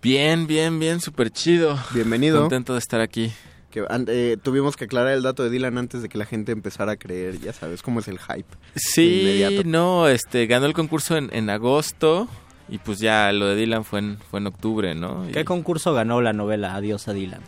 [0.00, 1.78] Bien, bien, bien, súper chido.
[1.92, 2.40] Bienvenido.
[2.40, 3.30] Contento de estar aquí.
[3.70, 6.92] Que, eh, tuvimos que aclarar el dato de Dylan antes de que la gente empezara
[6.92, 8.46] a creer, ya sabes cómo es el hype.
[8.74, 9.68] Sí, Inmediato.
[9.68, 12.26] no, este, ganó el concurso en, en agosto
[12.70, 15.28] y pues ya lo de Dylan fue en, fue en octubre, ¿no?
[15.28, 17.42] Y ¿Qué concurso ganó la novela Adiós a Dylan?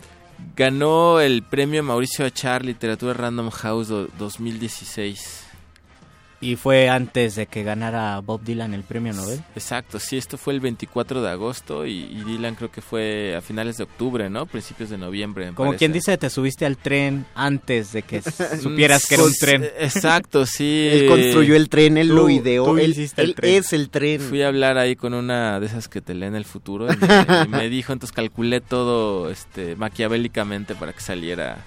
[0.55, 5.45] ganó el premio Mauricio Achar Literatura Random House do- 2016.
[6.41, 9.41] Y fue antes de que ganara Bob Dylan el premio Nobel.
[9.55, 13.41] Exacto, sí, esto fue el 24 de agosto y, y Dylan creo que fue a
[13.41, 14.45] finales de octubre, ¿no?
[14.45, 15.47] Principios de noviembre.
[15.47, 15.79] me Como parece.
[15.79, 18.21] quien dice, te subiste al tren antes de que
[18.61, 19.65] supieras que era un tren.
[19.79, 20.87] Exacto, sí.
[20.89, 23.55] Él construyó el tren, él lo Tú- ideó, tú él, hiciste el tren.
[23.55, 24.21] es el tren.
[24.21, 27.43] Fui a hablar ahí con una de esas que te leen el futuro y me,
[27.43, 31.57] y me dijo, entonces calculé todo este maquiavélicamente para que saliera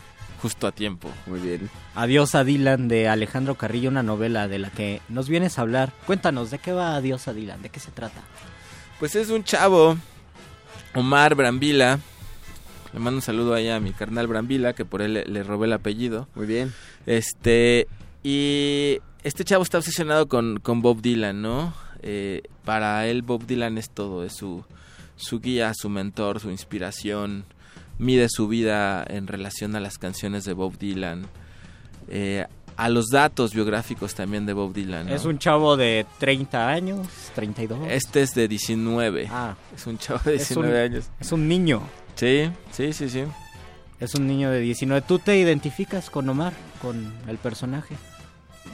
[0.42, 1.08] justo a tiempo.
[1.26, 1.70] Muy bien.
[1.94, 5.92] Adiós a Dylan de Alejandro Carrillo, una novela de la que nos vienes a hablar.
[6.04, 7.62] Cuéntanos, ¿de qué va Adiós a Dylan?
[7.62, 8.20] ¿De qué se trata?
[8.98, 9.96] Pues es un chavo,
[10.94, 12.00] Omar Brambila.
[12.92, 15.66] Le mando un saludo ahí a mi carnal Brambila, que por él le, le robé
[15.66, 16.28] el apellido.
[16.34, 16.74] Muy bien.
[17.06, 17.86] Este,
[18.22, 21.72] y este chavo está obsesionado con, con Bob Dylan, ¿no?
[22.02, 24.64] Eh, para él Bob Dylan es todo, es su,
[25.16, 27.44] su guía, su mentor, su inspiración.
[27.98, 31.26] Mide su vida en relación a las canciones de Bob Dylan.
[32.08, 32.46] eh,
[32.76, 35.06] a los datos biográficos también de Bob Dylan.
[35.06, 35.14] ¿no?
[35.14, 37.78] Es un chavo de 30 años, 32.
[37.90, 39.28] Este es de 19.
[39.30, 39.54] Ah.
[39.76, 41.04] Es un chavo de Es 19 un- años.
[41.20, 41.82] Es un niño.
[42.16, 43.24] Sí, sí, sí, sí.
[44.00, 45.02] Es un niño de 19.
[45.06, 47.94] ¿Tú te identificas con Omar, con el personaje?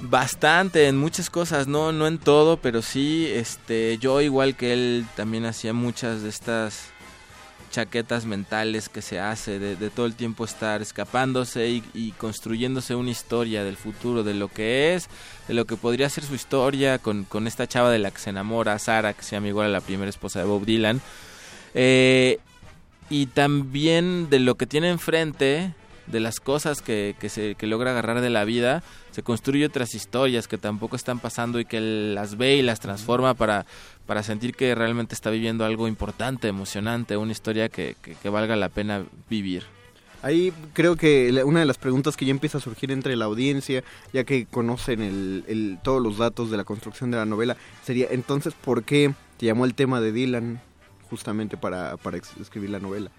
[0.00, 5.06] Bastante, en muchas cosas, no, no en todo, pero sí, este, yo igual que él
[5.16, 6.90] también hacía muchas de estas
[7.70, 13.10] chaquetas mentales que se hace, de, de todo el tiempo estar escapándose y, construyéndose una
[13.10, 15.08] historia del futuro, de lo que es,
[15.46, 18.30] de lo que podría ser su historia con, con esta chava de la que se
[18.30, 21.00] enamora, Sara, que se llama igual a la primera esposa de Bob Dylan.
[21.74, 22.38] Eh,
[23.10, 25.72] y también de lo que tiene enfrente,
[26.06, 28.82] de las cosas que, que se que logra agarrar de la vida,
[29.18, 33.34] se construye otras historias que tampoco están pasando y que las ve y las transforma
[33.34, 33.66] para,
[34.06, 38.68] para sentir que realmente está viviendo algo importante, emocionante, una historia que, que, valga la
[38.68, 39.64] pena vivir.
[40.22, 43.82] Ahí creo que una de las preguntas que ya empieza a surgir entre la audiencia,
[44.12, 48.06] ya que conocen el, el- todos los datos de la construcción de la novela, sería
[48.12, 50.60] entonces, ¿por qué te llamó el tema de Dylan
[51.10, 53.10] justamente para, para escribir la novela?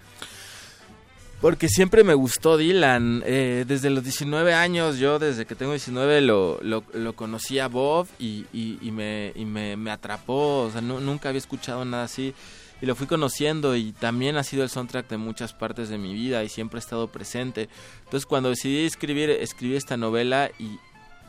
[1.40, 3.22] Porque siempre me gustó Dylan.
[3.24, 7.68] eh, desde los 19 años, yo desde que tengo 19 lo, lo, lo conocí a
[7.68, 10.62] Bob y, y- y me, y me, me atrapó.
[10.64, 12.34] O sea, nu- nunca había escuchado nada así.
[12.82, 16.12] Y lo fui conociendo y también ha sido el soundtrack de muchas partes de mi
[16.14, 17.68] vida y siempre ha estado presente.
[18.04, 20.78] Entonces cuando decidí escribir, escribí esta novela y,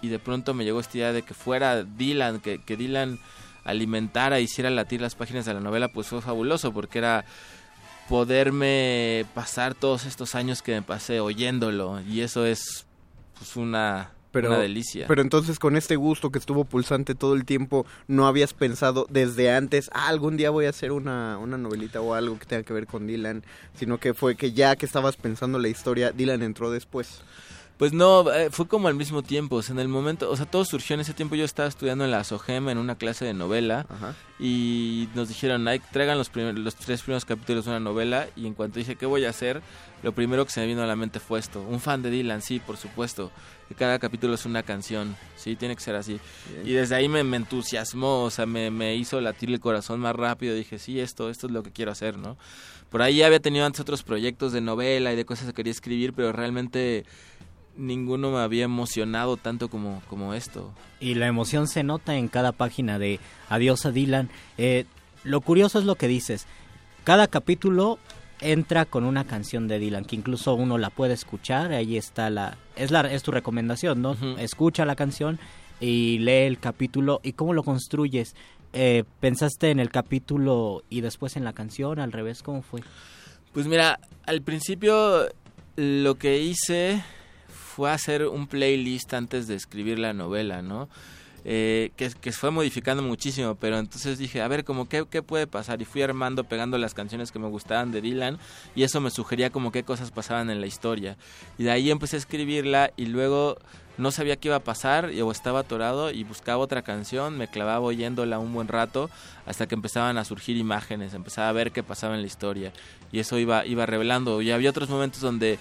[0.02, 3.20] y de pronto me llegó esta idea de que fuera Dylan, que, que Dylan
[3.66, 7.26] alimentara, hiciera latir las páginas de la novela, pues fue fabuloso porque era
[8.12, 12.86] poderme pasar todos estos años que me pasé oyéndolo y eso es
[13.38, 15.06] pues una, una delicia.
[15.08, 19.54] Pero entonces con este gusto que estuvo pulsante todo el tiempo, ¿no habías pensado desde
[19.54, 22.74] antes, "Ah, algún día voy a hacer una, una novelita o algo que tenga que
[22.74, 23.46] ver con Dylan?
[23.76, 27.22] Sino que fue que ya que estabas pensando la historia, Dylan entró después.
[27.82, 30.46] Pues no, eh, fue como al mismo tiempo, o sea, en el momento, o sea,
[30.46, 33.34] todo surgió en ese tiempo, yo estaba estudiando en la SOGEM en una clase de
[33.34, 33.88] novela
[34.40, 38.46] y nos dijeron, "Ay, traigan los, primer- los tres primeros capítulos de una novela y
[38.46, 39.64] en cuanto dije, ¿qué voy a hacer?
[40.04, 42.44] Lo primero que se me vino a la mente fue esto, un fan de Dylan,
[42.44, 43.32] sí, por supuesto,
[43.68, 46.20] que cada capítulo es una canción, sí, tiene que ser así.
[46.54, 46.68] Bien.
[46.68, 50.16] Y desde ahí me, me entusiasmó, o sea, me, me hizo latir el corazón más
[50.16, 52.38] rápido, dije, sí, esto, esto es lo que quiero hacer, ¿no?
[52.92, 55.72] Por ahí ya había tenido antes otros proyectos de novela y de cosas que quería
[55.72, 57.06] escribir, pero realmente
[57.76, 60.72] ninguno me había emocionado tanto como, como esto.
[61.00, 63.20] Y la emoción se nota en cada página de
[63.50, 64.30] Adiós a Dylan.
[64.58, 64.86] Eh,
[65.24, 66.48] lo curioso es lo que dices.
[67.04, 68.00] Cada capítulo
[68.40, 71.72] entra con una canción de Dylan, que incluso uno la puede escuchar.
[71.72, 72.58] Ahí está la...
[72.76, 74.16] Es, la, es tu recomendación, ¿no?
[74.38, 75.40] Escucha la canción
[75.80, 77.20] y lee el capítulo.
[77.24, 78.36] ¿Y cómo lo construyes?
[78.74, 82.00] Eh, ¿Pensaste en el capítulo y después en la canción?
[82.00, 82.42] ¿Al revés?
[82.42, 82.82] ¿Cómo fue?
[83.54, 85.28] Pues mira, al principio
[85.76, 87.04] lo que hice
[87.76, 90.90] fue hacer un playlist antes de escribir la novela, ¿no?
[91.44, 95.48] Eh, que, que fue modificando muchísimo, pero entonces dije, a ver, como qué, qué puede
[95.48, 98.38] pasar, y fui armando, pegando las canciones que me gustaban de Dylan,
[98.76, 101.18] y eso me sugería como qué cosas pasaban en la historia.
[101.58, 103.58] Y de ahí empecé a escribirla, y luego
[103.98, 107.48] no sabía qué iba a pasar, y- o estaba atorado, y buscaba otra canción, me
[107.48, 109.10] clavaba oyéndola un buen rato,
[109.48, 112.72] hasta que empezaban a surgir imágenes, empezaba a ver qué pasaba en la historia,
[113.12, 114.44] y eso iba, iba revelando.
[114.44, 115.58] Y había otros momentos donde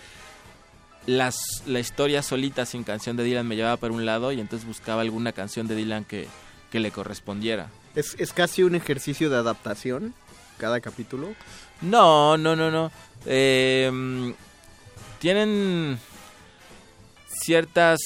[1.07, 4.67] las, la historia solita sin canción de Dylan me llevaba por un lado y entonces
[4.67, 6.29] buscaba alguna canción de Dylan que,
[6.71, 7.69] que le correspondiera.
[7.95, 10.15] ¿Es, es casi un ejercicio de adaptación
[10.59, 11.35] cada capítulo?
[11.81, 12.93] No, no, no, no.
[13.27, 14.35] Eh,
[15.19, 15.99] tienen
[17.29, 17.99] ciertas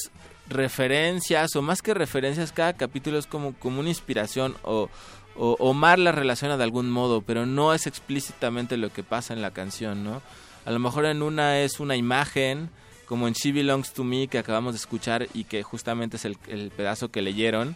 [0.47, 4.89] referencias o más que referencias, cada capítulo es como, como una inspiración o,
[5.35, 9.41] o Omar la relaciona de algún modo, pero no es explícitamente lo que pasa en
[9.41, 10.21] la canción, ¿no?
[10.65, 12.69] A lo mejor en una es una imagen,
[13.05, 16.37] como en She Belongs to Me que acabamos de escuchar y que justamente es el,
[16.47, 17.75] el pedazo que leyeron.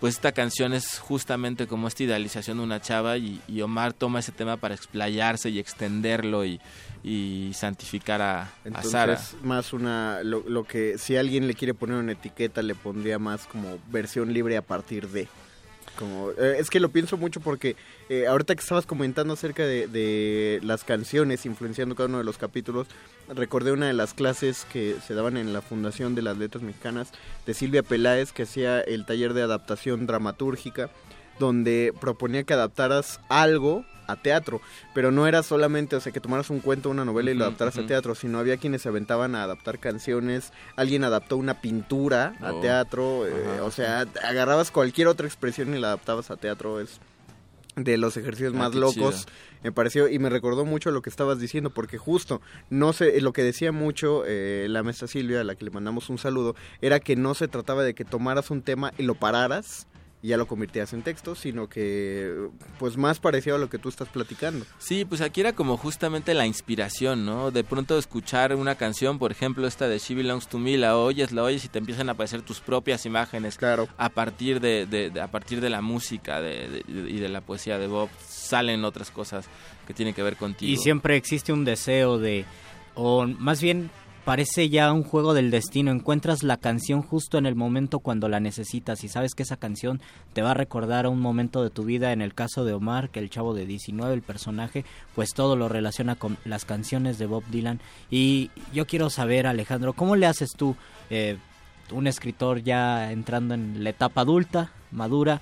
[0.00, 4.18] Pues esta canción es justamente como esta idealización de una chava y, y Omar toma
[4.18, 6.60] ese tema para explayarse y extenderlo y,
[7.04, 9.20] y santificar a, a Entonces, Sara.
[9.44, 13.46] más una, lo, lo que, si alguien le quiere poner una etiqueta, le pondría más
[13.46, 15.28] como versión libre a partir de.
[15.98, 17.76] Como, eh, es que lo pienso mucho porque
[18.08, 22.38] eh, ahorita que estabas comentando acerca de, de las canciones influenciando cada uno de los
[22.38, 22.86] capítulos,
[23.28, 27.12] recordé una de las clases que se daban en la Fundación de las Letras Mexicanas
[27.46, 30.90] de Silvia Peláez, que hacía el taller de adaptación dramatúrgica,
[31.42, 34.60] donde proponía que adaptaras algo a teatro,
[34.94, 37.78] pero no era solamente, o sea, que tomaras un cuento, una novela y lo adaptaras
[37.78, 42.52] a teatro, sino había quienes se aventaban a adaptar canciones, alguien adaptó una pintura a
[42.52, 42.60] Oh.
[42.60, 47.00] teatro, eh, Ajá, o sea, agarrabas cualquier otra expresión y la adaptabas a teatro, es
[47.76, 49.32] de los ejercicios Ah, más locos chido.
[49.62, 53.32] me pareció y me recordó mucho lo que estabas diciendo porque justo no sé lo
[53.32, 57.00] que decía mucho eh, la maestra Silvia a la que le mandamos un saludo era
[57.00, 59.86] que no se trataba de que tomaras un tema y lo pararas
[60.22, 63.88] y ya lo convirtieras en texto sino que pues más parecido a lo que tú
[63.88, 67.50] estás platicando Sí, pues aquí era como justamente la inspiración, ¿no?
[67.50, 71.32] De pronto escuchar una canción, por ejemplo, esta de She Belongs to Me, la oyes,
[71.32, 73.56] la oyes y te empiezan a aparecer tus propias imágenes.
[73.56, 73.88] Claro.
[73.98, 77.40] A partir de, de- de- a partir de la música de- de- y de la
[77.40, 79.46] poesía de Bob salen otras cosas
[79.86, 80.70] que tienen que ver contigo.
[80.70, 82.44] Y siempre existe un deseo de,
[82.94, 83.90] o más bien
[84.24, 88.40] parece ya un juego del destino, encuentras la canción justo en el momento cuando la
[88.40, 90.00] necesitas y sabes que esa canción
[90.32, 93.10] te va a recordar a un momento de tu vida, en el caso de Omar,
[93.10, 94.84] que el chavo de 19, el personaje,
[95.14, 97.80] pues todo lo relaciona con las canciones de Bob Dylan.
[98.10, 100.76] Y yo quiero saber, Alejandro, ¿cómo le haces tú?
[101.10, 101.36] Eh,
[101.90, 105.40] un escritor ya entrando en la etapa adulta, madura,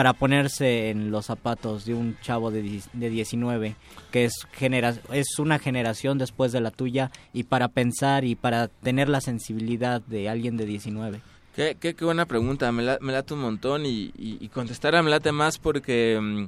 [0.00, 3.76] para ponerse en los zapatos de un chavo de, de 19,
[4.10, 8.68] que es, genera es una generación después de la tuya, y para pensar y para
[8.68, 11.20] tener la sensibilidad de alguien de 19?
[11.54, 14.94] Qué, qué, qué buena pregunta, me, la- me late un montón y, y, y contestar
[15.02, 16.44] me late más porque, mm,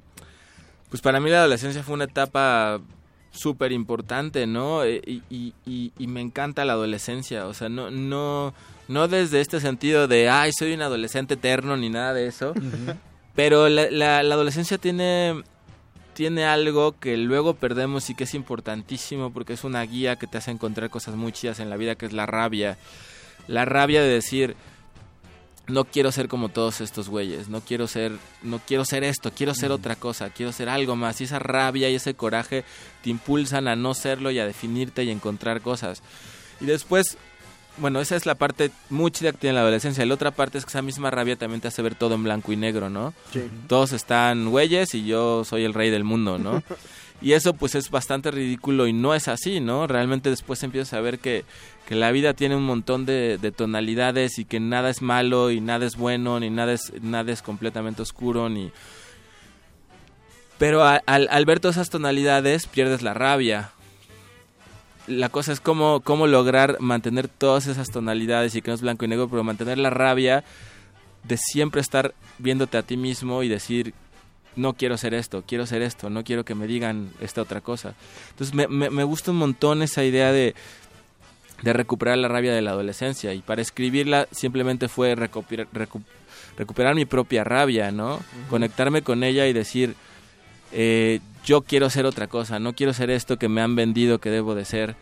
[0.88, 2.80] pues para mí la adolescencia fue una etapa
[3.32, 4.82] súper importante, ¿no?
[4.82, 8.54] Eh, Y, y, y, y me encanta la adolescencia, o sea, no, no,
[8.88, 12.54] no desde este sentido de, ay, soy un adolescente eterno ni nada de eso,
[13.34, 15.42] pero la, la, la adolescencia tiene
[16.14, 20.38] tiene algo que luego perdemos y que es importantísimo porque es una guía que te
[20.38, 22.76] hace encontrar cosas muy chidas en la vida, que es la rabia.
[23.48, 24.56] La rabia de decir,
[25.68, 29.54] no quiero ser como todos estos güeyes, no quiero ser, no quiero ser esto, quiero
[29.54, 31.20] ser otra cosa, quiero ser algo más.
[31.20, 32.64] Y esa rabia y ese coraje
[33.02, 36.02] te impulsan a no serlo y a definirte y a encontrar cosas.
[36.60, 37.16] Y después,
[37.78, 40.05] bueno, esa es la parte muy chida que tiene la adolescencia.
[40.05, 42.53] La otra parte es que esa misma rabia también te hace ver todo en blanco
[42.53, 43.15] y negro, ¿no?
[43.32, 43.43] Sí.
[43.66, 46.62] Todos están güeyes y yo soy el rey del mundo, ¿no?
[47.23, 49.86] Y eso pues es bastante ridículo y no es así, ¿no?
[49.86, 51.44] Realmente después empiezas a ver que,
[51.86, 55.61] que la vida tiene un montón de, de tonalidades y que nada es malo y
[55.61, 58.73] nada es bueno, ni nada es, nada es completamente oscuro, ni...
[60.59, 63.70] Pero al, al ver todas esas tonalidades pierdes la rabia.
[65.06, 69.04] La cosa es cómo, cómo lograr mantener todas esas tonalidades y que no es blanco
[69.04, 70.44] y negro, pero mantener la rabia
[71.24, 73.94] de siempre estar viéndote a ti mismo y decir,
[74.54, 77.94] no quiero ser esto, quiero ser esto, no quiero que me digan esta otra cosa.
[78.30, 80.54] Entonces me, me, me gusta un montón esa idea de,
[81.62, 86.02] de recuperar la rabia de la adolescencia y para escribirla simplemente fue recuperar, recu-
[86.56, 88.20] recuperar mi propia rabia, ¿no?
[88.50, 89.94] Conectarme con ella y decir,
[90.72, 94.31] eh, yo quiero ser otra cosa, no quiero ser esto que me han vendido que
[94.31, 94.97] debo de ser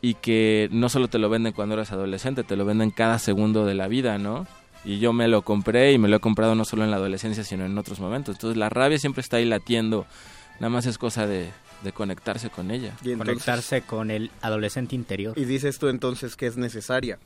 [0.00, 3.64] y que no solo te lo venden cuando eras adolescente, te lo venden cada segundo
[3.66, 4.46] de la vida, ¿no?
[4.84, 7.42] Y yo me lo compré y me lo he comprado no solo en la adolescencia,
[7.44, 8.36] sino en otros momentos.
[8.36, 10.06] Entonces la rabia siempre está ahí latiendo,
[10.60, 11.50] nada más es cosa de,
[11.82, 12.94] de conectarse con ella.
[13.02, 15.36] Y entonces- Conectarse con el adolescente interior.
[15.36, 17.18] Y dices tú entonces que es necesaria.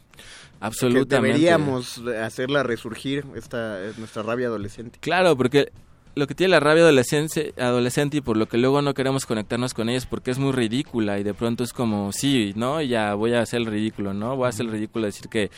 [0.60, 1.36] Absolutamente.
[1.38, 4.98] Que deberíamos hacerla resurgir, esta nuestra rabia adolescente.
[5.00, 5.70] Claro, porque
[6.14, 9.72] lo que tiene la rabia adolescente, adolescente y por lo que luego no queremos conectarnos
[9.72, 12.82] con ella es porque es muy ridícula y de pronto es como, sí, ¿no?
[12.82, 14.36] Ya voy a hacer el ridículo, ¿no?
[14.36, 15.50] Voy a hacer el ridículo decir que,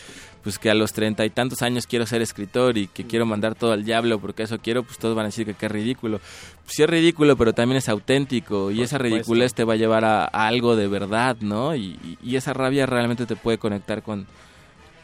[0.44, 3.56] pues que a los treinta y tantos años quiero ser escritor y que quiero mandar
[3.56, 6.18] todo al diablo porque eso quiero, pues todos van a decir que qué ridículo.
[6.64, 9.16] Pues sí es ridículo, pero también es auténtico y esa supuesto.
[9.16, 11.74] ridiculez te va a llevar a, a algo de verdad, ¿no?
[11.74, 14.26] Y, y- y esa rabia realmente te puede conectar con,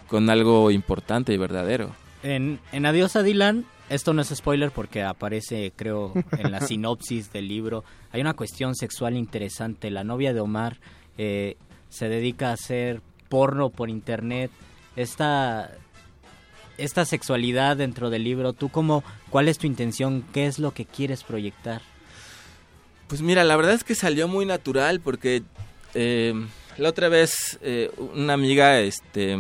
[0.09, 1.91] con algo importante y verdadero.
[2.23, 7.33] En, en Adiós a Dylan, esto no es spoiler porque aparece, creo, en la sinopsis
[7.33, 7.85] del libro.
[8.13, 9.91] Hay una cuestión sexual interesante.
[9.91, 10.79] La novia de Omar
[11.19, 11.57] eh,
[11.91, 14.51] se dedica a hacer porno por internet.
[14.97, 15.71] Esta,
[16.79, 20.25] esta sexualidad dentro del libro, ¿tú cómo, cuál es tu intención?
[20.33, 21.83] ¿Qué es lo que quieres proyectar?
[23.09, 25.43] Pues mira, la verdad es que salió muy natural porque
[25.95, 26.33] eh,
[26.79, 29.37] la otra vez eh, una amiga este,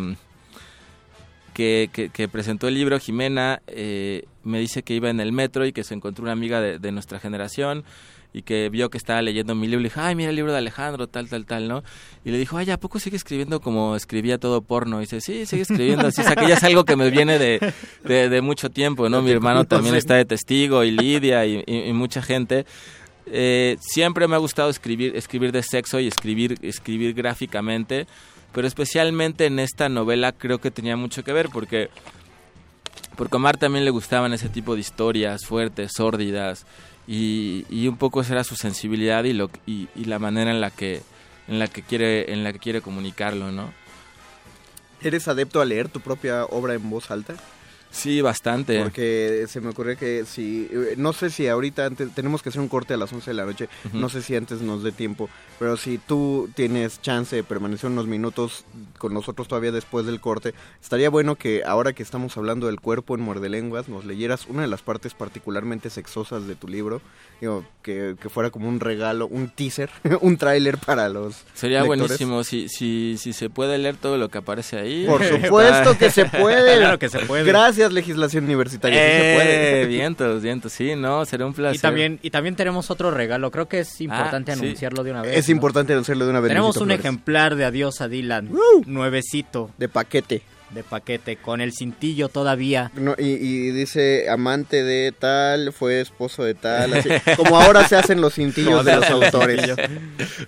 [1.54, 5.66] que, que- que presentó el libro, Jimena, eh, me dice que iba en el metro
[5.66, 7.84] y que se encontró una amiga de, de nuestra generación
[8.32, 10.58] y que vio que estaba leyendo mi libro y dijo, ay, mira el libro de
[10.58, 11.82] Alejandro, tal, tal, tal, ¿no?
[12.24, 14.98] Y le dijo, ay, ¿a poco sigue escribiendo como escribía todo porno?
[14.98, 17.40] Y dice, sí, sigue escribiendo así, o sea, que ya es algo que me viene
[17.40, 17.72] de,
[18.04, 19.20] de, de mucho tiempo, ¿no?
[19.20, 22.66] Mi hermano también está de testigo y Lidia y, y- y mucha gente.
[23.26, 28.06] Eh, siempre me ha gustado escribir, escribir de sexo y escribir, escribir gráficamente,
[28.52, 31.88] pero especialmente en esta novela creo que tenía mucho que ver porque
[33.16, 36.66] porque a Omar también le gustaban ese tipo de historias fuertes, sórdidas
[37.06, 40.60] y, y un poco esa era su sensibilidad y, lo, y, y la manera en
[40.60, 41.02] la que
[41.48, 43.72] en la que quiere en la que quiere comunicarlo, ¿no?
[45.02, 47.34] ¿Eres adepto a leer tu propia obra en voz alta?
[47.90, 48.80] Sí, bastante.
[48.82, 52.60] Porque se me ocurre que si, eh, no sé si ahorita antes, tenemos que hacer
[52.60, 53.98] un corte a las 11 de la noche, Ujú.
[53.98, 58.06] no sé si antes nos dé tiempo, pero si tú tienes chance de permanecer unos
[58.06, 58.64] minutos
[58.98, 63.14] con nosotros todavía después del corte, estaría bueno que ahora que estamos hablando del cuerpo
[63.14, 67.00] en muerde lenguas, nos leyeras una de las partes particularmente sexosas de tu libro,
[67.40, 69.90] digo, que, que fuera como un regalo, un teaser,
[70.20, 72.00] un tráiler para los Sería lectores.
[72.02, 75.06] buenísimo si, si, si se puede leer todo lo que aparece ahí.
[75.06, 76.60] Por supuesto que se puede.
[76.80, 77.44] Claro que se puede.
[77.44, 78.98] Gracias, legislación universitaria.
[78.98, 79.86] sí se Eh, puede.
[79.86, 81.76] vientos, vientos, sí, no, será un placer.
[81.76, 83.50] Y también, y también tenemos otro regalo.
[83.50, 84.62] Creo que es importante Ah, sí.
[84.64, 85.36] anunciarlo de una vez.
[85.36, 85.52] Es ¿no?
[85.52, 86.48] importante anunciarlo de una vez.
[86.50, 87.00] Tenemos un Flores.
[87.00, 88.50] ejemplar de Adiós a Dylan.
[88.86, 89.70] Nuevecito.
[89.78, 90.42] De paquete.
[90.70, 91.36] De paquete.
[91.36, 92.92] Con el cintillo todavía.
[92.94, 97.96] No, y, y dice amante de tal, fue esposo de tal, así, como ahora se
[97.96, 99.64] hacen los cintillos de los autores.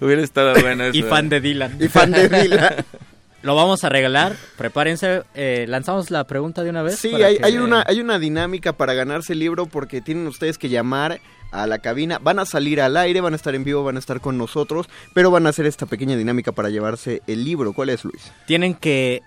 [0.00, 0.96] Hubiera estado bueno eso.
[0.96, 1.76] Y fan de Dylan.
[1.80, 2.74] Y fan de Dylan.
[3.42, 4.36] Lo vamos a regalar.
[4.56, 5.22] Prepárense.
[5.34, 6.98] eh, lanzamos la pregunta de una vez.
[6.98, 10.26] Sí, para hay, que- hay una, hay una dinámica para ganarse el libro porque tienen
[10.28, 11.20] ustedes que llamar
[11.50, 12.18] a la cabina.
[12.18, 14.88] Van a salir al aire, van a estar en vivo, van a estar con nosotros,
[15.12, 17.72] pero van a hacer esta pequeña dinámica para llevarse el libro.
[17.72, 18.30] ¿Cuál es, Luis?
[18.46, 19.22] Tienen que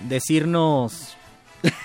[0.00, 1.16] decirnos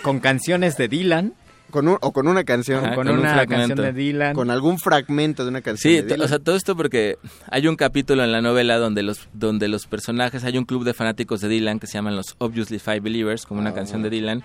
[0.01, 1.33] con canciones de Dylan.
[1.71, 2.81] Con un- o con una canción.
[2.83, 3.67] Con con un una fragmento.
[3.75, 4.33] canción de Dylan.
[4.35, 6.21] Con algún fragmento de una canción Sí, de Dylan.
[6.21, 7.17] o sea, todo esto porque
[7.49, 10.93] hay un capítulo en la novela donde los donde los personajes, hay un club de
[10.93, 13.73] fanáticos de Dylan que se llaman los Obviously Five Believers, como una Ah.
[13.75, 14.43] canción de Dylan,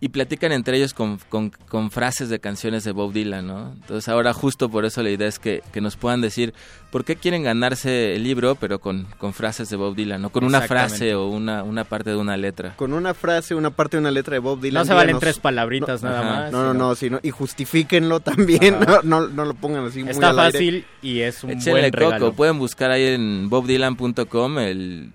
[0.00, 3.72] y platican entre ellos con, con- con frases de canciones de Bob Dylan, ¿no?
[3.72, 6.54] Entonces ahora justo por eso la idea es que, que nos puedan decir
[6.92, 10.44] por qué quieren ganarse el libro, pero con, con frases de Bob Dylan, o con
[10.44, 12.74] una frase o una, una parte de una letra.
[12.76, 14.82] Con una frase, una parte de una letra de Bob Dylan.
[14.82, 16.30] No se valen díganos- tres palabritas nada Ajá.
[16.42, 18.76] más, No, no, sino- no, sino- y justifíquenlo también.
[18.88, 20.52] No, no, no lo pongan así muy Está al aire.
[20.52, 22.32] fácil y es un Échenle buen coco, regalo.
[22.34, 24.56] pueden buscar ahí en bobdylan.com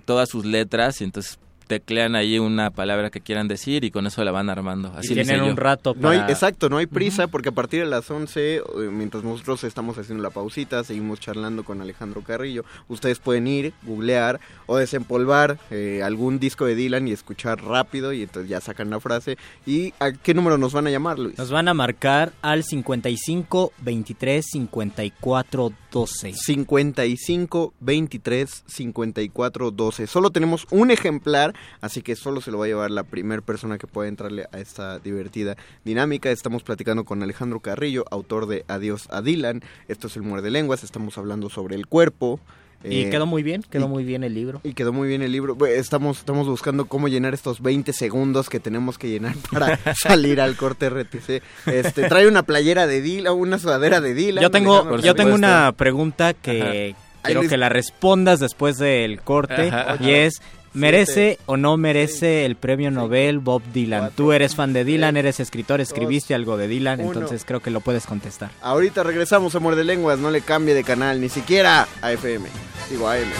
[0.05, 4.23] todas sus letras y entonces teclean ahí una palabra que quieran decir y con eso
[4.23, 4.93] la van armando.
[4.95, 5.93] Así lo hice yo.
[5.95, 9.63] No hay, exacto, no hay prisa porque a partir de las 11, eh, mientras nosotros
[9.63, 12.65] estamos haciendo la pausita, seguimos charlando con Alejandro Carrillo.
[12.87, 18.23] Ustedes pueden ir, googlear o desempolvar eh, algún disco de Dylan y escuchar rápido y
[18.23, 19.37] entonces ya sacan la frase.
[19.65, 21.37] ¿Y a qué número nos van a llamar, Luis?
[21.37, 26.33] Nos van a marcar al 55 23 54 12.
[26.33, 30.07] 55 23 54 12.
[30.07, 33.77] Solo tenemos un ejemplar, así que solo se lo va a llevar la primera persona
[33.77, 36.31] que pueda entrarle a esta divertida dinámica.
[36.31, 39.61] Estamos platicando con Alejandro Carrillo, autor de Adiós a Dylan.
[39.87, 40.83] Esto es el Muerde Lenguas.
[40.83, 42.39] Estamos hablando sobre el cuerpo.
[42.85, 44.59] Y Eh, quedó muy bien, quedó y- muy bien el libro.
[44.61, 45.55] Y quedó muy bien el libro.
[45.55, 50.41] Bueno, Estamos, estamos buscando cómo llenar estos 20 segundos que tenemos que llenar para salir
[50.41, 51.41] al corte RTC.
[51.65, 54.41] Este, trae una playera de Dylan, una sudadera de Dylan.
[54.41, 57.21] Yo tengo, yo tengo una pregunta que Ajá.
[57.23, 60.41] quiero que la respondas después del corte Ajá, y es
[60.73, 64.11] ¿merece o no merece el premio Nobel Bob Dylan?
[64.15, 67.13] Tú eres fan de Dylan, eres escritor, escribiste algo de Dylan, uno.
[67.13, 68.51] entonces creo que lo puedes contestar.
[68.61, 72.47] Ahorita regresamos a Muerde Lenguas, no le cambie de canal, ni siquiera a FM.
[72.89, 73.31] Digo a M.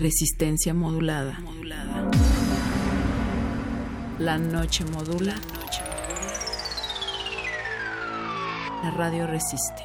[0.00, 1.38] Resistencia modulada.
[4.18, 5.34] La noche modula.
[8.82, 9.84] La radio resiste.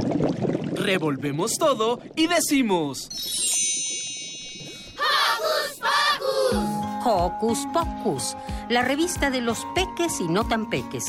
[0.81, 3.09] Revolvemos todo y decimos...
[7.03, 8.37] Hocus Pocus,
[8.69, 11.05] la revista de los peques y no tan peques.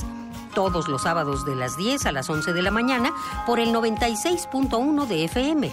[0.55, 3.13] Todos los sábados de las 10 a las 11 de la mañana
[3.47, 5.71] por el 96.1 de FM.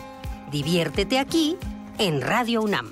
[0.51, 1.57] Diviértete aquí
[1.97, 2.91] en Radio UNAM.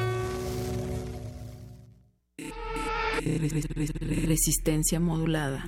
[4.27, 5.65] Resistencia modulada.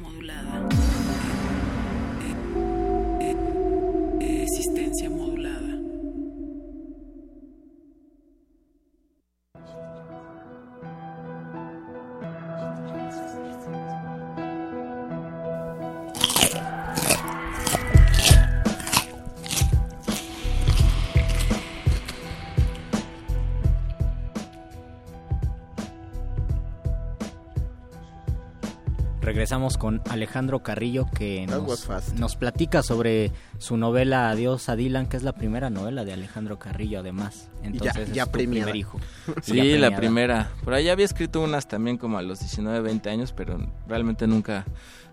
[29.54, 35.16] Regresamos con Alejandro Carrillo que nos, nos platica sobre su novela Adiós a Dylan, que
[35.16, 37.50] es la primera novela de Alejandro Carrillo además.
[37.64, 38.66] Entonces ya es premiada.
[38.72, 39.00] primer hijo.
[39.42, 40.52] Sí, Ya la primera.
[40.64, 43.58] Por ahí había escrito unas también como a los 19, 20 años, pero
[43.88, 44.66] realmente nunca...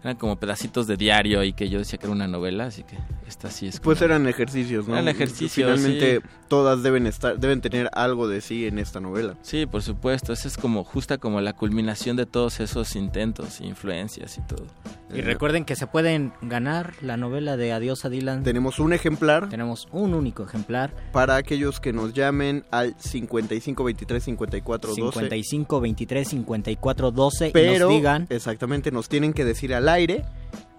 [0.02, 2.96] Eran como pedacitos de diario y que yo decía que era una novela, así que
[3.28, 3.80] esta sí es...
[3.80, 4.94] Pues como- eran ejercicios, ¿no?
[4.94, 6.28] Eran ejercicios, Finalmente sí.
[6.48, 9.34] todas deben estar, deben tener algo de sí en esta novela.
[9.42, 10.32] Sí, por supuesto.
[10.32, 14.64] Esa es como justa como la culminación de todos esos intentos, influencias y todo.
[15.12, 18.42] Y recuerden que se pueden ganar la novela de Adiós a Dylan.
[18.42, 19.50] Tenemos un ejemplar.
[19.50, 20.94] Tenemos un único ejemplar.
[21.12, 22.39] Para aquellos que nos llamen
[22.70, 24.94] al 55 23 54 12.
[25.00, 30.24] 55 23 54 12 y Pero, nos digan, exactamente, nos tienen que decir al aire.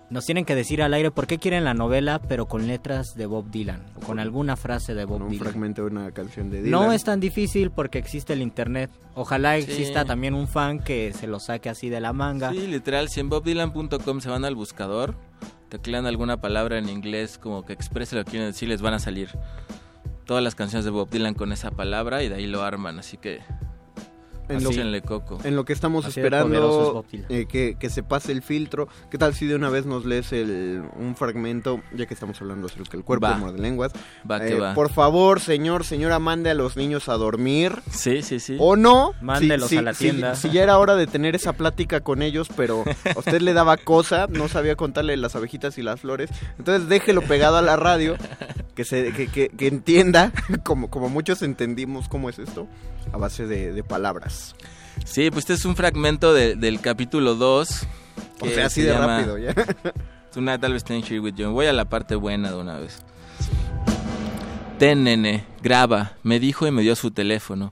[0.10, 3.26] nos tienen que decir al aire por qué quieren la novela, pero con letras de
[3.28, 5.44] Bob Dylan, o con alguna frase de Bob Con un Dylan.
[5.46, 6.72] fragmento de una canción de Dylan.
[6.82, 8.92] No es tan difícil porque existe el internet.
[9.16, 9.64] Ojalá Sí.
[9.72, 12.52] exista también un fan que se lo saque así de la manga.
[12.52, 15.16] Sí, literal, si en bobdylan.com se van al buscador,
[15.70, 19.00] teclean alguna palabra en inglés como que exprese lo que quieren decir, les van a
[19.00, 19.30] salir
[20.26, 23.18] todas las canciones de Bob Dylan con esa palabra y de ahí lo arman, así
[23.18, 23.42] que
[24.58, 25.40] En lo, échenle coco.
[25.44, 28.88] en lo que estamos Así es esperando eh, que, que se pase el filtro.
[29.10, 32.68] ¿Qué tal si de una vez nos lees el, un fragmento, ya que estamos hablando
[32.68, 33.52] acerca del cuerpo Va.
[33.52, 33.92] de lenguas?
[34.30, 34.74] Va que va.
[34.74, 37.74] Por favor, señor, señora, mande a los niños a dormir.
[37.92, 38.58] Sí, sí, sí.
[38.60, 40.36] O no, Mándelos a la tienda.
[40.36, 42.84] Si, ya era hora de tener esa plática con ellos, pero
[43.16, 46.30] a usted le daba cosa, no sabía contarle las abejitas y las flores.
[46.58, 48.16] Entonces déjelo pegado a la radio,
[48.76, 50.32] que se que, que- que entienda,
[50.64, 52.68] como, como muchos entendimos cómo es esto,
[53.14, 54.56] a base de, de palabras.
[55.06, 57.88] Sí, pues este es un fragmento de- del capítulo 2.
[58.42, 59.54] O sea, así de rápido, ya.
[60.34, 61.50] Tonight I'll staying here with you.
[61.52, 63.04] Voy a la parte buena de una vez.
[64.80, 67.72] Ten, nene, graba, me dijo y me dio su teléfono.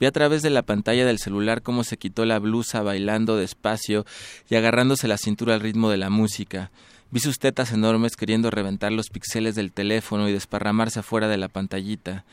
[0.00, 4.04] Vi a través de la pantalla del celular cómo se quitó la blusa bailando despacio
[4.48, 6.70] y agarrándose la cintura al ritmo de la música.
[7.10, 11.48] Vi sus tetas enormes queriendo reventar los píxeles del teléfono y desparramarse afuera de la
[11.48, 12.24] pantallita.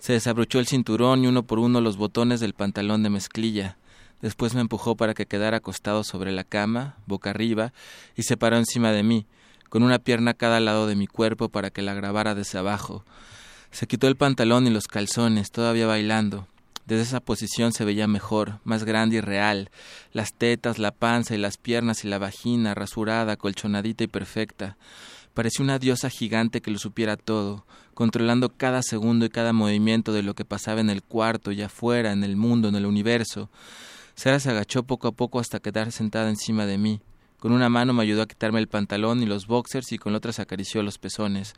[0.00, 3.76] Se desabrochó el cinturón y uno por uno los botones del pantalón de mezclilla.
[4.22, 7.74] Después me empujó para que quedara acostado sobre la cama, boca arriba,
[8.16, 9.26] y se paró encima de mí,
[9.68, 13.04] con una pierna a cada lado de mi cuerpo para que la grabara desde abajo.
[13.72, 16.48] Se quitó el pantalón y los calzones, todavía bailando.
[16.86, 19.70] Desde esa posición se veía mejor, más grande y real.
[20.12, 24.78] Las tetas, la panza y las piernas y la vagina, rasurada, colchonadita y perfecta.
[25.40, 27.64] Parecía una diosa gigante que lo supiera todo,
[27.94, 32.12] controlando cada segundo y cada movimiento de lo que pasaba en el cuarto y afuera,
[32.12, 33.48] en el mundo, en el universo.
[34.14, 37.00] Sara se agachó poco a poco hasta quedar sentada encima de mí.
[37.38, 40.18] Con una mano me ayudó a quitarme el pantalón y los boxers y con la
[40.18, 41.54] otra se acarició los pezones.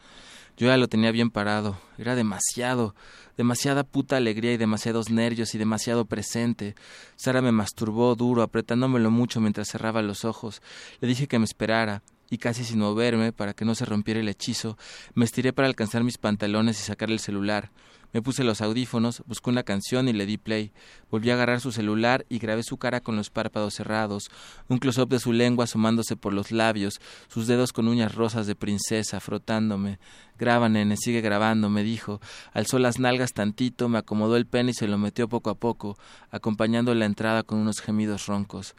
[0.56, 1.76] Yo ya lo tenía bien parado.
[1.98, 2.94] Era demasiado,
[3.36, 6.76] demasiada puta alegría y demasiados nervios y demasiado presente.
[7.16, 10.62] Sara me masturbó duro, apretándomelo mucho mientras cerraba los ojos.
[11.00, 14.26] Le dije que me esperara y casi sin moverme para que no se rompiera el
[14.26, 14.78] hechizo,
[15.12, 17.70] me estiré para alcanzar mis pantalones y sacar el celular.
[18.14, 20.72] Me puse los audífonos, busqué una canción y le di play.
[21.10, 24.30] Volví a agarrar su celular y grabé su cara con los párpados cerrados,
[24.68, 28.54] un close-up de su lengua asomándose por los labios, sus dedos con uñas rosas de
[28.54, 29.98] princesa frotándome.
[30.38, 32.18] Graba, nene, sigue grabando, me dijo.
[32.54, 35.98] Alzó las nalgas tantito, me acomodó el pene y se lo metió poco a poco,
[36.30, 38.74] acompañando la entrada con unos gemidos roncos.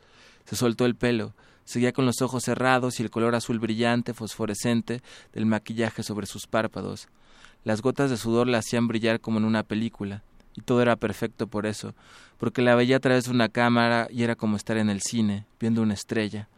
[0.45, 1.35] Se soltó el pelo.
[1.65, 6.47] Seguía con los ojos cerrados y el color azul brillante, fosforescente, del maquillaje sobre sus
[6.47, 7.07] párpados.
[7.63, 10.23] Las gotas de sudor la hacían brillar como en una película,
[10.55, 11.95] y todo era perfecto por eso,
[12.37, 15.45] porque la veía a través de una cámara y era como estar en el cine,
[15.59, 16.49] viendo una estrella.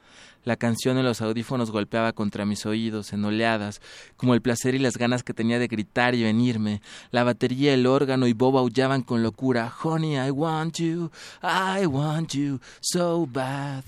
[0.44, 3.82] La canción en los audífonos golpeaba contra mis oídos en oleadas,
[4.16, 6.82] como el placer y las ganas que tenía de gritar y venirme.
[7.10, 9.74] La batería, el órgano y Bob aullaban con locura.
[9.84, 11.10] Honey, I want you,
[11.42, 13.84] I want you so bad.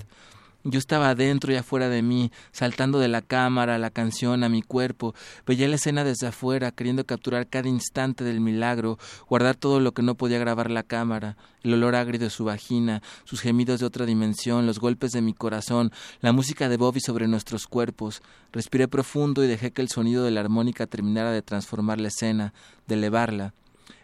[0.70, 4.50] Yo estaba adentro y afuera de mí, saltando de la cámara a la canción a
[4.50, 5.16] mi cuerpo.
[5.46, 9.00] Veía la escena desde afuera, queriendo capturar cada instante del milagro,
[9.30, 13.02] guardar todo lo que no podía grabar la cámara, el olor agrio de su vagina,
[13.24, 17.30] sus gemidos de otra dimensión, los golpes de mi corazón, la música de Bobby sobre
[17.30, 18.22] nuestros cuerpos.
[18.52, 22.54] Respiré profundo y dejé que el sonido de la armónica terminara de transformar la escena,
[22.88, 23.54] de elevarla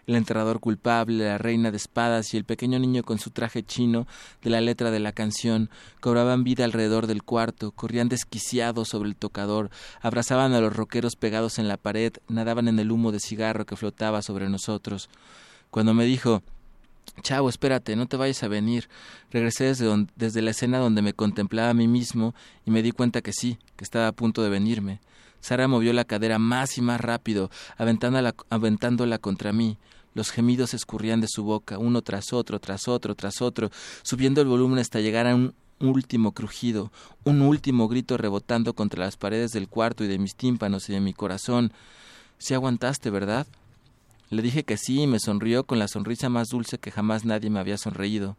[0.08, 4.06] el enterrador culpable, la reina de espadas y el pequeño niño con su traje chino
[4.42, 5.70] de la letra de la canción
[6.02, 9.70] cobraban vida alrededor del cuarto, corrían desquiciados sobre el tocador,
[10.02, 13.76] abrazaban a los roqueros pegados en la pared, nadaban en el humo de cigarro que
[13.76, 15.10] flotaba sobre nosotros.
[15.72, 16.44] Cuando me dijo
[17.22, 18.90] Chavo, espérate, no te vayas a venir.
[19.32, 22.34] Regresé desde, don- desde la escena donde me contemplaba a mí mismo
[22.66, 25.00] y me di cuenta que sí, que estaba a punto de venirme.
[25.40, 29.78] Sara movió la cadera más y más rápido, aventándola contra mí.
[30.14, 33.72] Los gemidos escurrían de su boca, uno tras otro, tras otro, tras otro,
[34.04, 36.92] subiendo el volumen hasta llegar a un, último crujido,
[37.26, 41.02] un último grito rebotando contra las paredes del cuarto y de mis tímpanos y de
[41.02, 41.74] mi corazón.
[42.38, 43.48] Sí aguantaste, ¿verdad?
[44.30, 47.50] Le dije que sí y me sonrió con la sonrisa más dulce que jamás nadie
[47.50, 48.38] me había sonreído.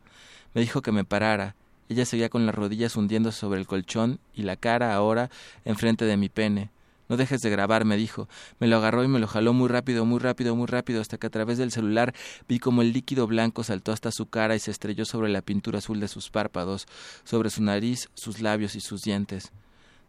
[0.54, 1.54] Me dijo que me parara.
[1.90, 5.28] Ella seguía con las rodillas hundiéndose sobre el colchón y la cara ahora
[5.66, 6.70] enfrente de mi pene.
[7.08, 8.28] No dejes de grabar, me dijo.
[8.58, 11.26] Me lo agarró y me lo jaló muy rápido, muy rápido, muy rápido, hasta que
[11.26, 12.14] a través del celular
[12.48, 15.78] vi como el líquido blanco saltó hasta su cara y se estrelló sobre la pintura
[15.78, 16.86] azul de sus párpados,
[17.24, 19.52] sobre su nariz, sus labios y sus dientes.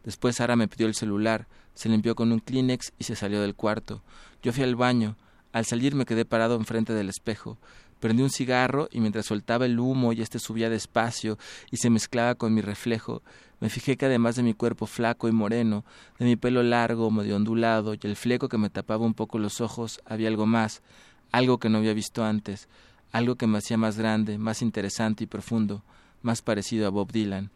[0.04, 3.56] Después Sara me pidió el celular, se limpió con un Kleenex y se salió del
[3.56, 4.02] cuarto.
[4.42, 5.18] Yo fui al baño.
[5.52, 7.58] Al salir me quedé parado enfrente del espejo.
[8.06, 11.40] Prendí un cigarro y mientras soltaba el humo y este subía despacio
[11.72, 13.24] y se mezclaba con mi reflejo,
[13.60, 15.84] me fijé que además de mi cuerpo flaco y moreno,
[16.20, 19.60] de mi pelo largo, medio ondulado y el fleco que me tapaba un poco los
[19.60, 20.84] ojos, había algo más,
[21.32, 22.70] algo que no había visto antes,
[23.12, 25.82] algo que me hacía más grande, más interesante y profundo,
[26.22, 27.50] más parecido a Bob Dylan.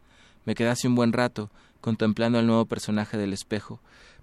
[0.46, 3.80] Me quedé hace un buen rato, contemplando al nuevo personaje del espejo,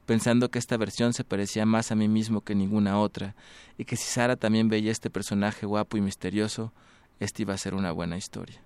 [0.08, 3.36] pensando que esta versión se parecía más a mí mismo que ninguna otra,
[3.78, 6.74] y que si Sara también veía este personaje guapo y misterioso,
[7.20, 8.60] esta iba a ser una buena historia.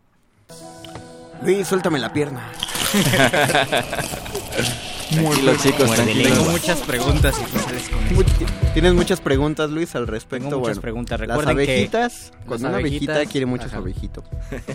[1.41, 2.47] Luis, suéltame la pierna.
[5.11, 6.29] Tranquilo, chicos, tranquilo.
[6.29, 8.71] Tengo muchas preguntas y.
[8.73, 10.45] ¿Tienes muchas preguntas, Luis, al respecto?
[10.47, 11.19] Tengo muchas Bueno, preguntas.
[11.19, 14.23] Las Recuerden que abejitas, las cuando una abejita quiere mucho su abejito.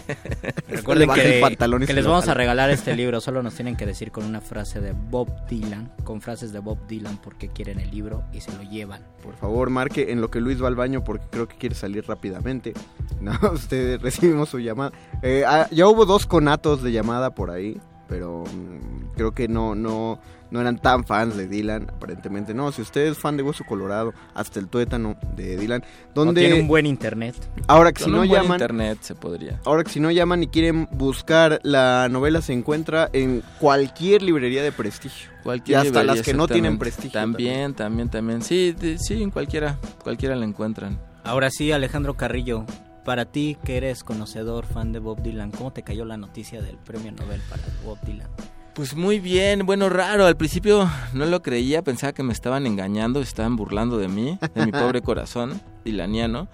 [0.69, 1.57] Recuerden que,
[1.87, 3.21] que les vamos a regalar este libro.
[3.21, 6.87] Solo nos tienen que decir con una frase de Bob Dylan, con frases de Bob
[6.87, 9.03] Dylan porque quieren el libro y se lo llevan.
[9.23, 12.05] Por favor, marque en lo que Luis va al baño porque creo que quiere salir
[12.07, 12.75] rápidamente.
[13.19, 14.93] No, usted recibimos su llamada.
[15.23, 19.75] Eh, ah, ya hubo dos conatos de llamada por ahí, pero mm, creo que no,
[19.75, 20.19] no,
[20.51, 22.55] no eran tan fans de Dylan, aparentemente.
[22.55, 25.83] No, si usted es fan de Hueso Colorado, hasta el tuétano de Dylan,
[26.15, 26.41] No donde...
[26.43, 27.35] tiene un buen internet.
[27.67, 28.57] Ahora que si no un buen llaman...
[28.57, 29.61] internet se podría.
[29.65, 34.63] Ahora que si no llaman y quieren buscar la novela se encuentra en cualquier librería
[34.63, 35.31] de prestigio.
[35.43, 37.13] Cualquier y hasta librería, las que no tienen prestigio.
[37.13, 38.43] También, también, también.
[38.43, 40.99] Sí, de- sí, en cualquiera, cualquiera la encuentran.
[41.25, 42.65] Ahora sí, Alejandro Carrillo,
[43.07, 46.77] para ti que eres conocedor, fan de Bob Dylan, ¿cómo te cayó la noticia del
[46.77, 48.29] premio Nobel para Bob Dylan?
[48.75, 50.27] Pues muy bien, bueno, raro.
[50.27, 54.67] Al principio no lo creía, pensaba que me estaban engañando, estaban burlando de mí, de
[54.67, 56.49] mi pobre corazón dilaniano.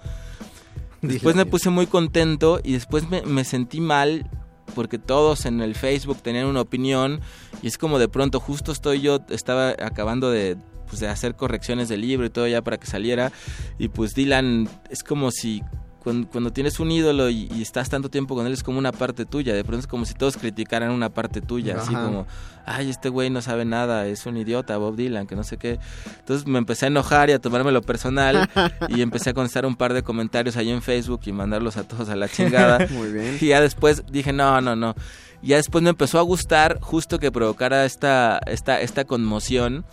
[1.01, 4.29] Después me puse muy contento y después me, me sentí mal
[4.75, 7.19] porque todos en el Facebook tenían una opinión
[7.63, 10.55] y es como de pronto justo estoy yo, estaba acabando de,
[10.87, 13.31] pues, de hacer correcciones del libro y todo ya para que saliera
[13.79, 15.63] y pues Dylan es como si
[16.03, 18.91] cuando, cuando tienes un ídolo y, y estás tanto tiempo con él es como una
[18.91, 22.27] parte tuya, de pronto es como si todos criticaran una parte tuya, así como,
[22.65, 25.79] ay, este güey no sabe nada, es un idiota, Bob Dylan, que no sé qué.
[26.19, 28.49] Entonces me empecé a enojar y a tomármelo personal
[28.89, 32.09] y empecé a contestar un par de comentarios ahí en Facebook y mandarlos a todos
[32.09, 32.85] a la chingada.
[32.91, 33.37] Muy bien.
[33.39, 34.95] Y ya después dije, no, no, no.
[35.43, 39.83] Y ya después me empezó a gustar justo que provocara esta, esta, esta conmoción.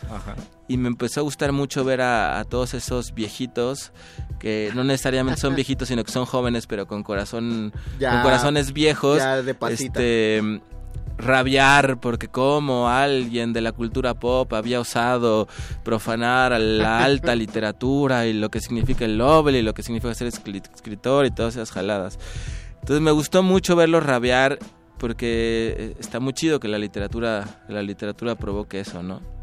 [0.68, 3.92] Y me empezó a gustar mucho ver a, a todos esos viejitos
[4.38, 8.72] que no necesariamente son viejitos, sino que son jóvenes, pero con corazón, Ya, con corazones
[8.72, 9.18] viejos.
[9.18, 9.56] ya de.
[9.70, 10.60] Este
[11.18, 15.48] rabiar porque como alguien de la cultura pop había osado
[15.84, 20.14] profanar a la alta literatura y lo que significa el Nobel y lo que significa
[20.14, 22.18] ser escri- escritor y todas esas jaladas.
[22.80, 24.58] Entonces me gustó mucho verlos rabiar
[25.00, 29.39] porque eh, está muy chido que la literatura la literatura provoque eso, ¿no?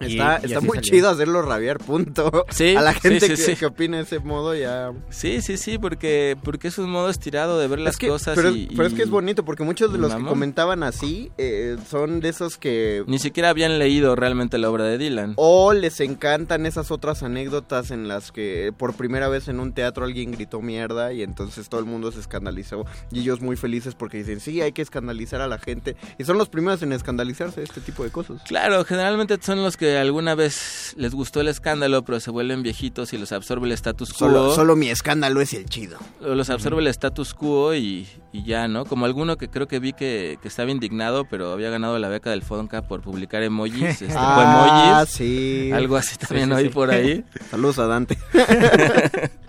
[0.00, 0.82] Está, Y- está muy salió.
[0.82, 2.44] chido hacerlo rabiar, punto.
[2.50, 3.56] Sí, A la gente sí, que, sí.
[3.56, 4.92] que opina ese modo ya...
[5.10, 8.50] Sí, sí, sí, porque porque es un modo estirado de ver las que- cosas pero,
[8.50, 12.20] y, pero es que es bonito porque muchos de los que comentaban así eh, son
[12.20, 15.34] de esos que ni siquiera habían leído realmente la obra de Dylan.
[15.36, 20.04] o les encantan esas otras anécdotas en las que por primera vez en un teatro
[20.04, 24.18] alguien gritó mierda y entonces todo el mundo se escandalizó y ellos muy felices porque
[24.18, 27.64] dicen sí hay que escandalizar a la gente y son los primeros en escandalizarse de
[27.64, 28.40] este tipo de cosas.
[28.46, 33.12] Claro, generalmente son los que alguna vez les gustó el escándalo, pero se vuelven viejitos
[33.14, 34.18] y los absorbe el status quo.
[34.18, 35.96] Solo, solo mi escándalo es el chido.
[36.20, 38.84] Los absorbe el status quo y, y ya, ¿no?
[38.84, 42.30] Como alguno que creo que vi que, que estaba indignado, pero había ganado la beca
[42.30, 45.14] del Fonca por publicar emojis, este, Ah, emojis.
[45.16, 45.70] sí.
[45.72, 46.68] Algo así Sí, también sí, sí.
[46.68, 47.24] por ahí.
[47.50, 48.18] Saludos a Dante.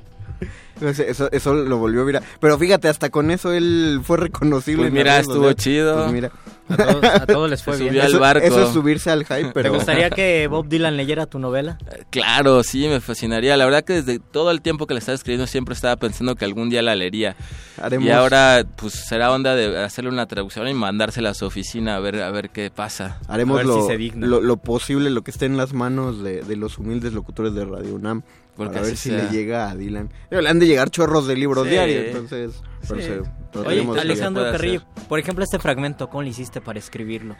[0.82, 2.24] Eso, eso, eso lo volvió viral.
[2.40, 4.84] Pero fíjate, hasta con eso él fue reconocible.
[4.84, 5.96] Pues mira, estuvo chido.
[6.04, 6.32] Pues mira.
[6.70, 7.94] A todos, a todos les fue Se bien.
[7.94, 8.46] subió al Eso- barco.
[8.46, 9.74] Eso es subirse al hype, ¿Te pero...
[9.74, 11.78] gustaría que Bob Dylan leyera tu novela?
[12.12, 13.56] Claro, sí, me fascinaría.
[13.58, 16.46] La verdad que desde todo el tiempo que la estaba escribiendo siempre estaba pensando que
[16.46, 17.36] algún día la leería.
[17.82, 21.96] Haremos- Y ahora, pues será onda de hacerle una traducción y mandársela a su oficina
[21.96, 23.20] a ver, a ver qué pasa.
[23.28, 24.28] Haremos A ver si lo, se digna.
[24.28, 27.66] lo, lo posible, lo que esté en las manos de, de los humildes locutores de
[27.66, 28.22] Radio UNAM.
[28.60, 29.24] Porque para ver si sea.
[29.24, 30.10] le llega a Dylan.
[30.30, 31.72] Le han de llegar chorros de libros Sí.
[31.72, 32.62] diarios, entonces...
[32.84, 32.94] Sí.
[33.66, 37.36] Oye, Alejandro Carrillo, por ejemplo, este fragmento, ¿cómo le hiciste para escribirlo?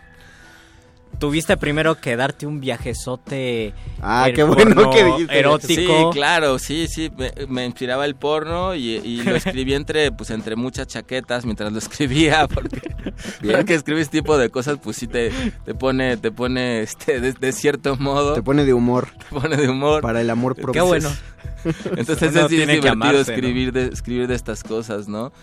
[1.20, 5.38] Tuviste primero que darte un viajezote Ah, qué bueno que dijiste.
[5.40, 6.12] erótico.
[6.12, 10.30] Sí, claro, sí, sí, me, me inspiraba el porno y, y lo escribí entre, pues,
[10.30, 12.82] entre muchas chaquetas mientras lo escribía, porque,
[13.42, 15.32] porque escribir este tipo de cosas, pues sí te,
[15.66, 19.10] te pone, te pone, este, de, de cierto modo, Te pone de humor.
[19.30, 20.02] te pone de humor.
[20.02, 20.72] Para el amor propio.
[20.72, 21.12] Qué bueno.
[21.98, 23.38] Entonces es, tiene que divertido amarse, ¿no?
[23.38, 25.34] escribir, de, escribir de estas cosas, ¿no?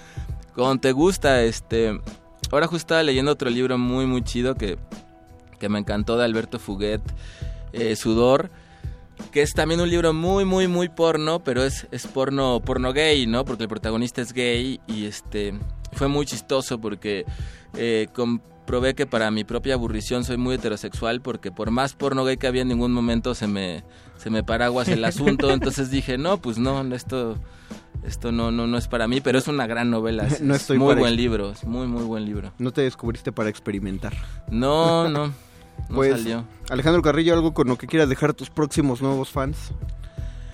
[0.55, 2.01] Cuando te gusta, este...
[2.51, 4.79] Ahora justo estaba leyendo otro libro muy, muy chido que,
[5.57, 7.03] que me encantó de Alberto Fuguet,
[7.73, 8.51] eh, Sudor,
[9.33, 13.27] que es también un libro muy, muy, muy porno, pero es, es porno, porno gay,
[13.27, 13.45] ¿no?
[13.45, 15.55] Porque el protagonista es gay y este
[15.93, 17.25] fue muy chistoso porque
[17.75, 22.37] eh, comprobé que para mi propia aburrición soy muy heterosexual porque por más porno gay
[22.37, 23.85] que había en ningún momento se me,
[24.17, 27.37] se me paraguas el asunto, entonces dije, no, pues no, esto...
[28.05, 30.29] Esto no, no, no es para mí, pero es una gran novela.
[30.29, 32.53] Es, No es estoy muy buen libro, es muy, muy buen libro.
[32.59, 34.15] No te descubriste para experimentar.
[34.49, 35.33] No, no,
[35.89, 36.45] no Pues, salió.
[36.71, 39.73] Alejandro Carrillo, algo con lo que quieras dejar a tus próximos nuevos fans.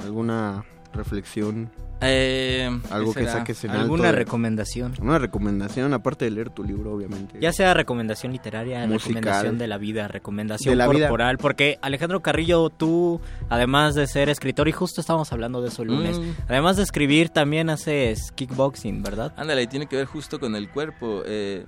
[0.03, 1.71] ¿Alguna reflexión?
[2.05, 4.93] Eh, Algo ¿qué que saques en ¿Alguna alto recomendación?
[5.01, 7.39] Una recomendación, aparte de leer tu libro, obviamente.
[7.41, 9.15] Ya sea recomendación literaria, Musical.
[9.23, 10.89] recomendación de la vida, recomendación vida.
[10.89, 15.83] corporal, porque Alejandro Carrillo, tú, además de ser escritor, y justo estábamos hablando de eso
[15.83, 16.25] el lunes, Mm.
[16.49, 19.33] además de escribir, también haces kickboxing, ¿verdad?
[19.37, 21.23] Ándale, tiene que ver justo con el cuerpo.
[21.25, 21.67] Eh,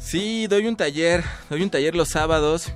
[0.00, 2.72] sí, doy un taller, doy un taller los sábados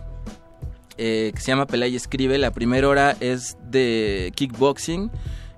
[0.96, 2.38] eh, que se llama Pelea y Escribe.
[2.38, 5.10] La primera hora es de kickboxing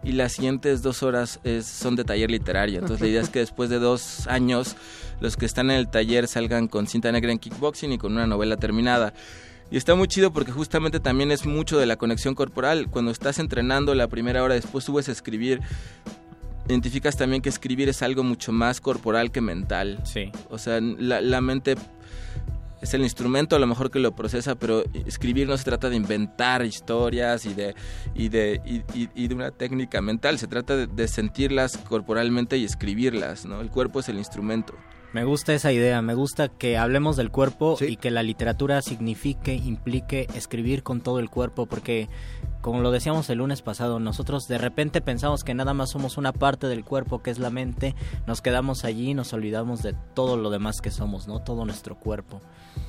[0.03, 2.79] y las siguientes dos horas es- son de taller literario.
[2.79, 4.77] Entonces la idea es que después de dos años
[5.21, 8.27] los que están en el taller salgan con cinta negra en kickboxing y con una
[8.27, 9.13] novela terminada.
[9.69, 12.87] Y está muy chido porque justamente también es mucho de la conexión corporal.
[12.89, 15.61] Cuando estás entrenando la primera hora, después subes a escribir,
[16.69, 20.01] identificas también que escribir es algo mucho más corporal que mental.
[20.05, 20.33] Sí.
[20.51, 21.77] O sea, la, la mente
[22.81, 25.97] es el instrumento a lo mejor que lo procesa, pero escribir no se trata de
[25.97, 27.75] inventar historias y de,
[28.15, 28.61] y de,
[28.95, 33.61] y, de una técnica mental, se trata de, de sentirlas corporalmente y escribirlas, ¿no?
[33.61, 34.75] El cuerpo es el instrumento.
[35.13, 39.55] Me gusta esa idea, me gusta que hablemos del cuerpo y que la literatura signifique,
[39.55, 42.09] implique escribir con todo el cuerpo, porque
[42.61, 46.33] como lo decíamos el lunes pasado, nosotros de repente pensamos que nada más somos una
[46.33, 47.95] parte del cuerpo que es la mente,
[48.27, 51.39] nos quedamos allí y nos olvidamos de todo lo demás que somos, ¿no?
[51.39, 52.43] Todo nuestro cuerpo.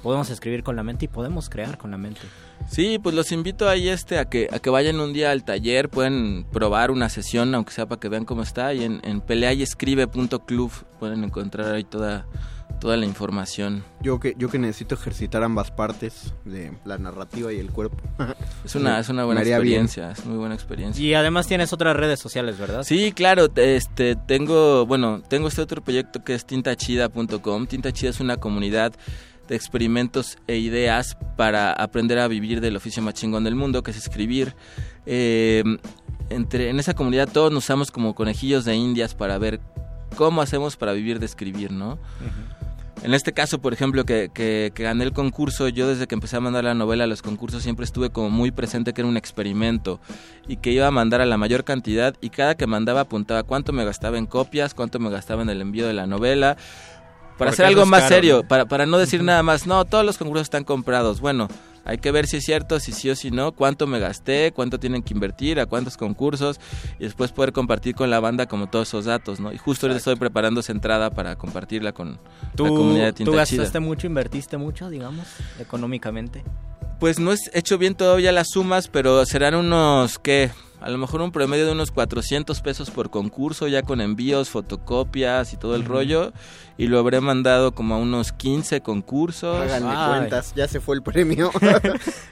[0.04, 2.22] Podemos escribir con la mente y podemos crear con la mente.
[2.70, 5.90] Sí, pues los invito ahí este a que a que vayan un día al taller,
[5.90, 10.72] pueden probar una sesión, aunque sea para que vean cómo está, y en, en peleayescribe.club
[11.00, 12.26] pueden encontrar ahí toda,
[12.80, 13.84] toda la información.
[14.02, 17.98] Yo que, yo que necesito ejercitar ambas partes de la narrativa y el cuerpo.
[18.66, 19.54] Es una, es una buena bien.
[19.56, 21.02] experiencia, es muy buena experiencia.
[21.02, 22.84] Y además tienes otras redes sociales, ¿verdad?
[22.84, 27.68] Sí, claro, te- este tengo, bueno, tengo este otro proyecto que es tintachida.com.
[27.68, 28.94] Tinta Chida es una comunidad
[29.48, 33.92] de experimentos e ideas para aprender a vivir del oficio más chingón del mundo, que
[33.92, 34.56] es escribir.
[35.06, 35.64] Eh,
[36.30, 39.62] entre, en esa comunidad todos nos usamos como conejillos de indias para ver
[40.16, 41.98] cómo hacemos para vivir de escribir, ¿no?
[43.04, 46.38] En este caso, por ejemplo, que, que, que gané el concurso, yo desde que empecé
[46.38, 49.18] a mandar la novela a los concursos siempre estuve como muy presente que era un
[49.18, 50.00] experimento
[50.48, 53.72] y que iba a mandar a la mayor cantidad y cada que mandaba apuntaba cuánto
[53.72, 56.58] me gastaba en copias, cuánto me gastaba en el envío de la novela.
[57.38, 60.18] Para hacer algo es más serio, para, para no decir nada más, no, todos los
[60.18, 61.20] concursos están comprados.
[61.20, 61.48] Bueno,
[61.88, 64.78] hay que ver si es cierto, si sí o si no, cuánto me gasté, cuánto
[64.78, 66.60] tienen que invertir, a cuántos concursos
[67.00, 69.54] y después poder compartir con la banda como todos esos datos, ¿no?
[69.54, 72.20] Y justo ahorita estoy preparando esa entrada para compartirla con
[72.56, 73.62] ¿Tú, la comunidad de ¿tú Tinta Chida.
[73.62, 75.28] gastaste mucho, invertiste mucho, digamos,
[75.60, 76.44] económicamente?
[77.00, 80.52] Pues no he hecho bien todavía las sumas, pero serán unos, ¿qué?
[80.80, 85.52] A lo mejor un promedio de unos 400 pesos por concurso, ya con envíos, fotocopias
[85.54, 85.92] y todo el Ujú.
[85.94, 86.34] rollo.
[86.78, 89.60] Y lo habré mandado como a unos 15 concursos.
[89.60, 90.10] Háganme Ay.
[90.20, 91.52] cuentas, ya se fue el premio.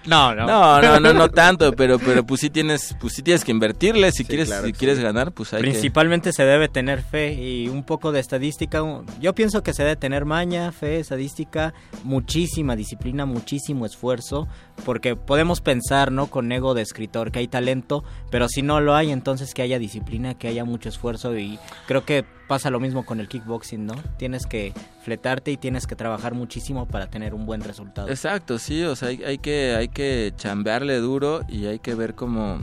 [0.05, 0.45] No, no.
[0.45, 4.11] No, no, no, no tanto, pero, pero pues sí tienes, pues sí tienes que invertirle.
[4.11, 5.03] Si quieres, claro si que quieres sí.
[5.03, 5.69] ganar, pues hay que.
[5.71, 8.83] Principalmente se debe tener fe y un poco de estadística.
[9.19, 14.47] Yo pienso que se debe tener maña, fe, estadística, muchísima disciplina, muchísimo esfuerzo,
[14.85, 16.27] porque podemos pensar, ¿no?
[16.27, 18.03] Con ego de escritor que hay talento,
[18.35, 21.57] pero si no lo hay, entonces que haya disciplina, que haya mucho esfuerzo y
[21.87, 23.93] creo que pasa lo mismo con el kickboxing, ¿no?
[24.17, 24.73] Tienes que
[25.05, 28.09] fletarte y tienes que trabajar muchísimo para tener un buen resultado.
[28.09, 32.13] Exacto, sí, o sea, hay, hay que hay que chambearle duro y hay que ver
[32.13, 32.59] cómo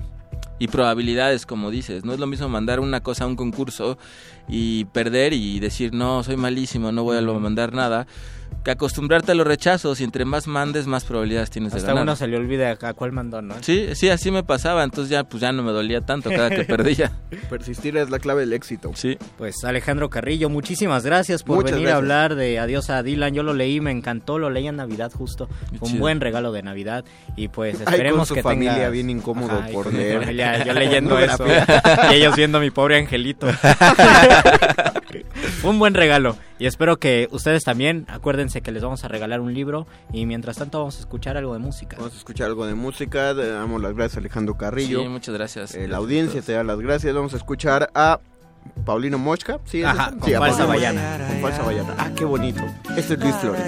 [0.59, 3.97] y probabilidades, como dices, no es lo mismo mandar una cosa a un concurso
[4.49, 8.07] y perder y decir, "No, soy malísimo, no voy a mandar nada."
[8.65, 12.05] Que acostumbrarte a los rechazos y entre más mandes más probabilidades tienes de Hasta ganar.
[12.05, 13.55] uno se le olvida a cuál mandó, ¿no?
[13.61, 16.65] Sí, sí, así me pasaba, entonces ya pues ya no me dolía tanto cada que
[16.65, 17.11] perdía.
[17.51, 18.93] Persistir es la clave del éxito.
[18.95, 19.19] Sí.
[19.39, 23.35] Pues Alejandro Carrillo, muchísimas gracias por Muchas venir a hablar de Adiós a Dylan.
[23.35, 25.49] Yo lo leí, me encantó, lo leí en Navidad justo.
[25.81, 26.01] Un chido.
[26.01, 27.05] buen regalo de Navidad
[27.37, 30.21] y pues Ay, esperemos con su que familia tengas- bien incómodo Ajá, por leer.
[30.21, 31.45] familia, yo leyendo eso
[32.13, 33.49] y ellos viendo a mi pobre angelito.
[35.65, 39.53] un buen regalo y espero que ustedes también acuérdense que les vamos a regalar un
[39.53, 41.97] libro y mientras tanto vamos a escuchar algo de música.
[41.99, 43.33] Vamos a escuchar algo de música.
[43.35, 45.03] Le damos las gracias a Alejandro Carrillo.
[45.03, 45.75] Sí, muchas gracias.
[45.75, 47.13] Eh, la audiencia te da las gracias.
[47.13, 48.21] Vamos a escuchar a
[48.85, 49.59] Paulino Mochka.
[49.65, 50.67] ¿Sí, Ajá, con Sí, Falsa.
[50.69, 51.95] Mochka, Con falsa ballana.
[51.99, 52.63] Ah, qué bonito.
[52.97, 53.61] Este es Luis Flores.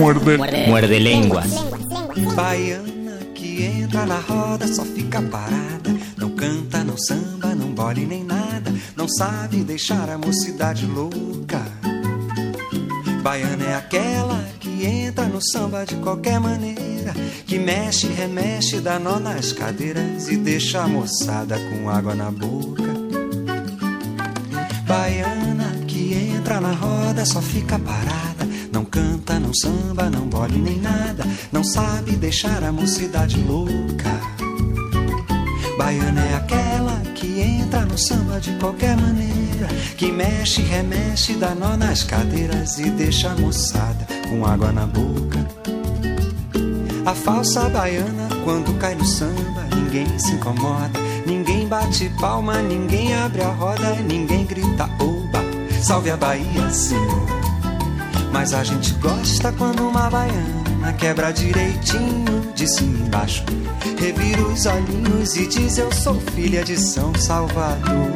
[0.00, 0.38] Muerde.
[0.66, 1.50] Muerde lenguas.
[2.34, 5.94] Baiana que entra na roda só fica parada.
[6.16, 8.72] Não canta, não samba, não bole nem nada.
[8.96, 11.60] Não sabe deixar a mocidade louca.
[13.22, 17.12] Baiana é aquela que entra no samba de qualquer maneira.
[17.44, 22.84] Que mexe, remexe, dá nó nas cadeiras e deixa a moçada com água na boca.
[24.86, 28.30] Baiana que entra na roda só fica parada.
[28.80, 31.26] Não canta, não samba, não bole nem nada.
[31.52, 34.18] Não sabe deixar a mocidade louca.
[35.76, 39.68] Baiana é aquela que entra no samba de qualquer maneira.
[39.98, 45.46] Que mexe, remexe, dá nó nas cadeiras e deixa a moçada com água na boca.
[47.04, 50.98] A falsa baiana, quando cai no samba, ninguém se incomoda.
[51.26, 55.44] Ninguém bate palma, ninguém abre a roda, ninguém grita oba.
[55.82, 57.39] Salve a Bahia, senhor.
[58.32, 63.44] Mas a gente gosta quando uma baiana quebra direitinho de cima embaixo.
[63.98, 68.10] Revira os olhinhos e diz: Eu sou filha de São Salvador.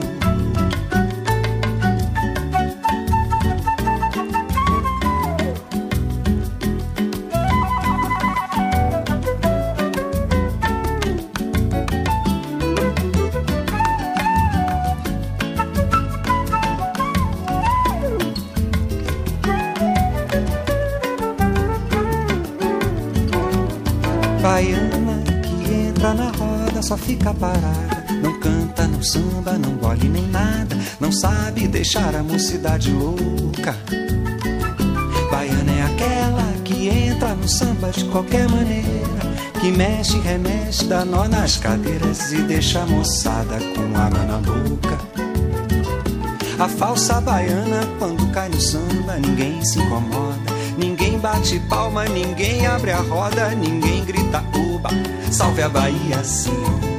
[27.05, 28.05] Fica parada.
[28.23, 30.77] Não canta, não samba, não bole nem nada.
[30.99, 33.77] Não sabe deixar a mocidade louca.
[35.31, 39.35] Baiana é aquela que entra no samba de qualquer maneira.
[39.61, 44.99] Que mexe, remexe, dá nó nas cadeiras e deixa a moçada com água na boca.
[46.59, 50.55] A falsa baiana, quando cai no samba, ninguém se incomoda.
[50.79, 54.91] Ninguém bate palma, ninguém abre a roda, ninguém grita uba.
[55.31, 56.94] Salve a Bahia, senhor.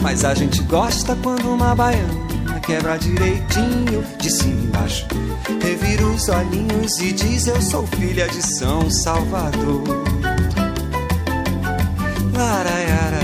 [0.00, 2.28] Mas a gente gosta quando uma baiana
[2.68, 5.06] quebra direitinho de cima embaixo.
[5.62, 9.84] Revira os olhinhos e diz: Eu sou filha de São Salvador.
[12.34, 13.17] Laraiaraiá,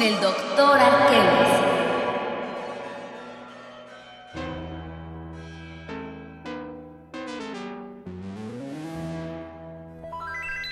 [0.00, 1.60] con el doctor Arqueles.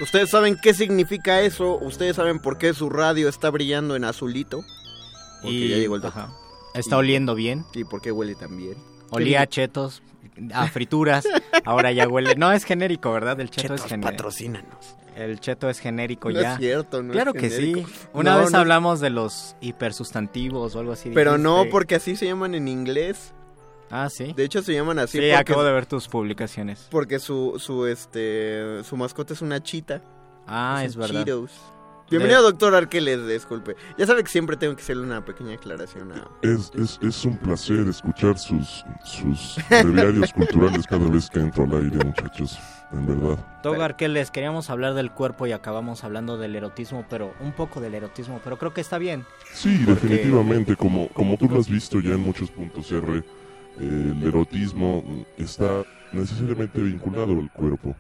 [0.01, 1.77] ¿Ustedes saben qué significa eso?
[1.79, 4.65] ¿Ustedes saben por qué su radio está brillando en azulito?
[5.43, 6.31] Porque Y- ya llegó el ajá.
[6.75, 7.65] Está Y- oliendo bien.
[7.75, 8.77] ¿Y por qué huele tan bien?
[9.11, 10.03] Olía a chetos,
[10.55, 11.25] a frituras,
[11.65, 12.35] ahora ya huele.
[12.37, 13.41] No es genérico, ¿verdad?
[13.41, 14.11] El cheto Chetos, es genérico.
[14.13, 14.97] patrocínanos.
[15.19, 16.53] El cheto es genérico No ya.
[16.55, 17.89] es cierto, no es Claro que genérico.
[17.89, 17.95] sí.
[18.13, 21.11] Una No, vez no es- hablamos de los hipersustantivos o algo así.
[21.13, 23.33] Pero no, porque así se llaman en inglés.
[23.91, 24.33] Ah, sí.
[24.37, 26.87] De hecho, se llaman así Sí, porque, acabo de ver tus publicaciones.
[26.91, 30.03] porque su, su, este, su mascota es una chita.
[30.47, 31.25] Ah, Son es verdad.
[31.25, 31.53] Cheetos.
[32.11, 33.77] Bienvenido, doctor Arqueles, disculpe.
[33.99, 36.27] Ya sabe que siempre tengo que hacerle una pequeña aclaración a...
[36.41, 41.73] Es, es, es un placer escuchar sus, sus breviarios culturales cada vez que entro al
[41.73, 42.59] aire, muchachos.
[42.93, 43.39] En verdad.
[43.63, 47.95] Doctor Arqueles, queríamos hablar del cuerpo y acabamos hablando del erotismo, pero un poco del
[47.95, 49.27] erotismo, pero creo que está bien.
[49.53, 53.23] Sí, porque- definitivamente, como, como tú lo has visto ya en muchos puntos R, eh,
[53.81, 55.05] el erotismo
[55.37, 57.95] está necesariamente vinculado al cuerpo.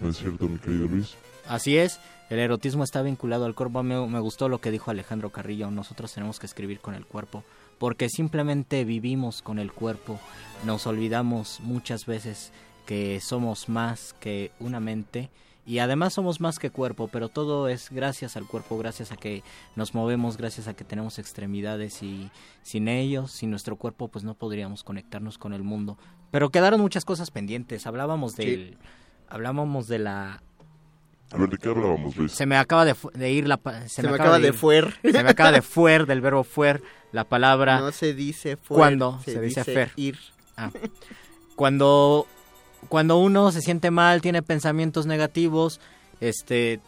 [0.00, 1.14] ¿No es cierto, mi querido Luis?
[1.52, 2.00] Así es,
[2.30, 3.82] el erotismo está vinculado al cuerpo.
[3.82, 7.44] Me, me gustó lo que dijo Alejandro Carrillo, nosotros tenemos que escribir con el cuerpo,
[7.76, 10.18] porque simplemente vivimos con el cuerpo,
[10.64, 12.52] nos olvidamos muchas veces
[12.86, 15.28] que somos más que una mente
[15.66, 19.42] y además somos más que cuerpo, pero todo es gracias al cuerpo, gracias a que
[19.76, 22.30] nos movemos, gracias a que tenemos extremidades y
[22.62, 25.98] sin ellos, sin nuestro cuerpo, pues no podríamos conectarnos con el mundo.
[26.30, 27.86] Pero quedaron muchas cosas pendientes.
[27.86, 28.78] Hablábamos del,
[29.28, 30.42] hablábamos de la
[31.32, 32.32] A ver, ¿de qué hablábamos, Luis?
[32.32, 34.94] se me acaba de, de ir la pa- Se me acaba de ir- fuer.
[35.02, 39.18] Se me acaba de fuer del verbo fuer la palabra No se dice fuer, cuando
[39.24, 39.90] se se, dice, dice fer.
[39.96, 40.18] ir.
[40.56, 40.70] Ah.
[41.56, 42.26] Cuando
[42.88, 45.80] cuando uno se siente mal, tiene pensamientos negativos,
[46.20, 46.80] este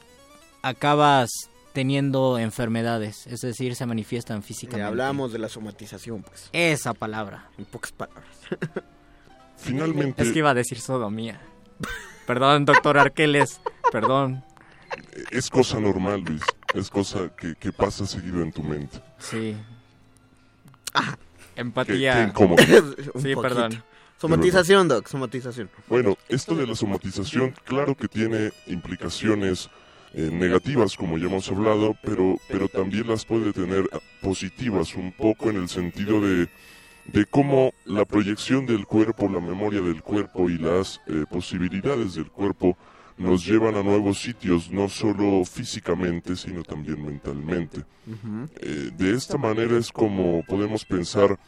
[0.63, 1.31] acabas
[1.73, 4.87] teniendo enfermedades, es decir, se manifiestan físicamente.
[4.87, 6.49] hablamos de la somatización, pues.
[6.53, 7.49] Esa palabra.
[7.59, 8.25] En pocas palabras.
[9.57, 11.41] Finalmente, Es que iba a decir sodomía.
[12.27, 13.61] Perdón, doctor Arqueles,
[13.93, 14.43] perdón.
[15.31, 16.43] es cosa normal, Luis.
[16.75, 19.01] Es cosa que, que pasa seguido en tu mente.
[19.19, 19.57] Sí.
[20.93, 22.33] Qué, Empatía.
[22.35, 22.83] qué
[23.21, 23.43] Sí, poquito.
[23.43, 23.85] perdón.
[24.17, 25.69] Somatización, Doc, somatización.
[25.89, 29.69] Bueno, esto de la somatización, claro que tiene implicaciones
[30.15, 35.13] eh, negativas, como ya hemos hablado, pero, pero también las puede tener ah, positivas, un
[35.13, 36.49] poco en el sentido de,
[37.07, 42.31] de cómo la proyección del cuerpo, la memoria del cuerpo y las eh, posibilidades del
[42.31, 42.77] cuerpo
[43.17, 47.85] nos llevan a nuevos sitios, no solo físicamente, sino también mentalmente.
[48.61, 51.39] Eh, de esta manera es como podemos pensar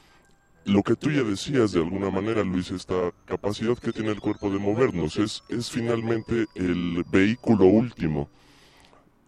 [0.64, 4.50] lo que tú ya decías de alguna manera, Luis, esta capacidad que tiene el cuerpo
[4.50, 8.28] de movernos es, es finalmente el vehículo último.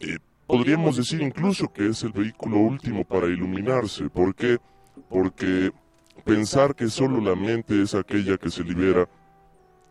[0.01, 4.11] Eh, podríamos decir incluso que es el vehículo último para iluminarse.
[4.11, 4.59] ¿Por qué?
[5.09, 5.71] Porque
[6.29, 9.09] pensar que solo la mente es aquella que se libera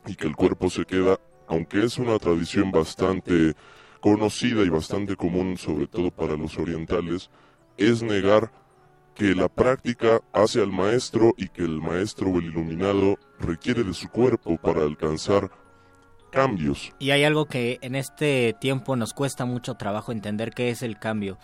[0.05, 3.55] y que el cuerpo se queda, aunque es una tradición bastante
[4.01, 7.31] conocida y bastante común, sobre todo para los orientales,
[7.75, 8.51] es negar
[9.15, 13.95] que la práctica hace al maestro y que el maestro o el iluminado requiere de
[13.95, 15.49] su cuerpo para alcanzar
[16.31, 16.93] cambios.
[16.99, 20.99] Y hay algo que en este tiempo nos cuesta mucho trabajo entender qué es el
[20.99, 21.39] cambio.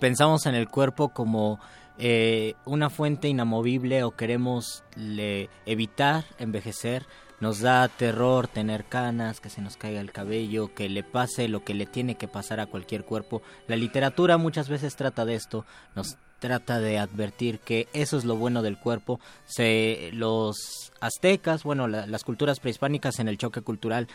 [0.00, 1.60] Pensamos en el cuerpo como
[2.04, 7.06] eh, una fuente inamovible o queremos le- evitar envejecer.
[7.38, 11.62] Nos da terror tener canas, que se nos caiga el cabello, que le pase lo
[11.64, 13.40] que le tiene que pasar a cualquier cuerpo.
[13.68, 15.64] La literatura muchas veces trata de esto,
[15.94, 19.20] nos trata de advertir que eso es lo bueno del cuerpo.
[19.44, 24.08] Se, los aztecas, bueno, la- las culturas prehispánicas en el choque cultural,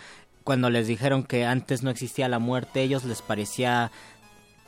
[0.43, 3.91] cuando les dijeron que antes no existía la muerte, ellos les parecía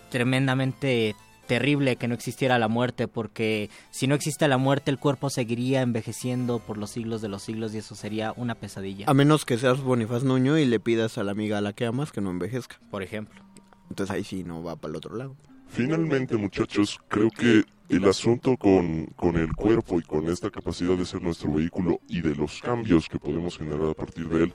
[0.09, 1.15] tremendamente
[1.50, 5.82] terrible que no existiera la muerte, porque si no existe la muerte, el cuerpo seguiría
[5.82, 9.06] envejeciendo por los siglos de los siglos y eso sería una pesadilla.
[9.10, 11.88] A menos que seas Bonifaz Nuño y le pidas a la amiga a la que
[11.88, 12.80] amas que no envejezca.
[12.92, 13.42] Por ejemplo.
[13.90, 15.36] Entonces ahí sí no va para el otro lado.
[15.69, 21.06] Finalmente, muchachos, creo que el asunto con, con el cuerpo y con esta capacidad de
[21.06, 24.53] ser nuestro vehículo y de los cambios que podemos generar a partir de él,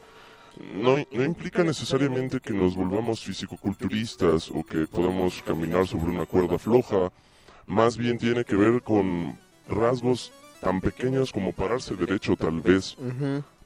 [0.74, 6.58] no, no implica necesariamente que nos volvamos fisicoculturistas o que podamos caminar sobre una cuerda
[6.58, 7.12] floja,
[7.66, 12.96] más bien tiene que ver con rasgos tan pequeños como pararse derecho tal vez,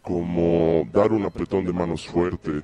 [0.03, 2.63] como dar un apretón de manos fuerte,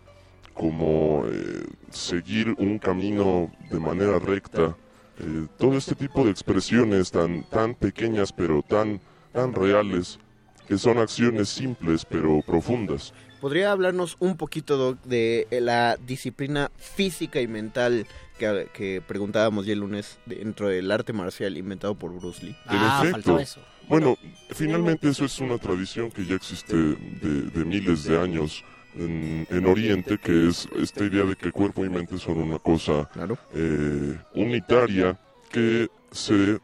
[0.54, 4.76] como eh, seguir un camino de manera recta,
[5.18, 9.00] eh, todo este tipo de expresiones tan, tan pequeñas pero tan,
[9.32, 10.18] tan reales,
[10.66, 13.12] que son acciones simples pero profundas.
[13.44, 18.06] ¿Podría hablarnos un poquito, Doc, de la disciplina física y mental
[18.38, 22.56] que, que preguntábamos ya el lunes dentro del arte marcial inventado por Bruce Lee?
[22.70, 23.38] En efecto.
[23.86, 24.16] Bueno,
[24.48, 28.64] finalmente eso es una tradición que ya existe de, de miles de años
[28.94, 33.10] en, en Oriente, que es esta idea de que cuerpo y mente son una cosa
[33.52, 36.60] eh, unitaria que se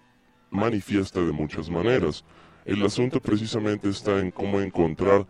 [0.48, 2.24] manifiesta de muchas maneras.
[2.64, 5.26] El asunto precisamente está en cómo encontrar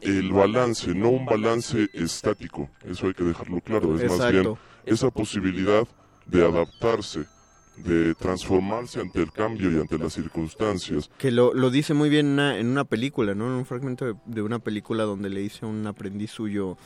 [0.00, 4.54] el balance, no un balance estático, eso hay que dejarlo claro, es más bien
[4.86, 5.86] esa posibilidad
[6.26, 7.24] de adaptarse,
[7.76, 11.10] de transformarse ante el cambio y ante las circunstancias.
[11.18, 13.46] Que lo, lo dice muy bien en una, en una película, ¿no?
[13.46, 16.76] En un fragmento de, de una película donde le dice a un aprendiz suyo,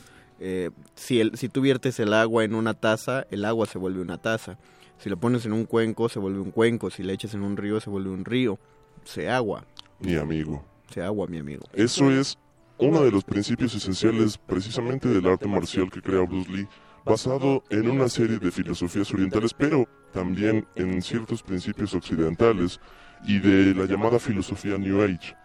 [0.40, 4.00] eh, si, el, si tú viertes el agua en una taza, el agua se vuelve
[4.00, 4.58] una taza.
[4.98, 6.90] Si lo pones en un cuenco, se vuelve un cuenco.
[6.90, 8.58] Si le echas en un río, se vuelve un río.
[9.04, 9.64] Se agua.
[10.00, 10.64] Mi amigo.
[10.92, 11.64] Se agua, mi amigo.
[11.72, 12.38] Eso es
[12.82, 16.68] uno de los principios esenciales precisamente del arte marcial que crea Bruce Lee,
[17.04, 22.80] basado en una serie de filosofías orientales, pero también en ciertos principios occidentales
[23.24, 25.36] y de la llamada filosofía New Age.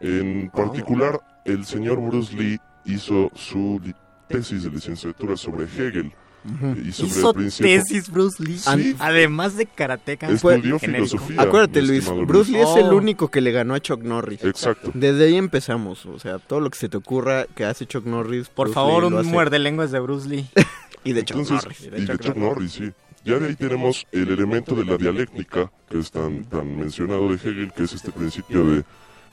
[0.00, 3.80] En particular, el señor Bruce Lee hizo su
[4.28, 6.12] tesis de licenciatura sobre Hegel
[6.44, 8.58] y sobre Hizo tesis Bruce Lee.
[8.58, 8.96] Sí.
[8.98, 10.28] Además de karateca.
[10.28, 11.40] Estudió filosofía.
[11.40, 12.96] Acuérdate, Luis, Bruce Lee es el Oh.
[12.96, 14.42] único que le ganó a Chuck Norris.
[14.44, 14.90] Exacto.
[14.94, 16.04] Desde ahí empezamos.
[16.06, 18.48] O sea, todo lo que se te ocurra que hace Chuck Norris.
[18.48, 20.46] Por Bruce favor, Lee un muerde lenguas de Bruce Lee.
[21.04, 21.80] Y de Chuck Entonces, Norris.
[21.80, 22.92] y de Chuck Norris, sí.
[23.24, 27.34] Ya de ahí tenemos el elemento de la dialéctica, que es tan, tan mencionado de
[27.34, 28.84] Hegel, que es este principio de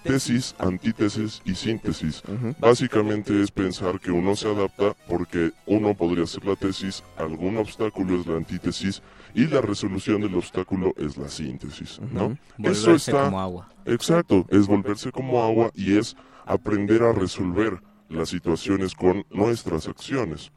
[0.04, 2.24] tesis, antítesis y síntesis.
[2.60, 8.20] Básicamente es pensar que uno se adapta porque uno podría hacer la tesis, algún obstáculo
[8.20, 9.02] es la antítesis
[9.34, 12.28] y la resolución del obstáculo es la síntesis, ¿no?
[12.28, 12.38] Ujú.
[12.58, 13.70] Volverse como agua.
[13.86, 17.80] Exacto, es volverse como agua y es aprender a resolver
[18.10, 20.52] las situaciones con nuestras acciones.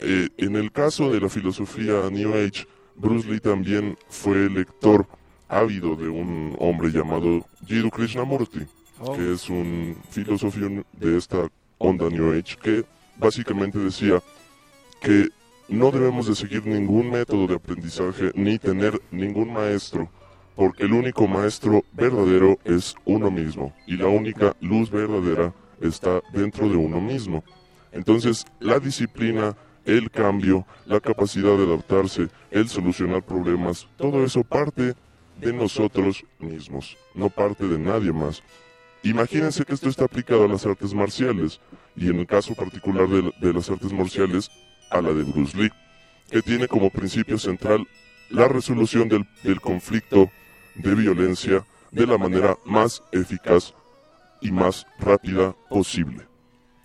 [0.00, 5.06] Eh, en el caso de la filosofía New Age, Bruce Lee también fue lector
[5.48, 8.66] ávido de un hombre llamado Jiddu Krishnamurti,
[9.00, 9.12] Oh.
[9.12, 10.60] que es un filósofo
[10.92, 11.48] de esta
[11.78, 12.84] onda New Age que
[13.18, 14.22] básicamente decía
[15.00, 15.28] que
[15.68, 20.08] no debemos de seguir ningún método de aprendizaje ni tener ningún maestro,
[20.54, 26.68] porque el único maestro verdadero es uno mismo y la única luz verdadera está dentro
[26.68, 27.42] de uno mismo.
[27.90, 34.94] Entonces, la disciplina, el cambio, la capacidad de adaptarse, el solucionar problemas, todo eso parte
[35.40, 38.42] de nosotros mismos, no parte de nadie más.
[39.02, 41.60] Imagínense que esto está aplicado a las artes marciales
[41.96, 44.50] y en el caso particular de, de las artes marciales
[44.90, 45.70] a la de Bruce Lee,
[46.30, 47.86] que tiene como principio central
[48.30, 50.30] la resolución del, del conflicto
[50.74, 53.74] de violencia de la manera más eficaz
[54.40, 56.26] y más rápida posible.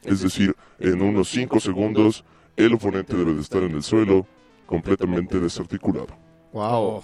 [0.04, 2.24] Es decir, en unos 5 segundos
[2.56, 4.28] el oponente debe de estar en el suelo
[4.66, 6.08] completamente desarticulado.
[6.54, 7.04] Wow.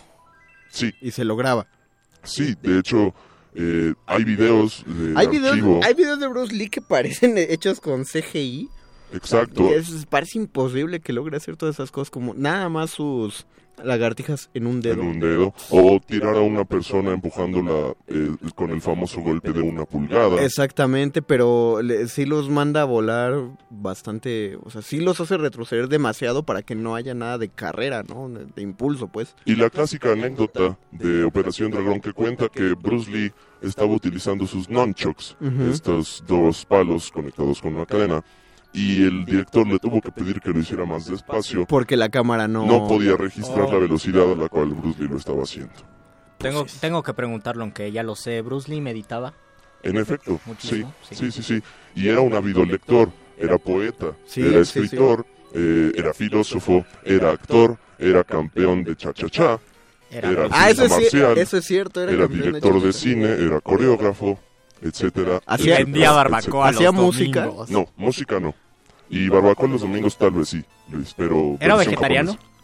[0.70, 0.94] Sí.
[1.02, 1.68] Y se lograba.
[2.24, 3.14] Sí, de hecho,
[3.54, 5.54] eh, hay videos de Hay archivo.
[5.54, 8.70] videos, hay videos de Bruce Lee que parecen hechos con CGI.
[9.14, 9.70] Exacto.
[9.70, 13.46] Y es- parece imposible que logre hacer todas esas cosas como nada más sus
[13.84, 15.02] lagartijas en un dedo.
[15.02, 19.62] en un dedo o tirar a una persona empujándola eh, con el famoso golpe de
[19.62, 20.42] una pulgada.
[20.44, 23.34] Exactamente, pero le- sí los manda a volar
[23.70, 28.04] bastante, o sea, sí los hace retroceder demasiado para que no haya nada de carrera,
[28.04, 28.30] ¿no?
[28.30, 29.36] De, de impulso, pues.
[29.46, 33.32] Y la clásica anécdota de Operación Dragón que cuenta que Bruce Lee
[33.62, 35.70] estaba utilizando sus nunchucks, Ujú.
[35.72, 38.24] estos dos palos conectados con una cadena,
[38.76, 41.66] y el director le tuvo que pedir que lo hiciera más despacio.
[41.66, 42.66] Porque la cámara no...
[42.66, 43.72] No podía registrar Oh.
[43.74, 45.74] la velocidad a la cual Bruce Lee lo estaba haciendo.
[46.38, 48.42] Tengo, tengo que preguntarlo, aunque ya lo sé.
[48.42, 49.34] ¿Bruce Lee meditaba?
[49.84, 51.64] En efecto, sí, sí, sí, sí.
[51.96, 54.80] Y era un ávido lector, era poeta, Sí, era sí, sí.
[54.86, 59.60] escritor, eh, era filósofo, era actor, era campeón de cha-cha-cha,
[60.10, 62.94] Era- era, Ah, eso artista es marcial, eso es cierto, era de director de, cha-cha-cha.
[62.94, 64.40] cine, era coreógrafo,
[64.82, 65.40] etcétera.
[65.46, 66.92] Hacía- etcétera, barbacoa etcétera.
[66.92, 67.50] los música?
[67.70, 68.56] No, música no.
[69.10, 71.58] Y barbacoa los domingos tal vez sí, Luis, pero...
[71.60, 72.34] ¿Era vegetariano?
[72.34, 72.56] japonesa.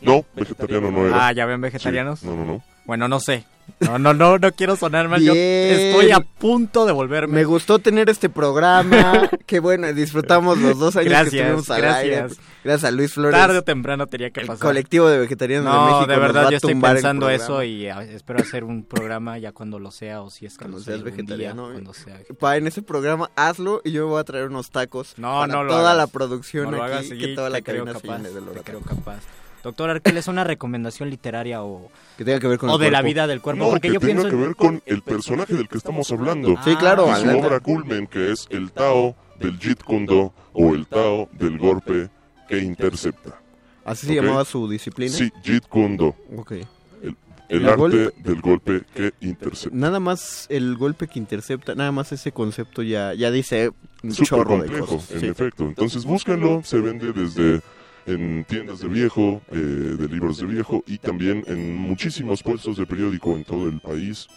[0.00, 1.26] No, vegetariano no era.
[1.28, 2.20] Ah, ¿ya ven vegetarianos?
[2.20, 2.62] Sí, No, no, no.
[2.86, 3.44] Bueno, no sé.
[3.80, 5.22] No, no, no, no quiero sonar mal.
[5.22, 7.34] Yo estoy a punto de volverme.
[7.34, 9.28] Me gustó tener este programa.
[9.46, 12.02] Qué bueno, disfrutamos los dos años Gracias, que estuvimos al gracias.
[12.02, 12.34] aire.
[12.64, 13.38] Gracias a Luis Flores.
[13.38, 14.66] Tarde o temprano tenía que el pasar.
[14.68, 17.30] colectivo de vegetarianos de No, México de nos va verdad, a yo estoy el pensando
[17.30, 20.58] eso y ah, espero hacer un programa ya cuando lo sea o si es que
[20.64, 21.64] Cuando lo seas vegetariano.
[21.68, 22.18] día, cuando sea.
[22.38, 25.52] Pa, en ese programa hazlo y yo me voy a traer unos tacos No, para
[25.52, 25.96] no lo toda hagas.
[25.96, 28.30] la producción No lo aquí, hagas, que toda la te creo cadena se capaz, llene
[28.30, 29.20] de olor te a creo capaz.
[29.62, 32.90] Doctor Arquel, ¿es una recomendación literaria o, Que tenga que ver con o el de
[32.90, 33.06] la cuerpo.
[33.08, 33.64] vida del cuerpo?
[33.64, 34.28] No, Porque que yo tenga pienso...
[34.36, 36.54] que ver con el personaje del que estamos hablando.
[36.64, 40.74] Sí, claro, Y su obra culmen, que es el Tao del Jeet Kune Do o
[40.74, 42.08] el Tao del golpe
[42.48, 43.38] que intercepta.
[43.84, 44.24] ¿Así se ¿Ok?
[44.24, 45.12] llamaba su disciplina?
[45.12, 46.14] Sí, Jeet Kune Do.
[46.36, 46.52] Ok.
[46.52, 46.66] El,
[47.02, 47.16] el
[47.62, 49.76] El arte golpe- del golpe que intercepta.
[49.76, 53.70] Nada más el golpe que intercepta, nada más ese concepto ya, ya dice
[54.02, 55.10] un Súper chorro de complejo, cosas.
[55.12, 55.26] en sí.
[55.26, 55.64] efecto.
[55.64, 57.60] Entonces búsquenlo, se vende desde
[58.06, 62.86] en tiendas de viejo, eh, de libros de viejo y también en muchísimos puestos de
[62.86, 64.28] periódico en todo el país.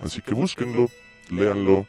[0.00, 0.88] Así que búsquenlo,
[1.30, 1.86] léanlo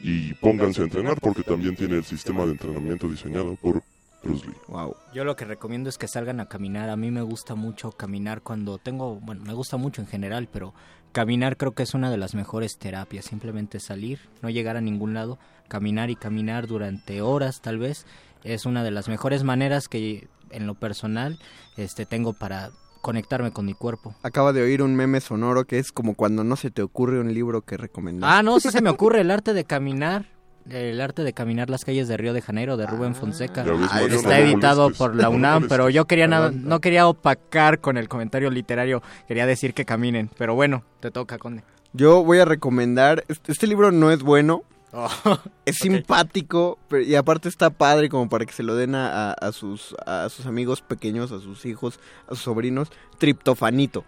[0.00, 3.82] y pónganse a entrenar porque también tiene el sistema de entrenamiento diseñado por
[4.22, 4.54] Bruce Lee.
[4.68, 4.96] Wow.
[5.14, 6.90] Yo lo que recomiendo es que salgan a caminar.
[6.90, 10.74] A mí me gusta mucho caminar cuando tengo, bueno, me gusta mucho en general, pero
[11.12, 13.26] caminar creo que es una de las mejores terapias.
[13.26, 15.38] Simplemente salir, no llegar a ningún lado,
[15.68, 18.06] caminar y caminar durante horas tal vez
[18.44, 21.38] es una de las mejores maneras que en lo personal
[21.76, 24.14] este tengo para conectarme con mi cuerpo.
[24.22, 27.34] Acaba de oír un meme sonoro que es como cuando no se te ocurre un
[27.34, 28.30] libro que recomendar.
[28.32, 30.26] Ah, no, sí se me ocurre el arte de caminar.
[30.70, 33.64] El arte de caminar las calles de Río de Janeiro de Rubén Fonseca.
[33.64, 37.06] Ves, Mario, Está no editado molestes, por la UNAM, pero yo quería nada, no quería
[37.06, 41.64] opacar con el comentario literario, quería decir que caminen, pero bueno, te toca, Conde.
[41.92, 44.62] Yo voy a recomendar, este, este libro no es bueno,
[44.96, 45.08] Oh,
[45.66, 49.32] es simpático pero- y aparte está padre como para que se lo den a, a-
[49.32, 52.90] a sus, a sus amigos pequeños, a sus hijos, a sus sobrinos.
[53.18, 54.04] Triptofanito.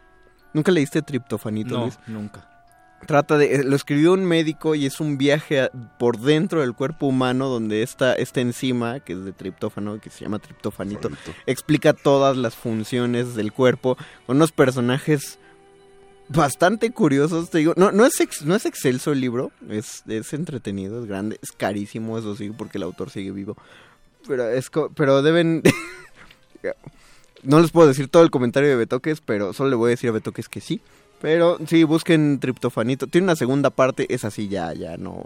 [0.53, 1.99] ¿Nunca leíste Triptofanito, no, Luis?
[2.07, 2.49] nunca.
[3.07, 6.73] Trata de, eh, lo escribió un médico y es un viaje a- por dentro del
[6.75, 11.11] cuerpo humano donde esta, esta enzima, que es de triptófano, que se llama triptofanito,
[11.47, 15.39] explica todas las funciones del cuerpo con unos personajes
[16.29, 17.75] bastante curiosos, te digo.
[17.77, 18.15] No, no, es,
[18.45, 22.79] no es excelso el libro, es, es entretenido, es grande, es carísimo, eso sí, porque
[22.79, 23.57] el autor sigue vivo.
[24.27, 25.63] Pero, es pero deben...
[27.43, 30.11] no les puedo decir todo el comentario de Betoques, pero solo le voy a decir
[30.11, 30.81] a Betoques que sí.
[31.21, 33.07] Pero sí, busquen Triptofanito.
[33.07, 35.25] Tiene una segunda parte, es así ya, ya no.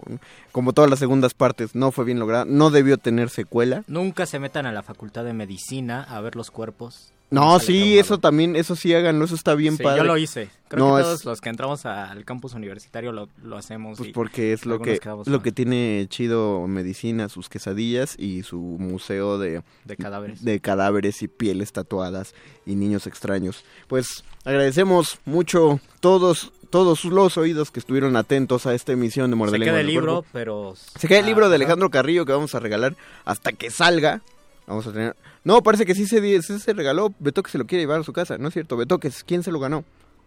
[0.51, 2.45] Como todas las segundas partes, no fue bien lograda.
[2.45, 3.83] No debió tener secuela.
[3.87, 7.11] Nunca se metan a la facultad de medicina a ver los cuerpos.
[7.31, 9.99] No, sí, eso también, eso sí háganlo, eso está bien Sí, padre.
[9.99, 10.49] yo lo hice.
[10.67, 13.97] Creo No, que es- todos los que entramos al campus universitario lo, lo hacemos.
[13.97, 15.41] Pues y porque es lo que lo mal.
[15.41, 20.43] que tiene chido medicina, sus quesadillas y su museo de, De cadáveres.
[20.43, 22.35] de cadáveres y pieles tatuadas
[22.65, 23.63] y niños extraños.
[23.87, 29.37] Pues agradecemos mucho todos todos los oídos que estuvieron atentos a esta emisión de Se
[29.39, 30.29] Mordelenguas queda el libro, Cuerpo.
[30.31, 30.73] pero...
[30.97, 31.63] Se queda el Ah, libro de ajá.
[31.63, 32.95] Alejandro Carrillo que vamos a regalar
[33.25, 34.21] hasta que salga.
[34.67, 35.15] Vamos a tener...
[35.43, 37.13] No, parece que sí se, sí se regaló.
[37.19, 38.37] Beto que se lo quiere llevar a su casa.
[38.37, 38.77] No es cierto.
[38.77, 39.83] Beto que ¿quién se lo ganó?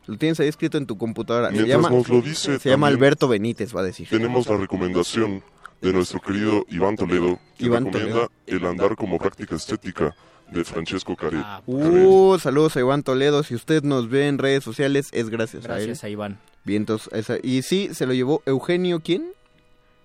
[0.06, 1.48] Lo tienes ahí escrito en tu computadora.
[1.48, 4.08] Se Mientras llama, nos lo dice, se llama también Alberto Benítez, va a decir.
[4.08, 5.42] Tenemos la recomendación
[5.80, 8.30] de nuestro querido Iván Toledo, que Iván recomienda Toledo.
[8.46, 10.14] el andar como práctica estética
[10.50, 11.38] de Francesco Care.
[11.38, 13.42] Ah, Uh, saludos a Iván Toledo.
[13.44, 16.08] Si usted nos ve en redes sociales, es gracias, Gracias a.
[16.10, 16.38] Iván.
[16.64, 19.32] Vientos, esa- y sí, se lo llevó Eugenio, ¿quién?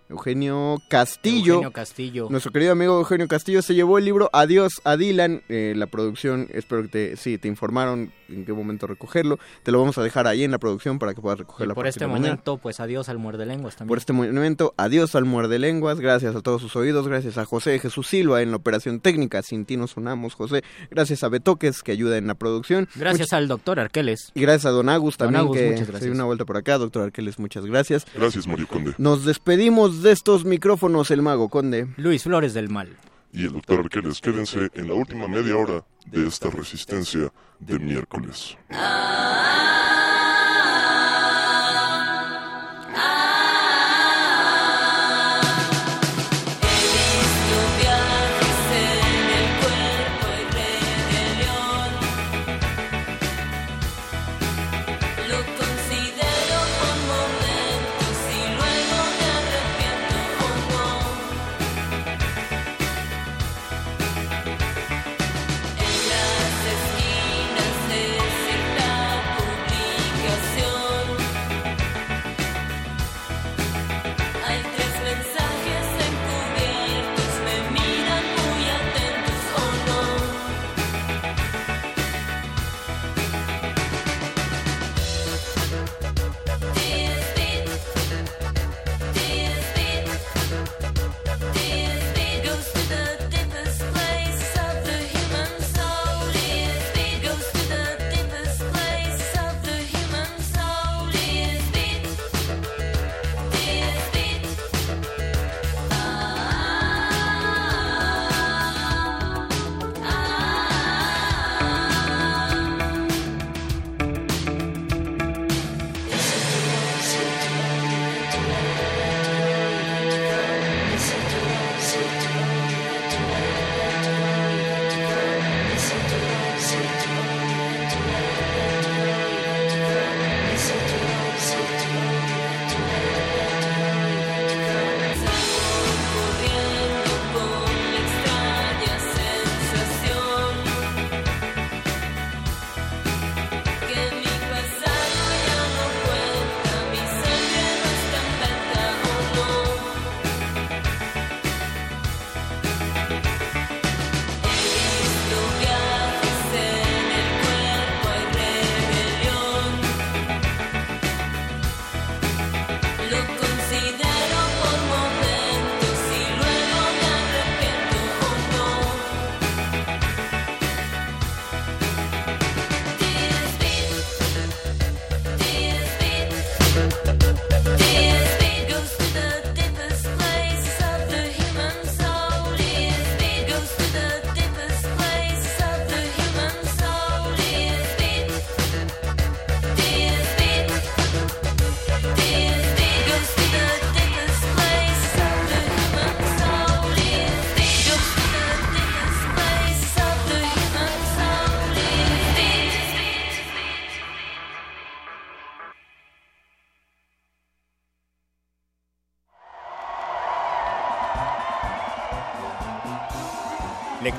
[0.10, 1.54] Eugenio Castillo.
[1.56, 2.28] Eugenio Castillo.
[2.30, 5.44] Nuestro querido amigo Eugenio Castillo se llevó el libro Adiós a Dylan.
[5.50, 9.38] Eh, la producción, espero que te, sí, te informaron en qué momento recogerlo.
[9.64, 11.76] Te lo vamos a dejar ahí en la producción para que puedas recogerlo.
[11.76, 13.90] por este momento, pues adiós al muerde lenguas también.
[13.90, 17.78] Por este momento, adiós al muerde lenguas, gracias a todos sus oídos, gracias a José
[17.80, 21.92] Jesús Silva en la operación técnica, sin ti nos sonamos, José, gracias a Betoques que
[21.92, 22.88] ayuda en la producción.
[22.96, 24.32] Gracias al doctor Arqueles.
[24.34, 26.58] Y gracias a Don Agus Don también, Agus, que muchas se dio una vuelta por
[26.58, 26.78] acá.
[26.78, 28.06] Doctor Arqueles, muchas gracias.
[28.16, 28.94] Gracias, Mario Conde.
[28.98, 31.88] Nos despedimos de estos micrófonos, el Mago Conde.
[31.98, 32.98] Luis Flores del Mal.
[33.32, 38.58] Y el doctor Arqueles, quédense en la última media hora de esta resistencia de miércoles.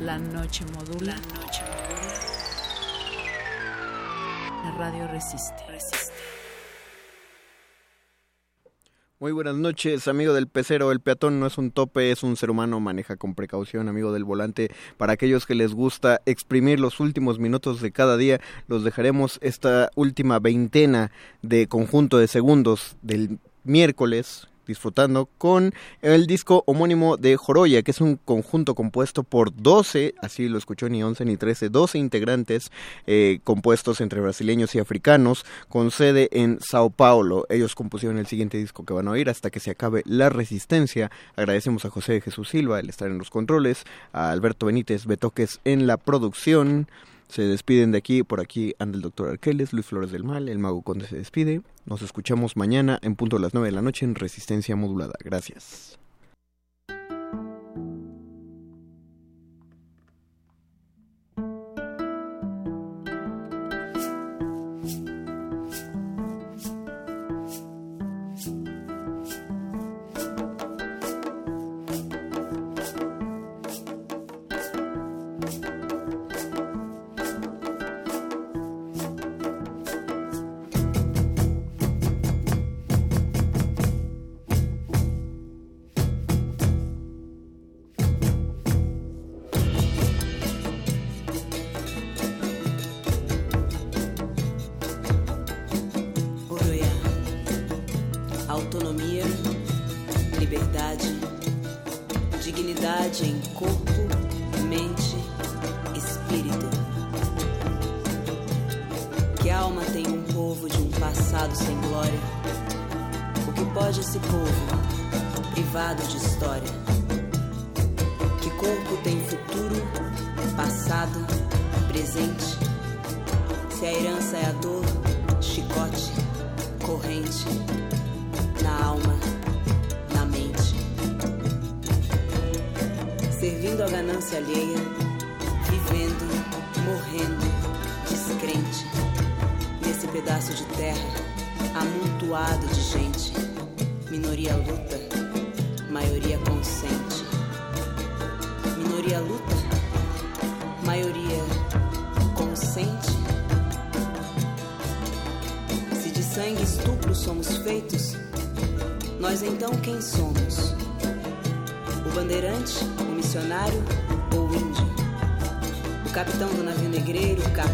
[0.00, 1.16] La noche modula.
[1.16, 2.12] La noche modula.
[4.62, 5.54] La radio resiste.
[5.66, 6.12] Resiste.
[9.18, 10.92] Muy buenas noches, amigo del pecero.
[10.92, 12.78] El peatón no es un tope, es un ser humano.
[12.78, 14.70] Maneja con precaución, amigo del volante.
[14.98, 19.90] Para aquellos que les gusta exprimir los últimos minutos de cada día, los dejaremos esta
[19.96, 21.10] última veintena
[21.42, 28.00] de conjunto de segundos del miércoles disfrutando con el disco homónimo de Joroya, que es
[28.00, 32.70] un conjunto compuesto por 12, así lo escuchó ni 11 ni 13, 12 integrantes
[33.08, 37.46] eh, compuestos entre brasileños y africanos, con sede en Sao Paulo.
[37.48, 41.10] Ellos compusieron el siguiente disco que van a oír hasta que se acabe la resistencia.
[41.34, 45.86] Agradecemos a José Jesús Silva el estar en los controles, a Alberto Benítez Betoques en
[45.86, 46.86] la producción.
[47.28, 50.58] Se despiden de aquí, por aquí anda el doctor Arqueles, Luis Flores del Mal, el
[50.58, 51.60] Mago Conde se despide.
[51.84, 55.14] Nos escuchamos mañana en punto de las 9 de la noche en Resistencia Modulada.
[55.22, 55.98] Gracias.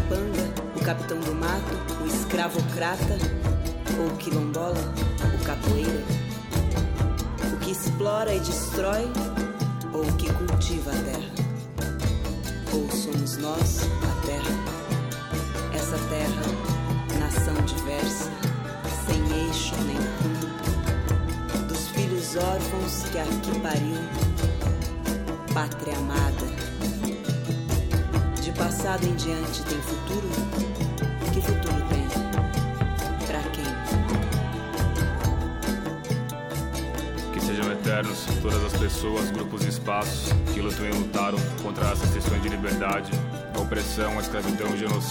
[0.05, 3.17] Capanga, o capitão do mato, o escravocrata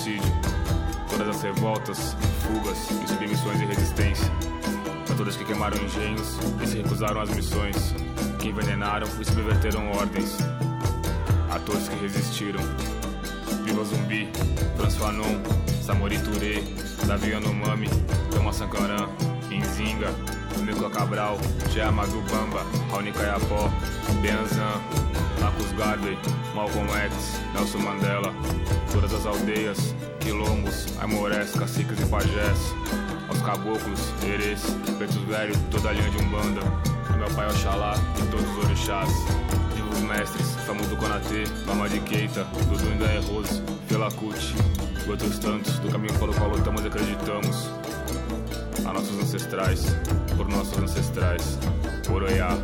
[0.04, 0.32] genocídio.
[1.08, 2.76] Todas as revoltas, fugas
[3.08, 4.30] submissões e resistência.
[5.10, 7.94] A todos que queimaram engenhos e se recusaram às missões,
[8.38, 10.36] que envenenaram e subverteram ordens.
[11.50, 12.60] A todos que resistiram.
[13.64, 14.28] Viva Zumbi,
[14.76, 15.42] Franz Fanon,
[15.82, 16.62] Samori Touré,
[17.06, 17.88] Davi Yanomami,
[18.30, 19.08] Thomas Sankara,
[19.50, 20.10] Inzinga,
[20.66, 21.38] Nicola Cabral,
[21.72, 23.70] Jea Madubamba, Raoni Kayapó,
[24.20, 24.82] Benzan,
[25.40, 26.18] Marcos Garvey,
[26.54, 28.34] Malcolm X, Nelson Mandela,
[28.92, 29.93] todas as aldeias,
[30.24, 32.58] quilombos, aimorés, caciques e pajés,
[33.28, 34.62] aos caboclos, herês,
[34.96, 36.62] pretos velhos, toda a linha de Umbanda,
[37.12, 39.10] e meu pai Oxalá e todos os orixás.
[39.92, 44.54] Os mestres, Famu do Konatê, Mama de Keita, Dudu Indaé Rose, Fela Kuti,
[45.06, 47.70] e outros tantos do caminho pelo qual lutamos e acreditamos.
[48.84, 49.94] A nossos ancestrais,
[50.36, 51.58] por nossos ancestrais,
[52.10, 52.56] Oroiá.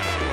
[0.00, 0.29] Resistencia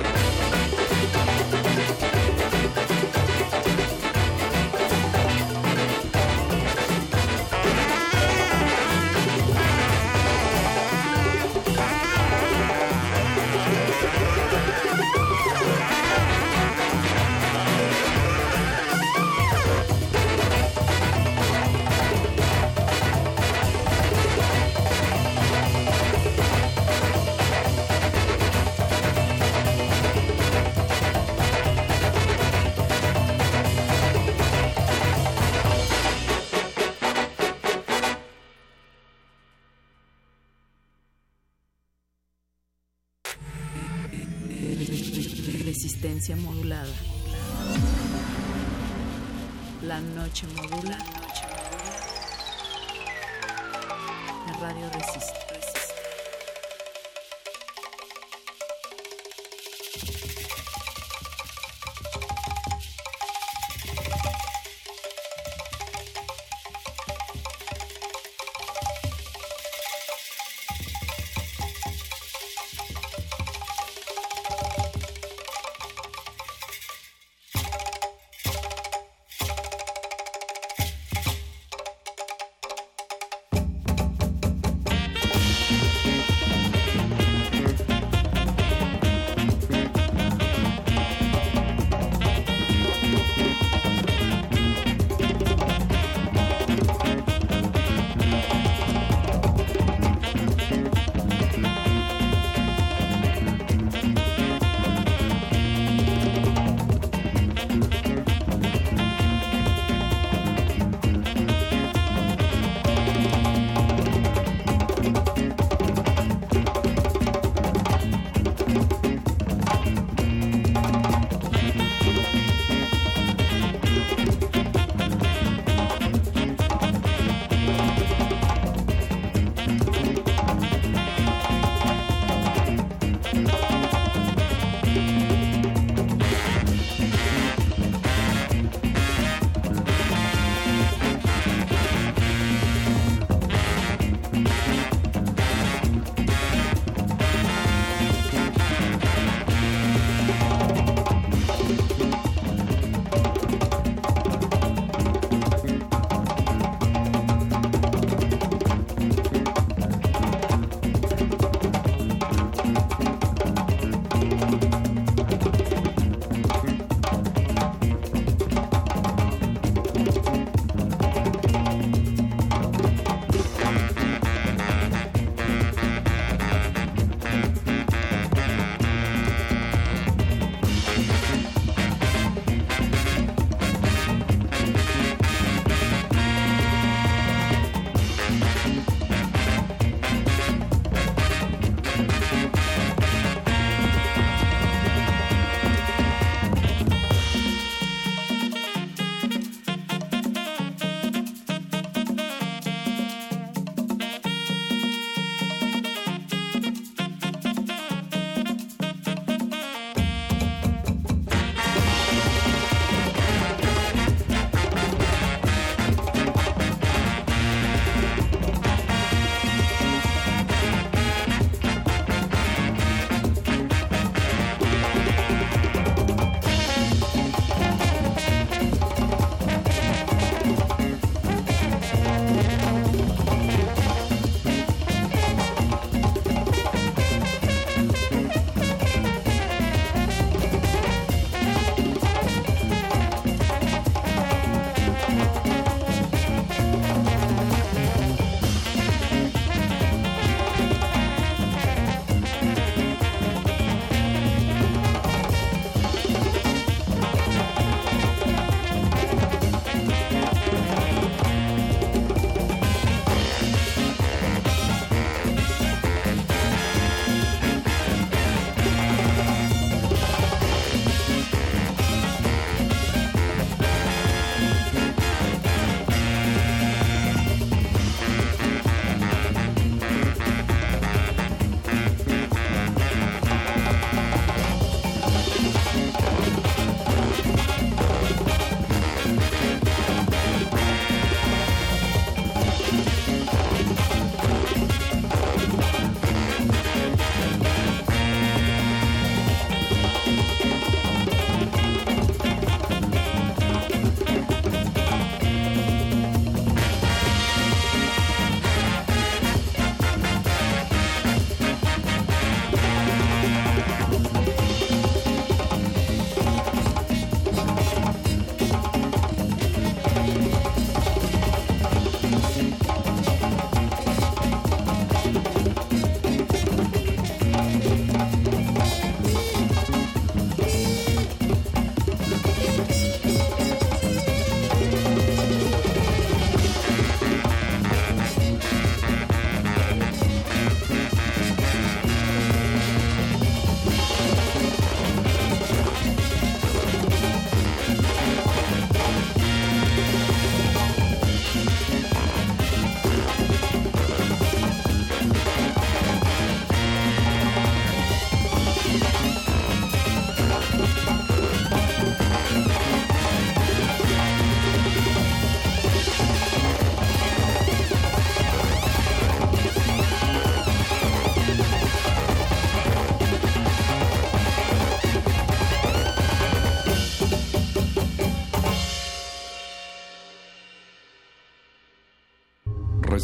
[50.28, 51.17] noche modula.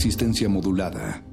[0.04, 1.33] Resistencia modulada.